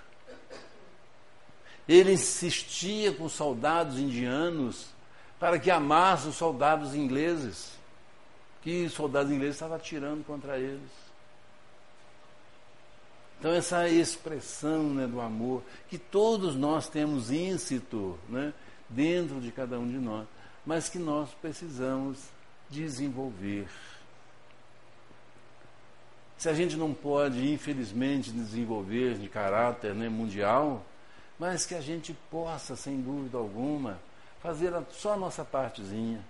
Ele 1.88 2.12
insistia 2.12 3.12
com 3.12 3.24
os 3.24 3.32
soldados 3.32 3.98
indianos 3.98 4.88
para 5.38 5.58
que 5.58 5.70
amassem 5.70 6.30
os 6.30 6.36
soldados 6.36 6.94
ingleses, 6.94 7.72
que 8.62 8.86
os 8.86 8.92
soldados 8.92 9.30
ingleses 9.30 9.56
estavam 9.56 9.76
atirando 9.76 10.24
contra 10.24 10.58
eles. 10.58 11.05
Então, 13.38 13.52
essa 13.52 13.88
expressão 13.88 14.82
né, 14.94 15.06
do 15.06 15.20
amor, 15.20 15.62
que 15.88 15.98
todos 15.98 16.56
nós 16.56 16.88
temos 16.88 17.30
íncito 17.30 18.18
né, 18.28 18.52
dentro 18.88 19.40
de 19.40 19.52
cada 19.52 19.78
um 19.78 19.86
de 19.86 19.98
nós, 19.98 20.26
mas 20.64 20.88
que 20.88 20.98
nós 20.98 21.30
precisamos 21.40 22.18
desenvolver. 22.70 23.68
Se 26.38 26.48
a 26.48 26.54
gente 26.54 26.76
não 26.76 26.92
pode, 26.92 27.50
infelizmente, 27.50 28.30
desenvolver 28.30 29.14
de 29.14 29.28
caráter 29.28 29.94
né, 29.94 30.08
mundial, 30.08 30.84
mas 31.38 31.66
que 31.66 31.74
a 31.74 31.80
gente 31.80 32.16
possa, 32.30 32.74
sem 32.74 33.00
dúvida 33.00 33.36
alguma, 33.36 33.98
fazer 34.42 34.72
só 34.92 35.12
a 35.12 35.16
nossa 35.16 35.44
partezinha. 35.44 36.20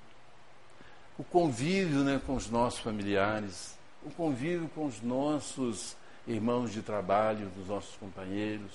O 1.18 1.24
convívio 1.24 2.00
né, 2.00 2.20
com 2.26 2.34
os 2.34 2.50
nossos 2.50 2.80
familiares, 2.80 3.76
o 4.04 4.10
convívio 4.10 4.68
com 4.74 4.86
os 4.86 5.00
nossos 5.00 5.96
irmãos 6.26 6.72
de 6.72 6.82
trabalho, 6.82 7.50
dos 7.56 7.68
nossos 7.68 7.96
companheiros. 7.96 8.72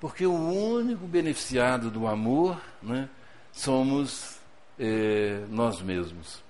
Porque 0.00 0.26
o 0.26 0.34
único 0.34 1.06
beneficiado 1.06 1.90
do 1.90 2.06
amor 2.06 2.60
né, 2.82 3.08
somos 3.52 4.38
é, 4.78 5.44
nós 5.48 5.80
mesmos. 5.80 6.42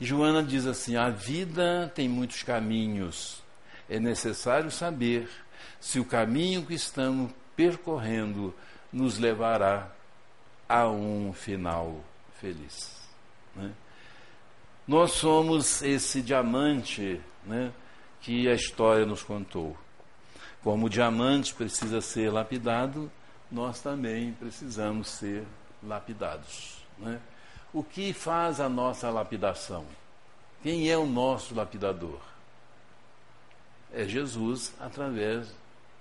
Joana 0.00 0.42
diz 0.42 0.66
assim: 0.66 0.96
a 0.96 1.08
vida 1.10 1.90
tem 1.94 2.08
muitos 2.08 2.42
caminhos, 2.42 3.42
é 3.88 3.98
necessário 3.98 4.70
saber 4.70 5.28
se 5.80 5.98
o 5.98 6.04
caminho 6.04 6.64
que 6.64 6.74
estamos 6.74 7.32
percorrendo 7.56 8.54
nos 8.92 9.18
levará 9.18 9.90
a 10.68 10.88
um 10.88 11.32
final 11.32 12.04
feliz. 12.40 12.96
Né? 13.54 13.72
Nós 14.86 15.12
somos 15.12 15.82
esse 15.82 16.20
diamante 16.22 17.20
né, 17.46 17.72
que 18.20 18.48
a 18.48 18.54
história 18.54 19.06
nos 19.06 19.22
contou. 19.22 19.76
Como 20.62 20.86
o 20.86 20.90
diamante 20.90 21.54
precisa 21.54 22.00
ser 22.00 22.30
lapidado, 22.30 23.10
nós 23.50 23.80
também 23.80 24.32
precisamos 24.32 25.08
ser 25.08 25.44
lapidados. 25.82 26.84
Né? 26.98 27.20
O 27.72 27.82
que 27.84 28.12
faz 28.12 28.60
a 28.60 28.68
nossa 28.68 29.08
lapidação? 29.10 29.86
Quem 30.62 30.90
é 30.90 30.98
o 30.98 31.06
nosso 31.06 31.54
lapidador? 31.54 32.18
É 33.92 34.04
Jesus 34.04 34.74
através 34.80 35.54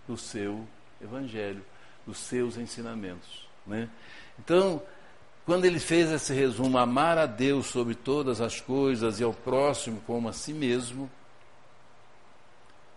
do 0.07 0.17
seu 0.17 0.65
Evangelho, 1.01 1.63
dos 2.05 2.17
seus 2.17 2.57
ensinamentos. 2.57 3.47
Né? 3.67 3.89
Então, 4.39 4.81
quando 5.45 5.65
ele 5.65 5.79
fez 5.79 6.09
esse 6.09 6.33
resumo, 6.33 6.77
amar 6.77 7.17
a 7.17 7.25
Deus 7.25 7.67
sobre 7.67 7.93
todas 7.93 8.41
as 8.41 8.59
coisas 8.59 9.19
e 9.19 9.23
ao 9.23 9.33
próximo 9.33 10.01
como 10.07 10.27
a 10.27 10.33
si 10.33 10.53
mesmo, 10.53 11.09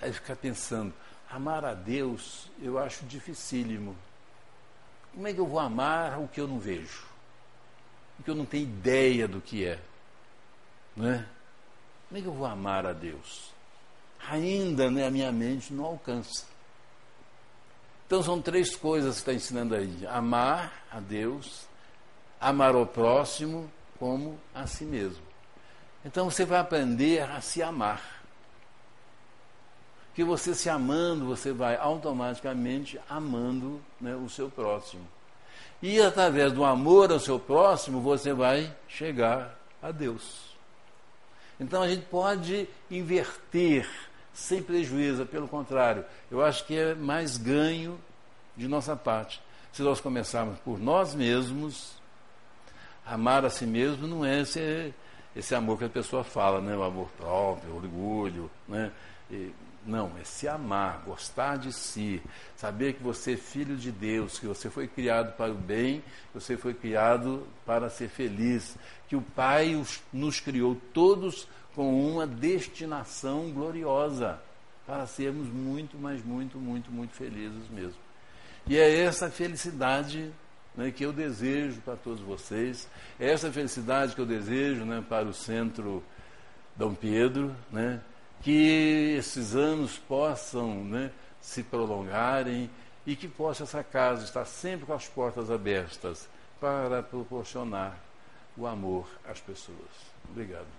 aí 0.00 0.12
fica 0.12 0.34
pensando, 0.36 0.92
amar 1.30 1.64
a 1.64 1.74
Deus 1.74 2.48
eu 2.60 2.78
acho 2.78 3.04
dificílimo. 3.04 3.96
Como 5.12 5.26
é 5.26 5.32
que 5.32 5.40
eu 5.40 5.46
vou 5.46 5.58
amar 5.58 6.18
o 6.18 6.28
que 6.28 6.40
eu 6.40 6.46
não 6.46 6.58
vejo? 6.58 7.04
O 8.18 8.22
que 8.22 8.30
eu 8.30 8.34
não 8.34 8.44
tenho 8.44 8.64
ideia 8.64 9.26
do 9.26 9.40
que 9.40 9.64
é? 9.64 9.80
Não 10.96 11.08
é? 11.08 11.26
Como 12.08 12.18
é 12.18 12.22
que 12.22 12.26
eu 12.26 12.32
vou 12.32 12.46
amar 12.46 12.86
a 12.86 12.92
Deus? 12.92 13.52
Ainda 14.28 14.90
né, 14.90 15.06
a 15.06 15.10
minha 15.10 15.30
mente 15.30 15.72
não 15.72 15.84
alcança. 15.84 16.46
Então 18.06 18.22
são 18.22 18.40
três 18.40 18.74
coisas 18.74 19.16
que 19.16 19.20
está 19.20 19.32
ensinando 19.34 19.74
aí: 19.74 20.06
amar 20.06 20.72
a 20.90 20.98
Deus, 20.98 21.66
amar 22.40 22.74
o 22.74 22.86
próximo 22.86 23.70
como 23.98 24.38
a 24.54 24.66
si 24.66 24.84
mesmo. 24.84 25.22
Então 26.04 26.30
você 26.30 26.44
vai 26.44 26.58
aprender 26.58 27.22
a 27.22 27.40
se 27.40 27.62
amar. 27.62 28.17
Que 30.14 30.24
você 30.24 30.54
se 30.54 30.68
amando, 30.68 31.26
você 31.26 31.52
vai 31.52 31.76
automaticamente 31.76 32.98
amando 33.08 33.80
né, 34.00 34.14
o 34.16 34.28
seu 34.28 34.50
próximo. 34.50 35.06
E 35.80 36.00
através 36.00 36.52
do 36.52 36.64
amor 36.64 37.12
ao 37.12 37.20
seu 37.20 37.38
próximo, 37.38 38.00
você 38.00 38.32
vai 38.32 38.74
chegar 38.88 39.56
a 39.80 39.92
Deus. 39.92 40.56
Então 41.60 41.82
a 41.82 41.88
gente 41.88 42.04
pode 42.06 42.68
inverter 42.90 43.88
sem 44.32 44.62
prejuízo, 44.62 45.26
pelo 45.26 45.48
contrário, 45.48 46.04
eu 46.30 46.44
acho 46.44 46.64
que 46.64 46.76
é 46.76 46.94
mais 46.94 47.36
ganho 47.36 47.98
de 48.56 48.68
nossa 48.68 48.94
parte. 48.94 49.42
Se 49.72 49.82
nós 49.82 50.00
começarmos 50.00 50.58
por 50.60 50.78
nós 50.78 51.12
mesmos, 51.12 51.94
amar 53.04 53.44
a 53.44 53.50
si 53.50 53.66
mesmo 53.66 54.06
não 54.06 54.24
é 54.24 54.40
esse, 54.40 54.94
esse 55.34 55.54
amor 55.54 55.78
que 55.78 55.84
a 55.84 55.88
pessoa 55.88 56.22
fala, 56.22 56.60
né? 56.60 56.76
o 56.76 56.82
amor 56.84 57.08
próprio, 57.16 57.72
o 57.72 57.76
orgulho. 57.76 58.50
Né? 58.68 58.92
E, 59.28 59.52
não, 59.88 60.12
é 60.20 60.24
se 60.24 60.46
amar, 60.46 61.02
gostar 61.06 61.56
de 61.56 61.72
si, 61.72 62.22
saber 62.54 62.92
que 62.94 63.02
você 63.02 63.32
é 63.32 63.36
filho 63.36 63.76
de 63.76 63.90
Deus, 63.90 64.38
que 64.38 64.46
você 64.46 64.68
foi 64.68 64.86
criado 64.86 65.34
para 65.36 65.50
o 65.50 65.54
bem, 65.54 66.00
que 66.00 66.34
você 66.34 66.56
foi 66.56 66.74
criado 66.74 67.46
para 67.64 67.88
ser 67.88 68.08
feliz, 68.08 68.76
que 69.08 69.16
o 69.16 69.22
Pai 69.22 69.82
nos 70.12 70.40
criou 70.40 70.76
todos 70.92 71.48
com 71.74 72.10
uma 72.10 72.26
destinação 72.26 73.50
gloriosa, 73.50 74.38
para 74.86 75.06
sermos 75.06 75.48
muito, 75.48 75.98
mas 75.98 76.24
muito, 76.24 76.58
muito, 76.58 76.90
muito 76.90 77.14
felizes 77.14 77.68
mesmo. 77.70 77.98
E 78.66 78.76
é 78.76 79.02
essa 79.02 79.30
felicidade 79.30 80.30
né, 80.74 80.90
que 80.90 81.04
eu 81.04 81.12
desejo 81.12 81.80
para 81.80 81.96
todos 81.96 82.20
vocês, 82.20 82.88
é 83.18 83.30
essa 83.30 83.50
felicidade 83.50 84.14
que 84.14 84.20
eu 84.20 84.26
desejo 84.26 84.84
né, 84.84 85.04
para 85.06 85.26
o 85.26 85.32
Centro 85.32 86.02
Dom 86.76 86.94
Pedro, 86.94 87.54
né, 87.70 88.00
que 88.42 89.16
esses 89.18 89.54
anos 89.54 89.98
possam 89.98 90.84
né, 90.84 91.10
se 91.40 91.62
prolongarem 91.62 92.70
e 93.06 93.16
que 93.16 93.26
possa 93.26 93.64
essa 93.64 93.82
casa 93.82 94.24
estar 94.24 94.44
sempre 94.44 94.86
com 94.86 94.92
as 94.92 95.08
portas 95.08 95.50
abertas 95.50 96.28
para 96.60 97.02
proporcionar 97.02 97.96
o 98.56 98.66
amor 98.66 99.08
às 99.26 99.40
pessoas. 99.40 99.78
Obrigado. 100.30 100.77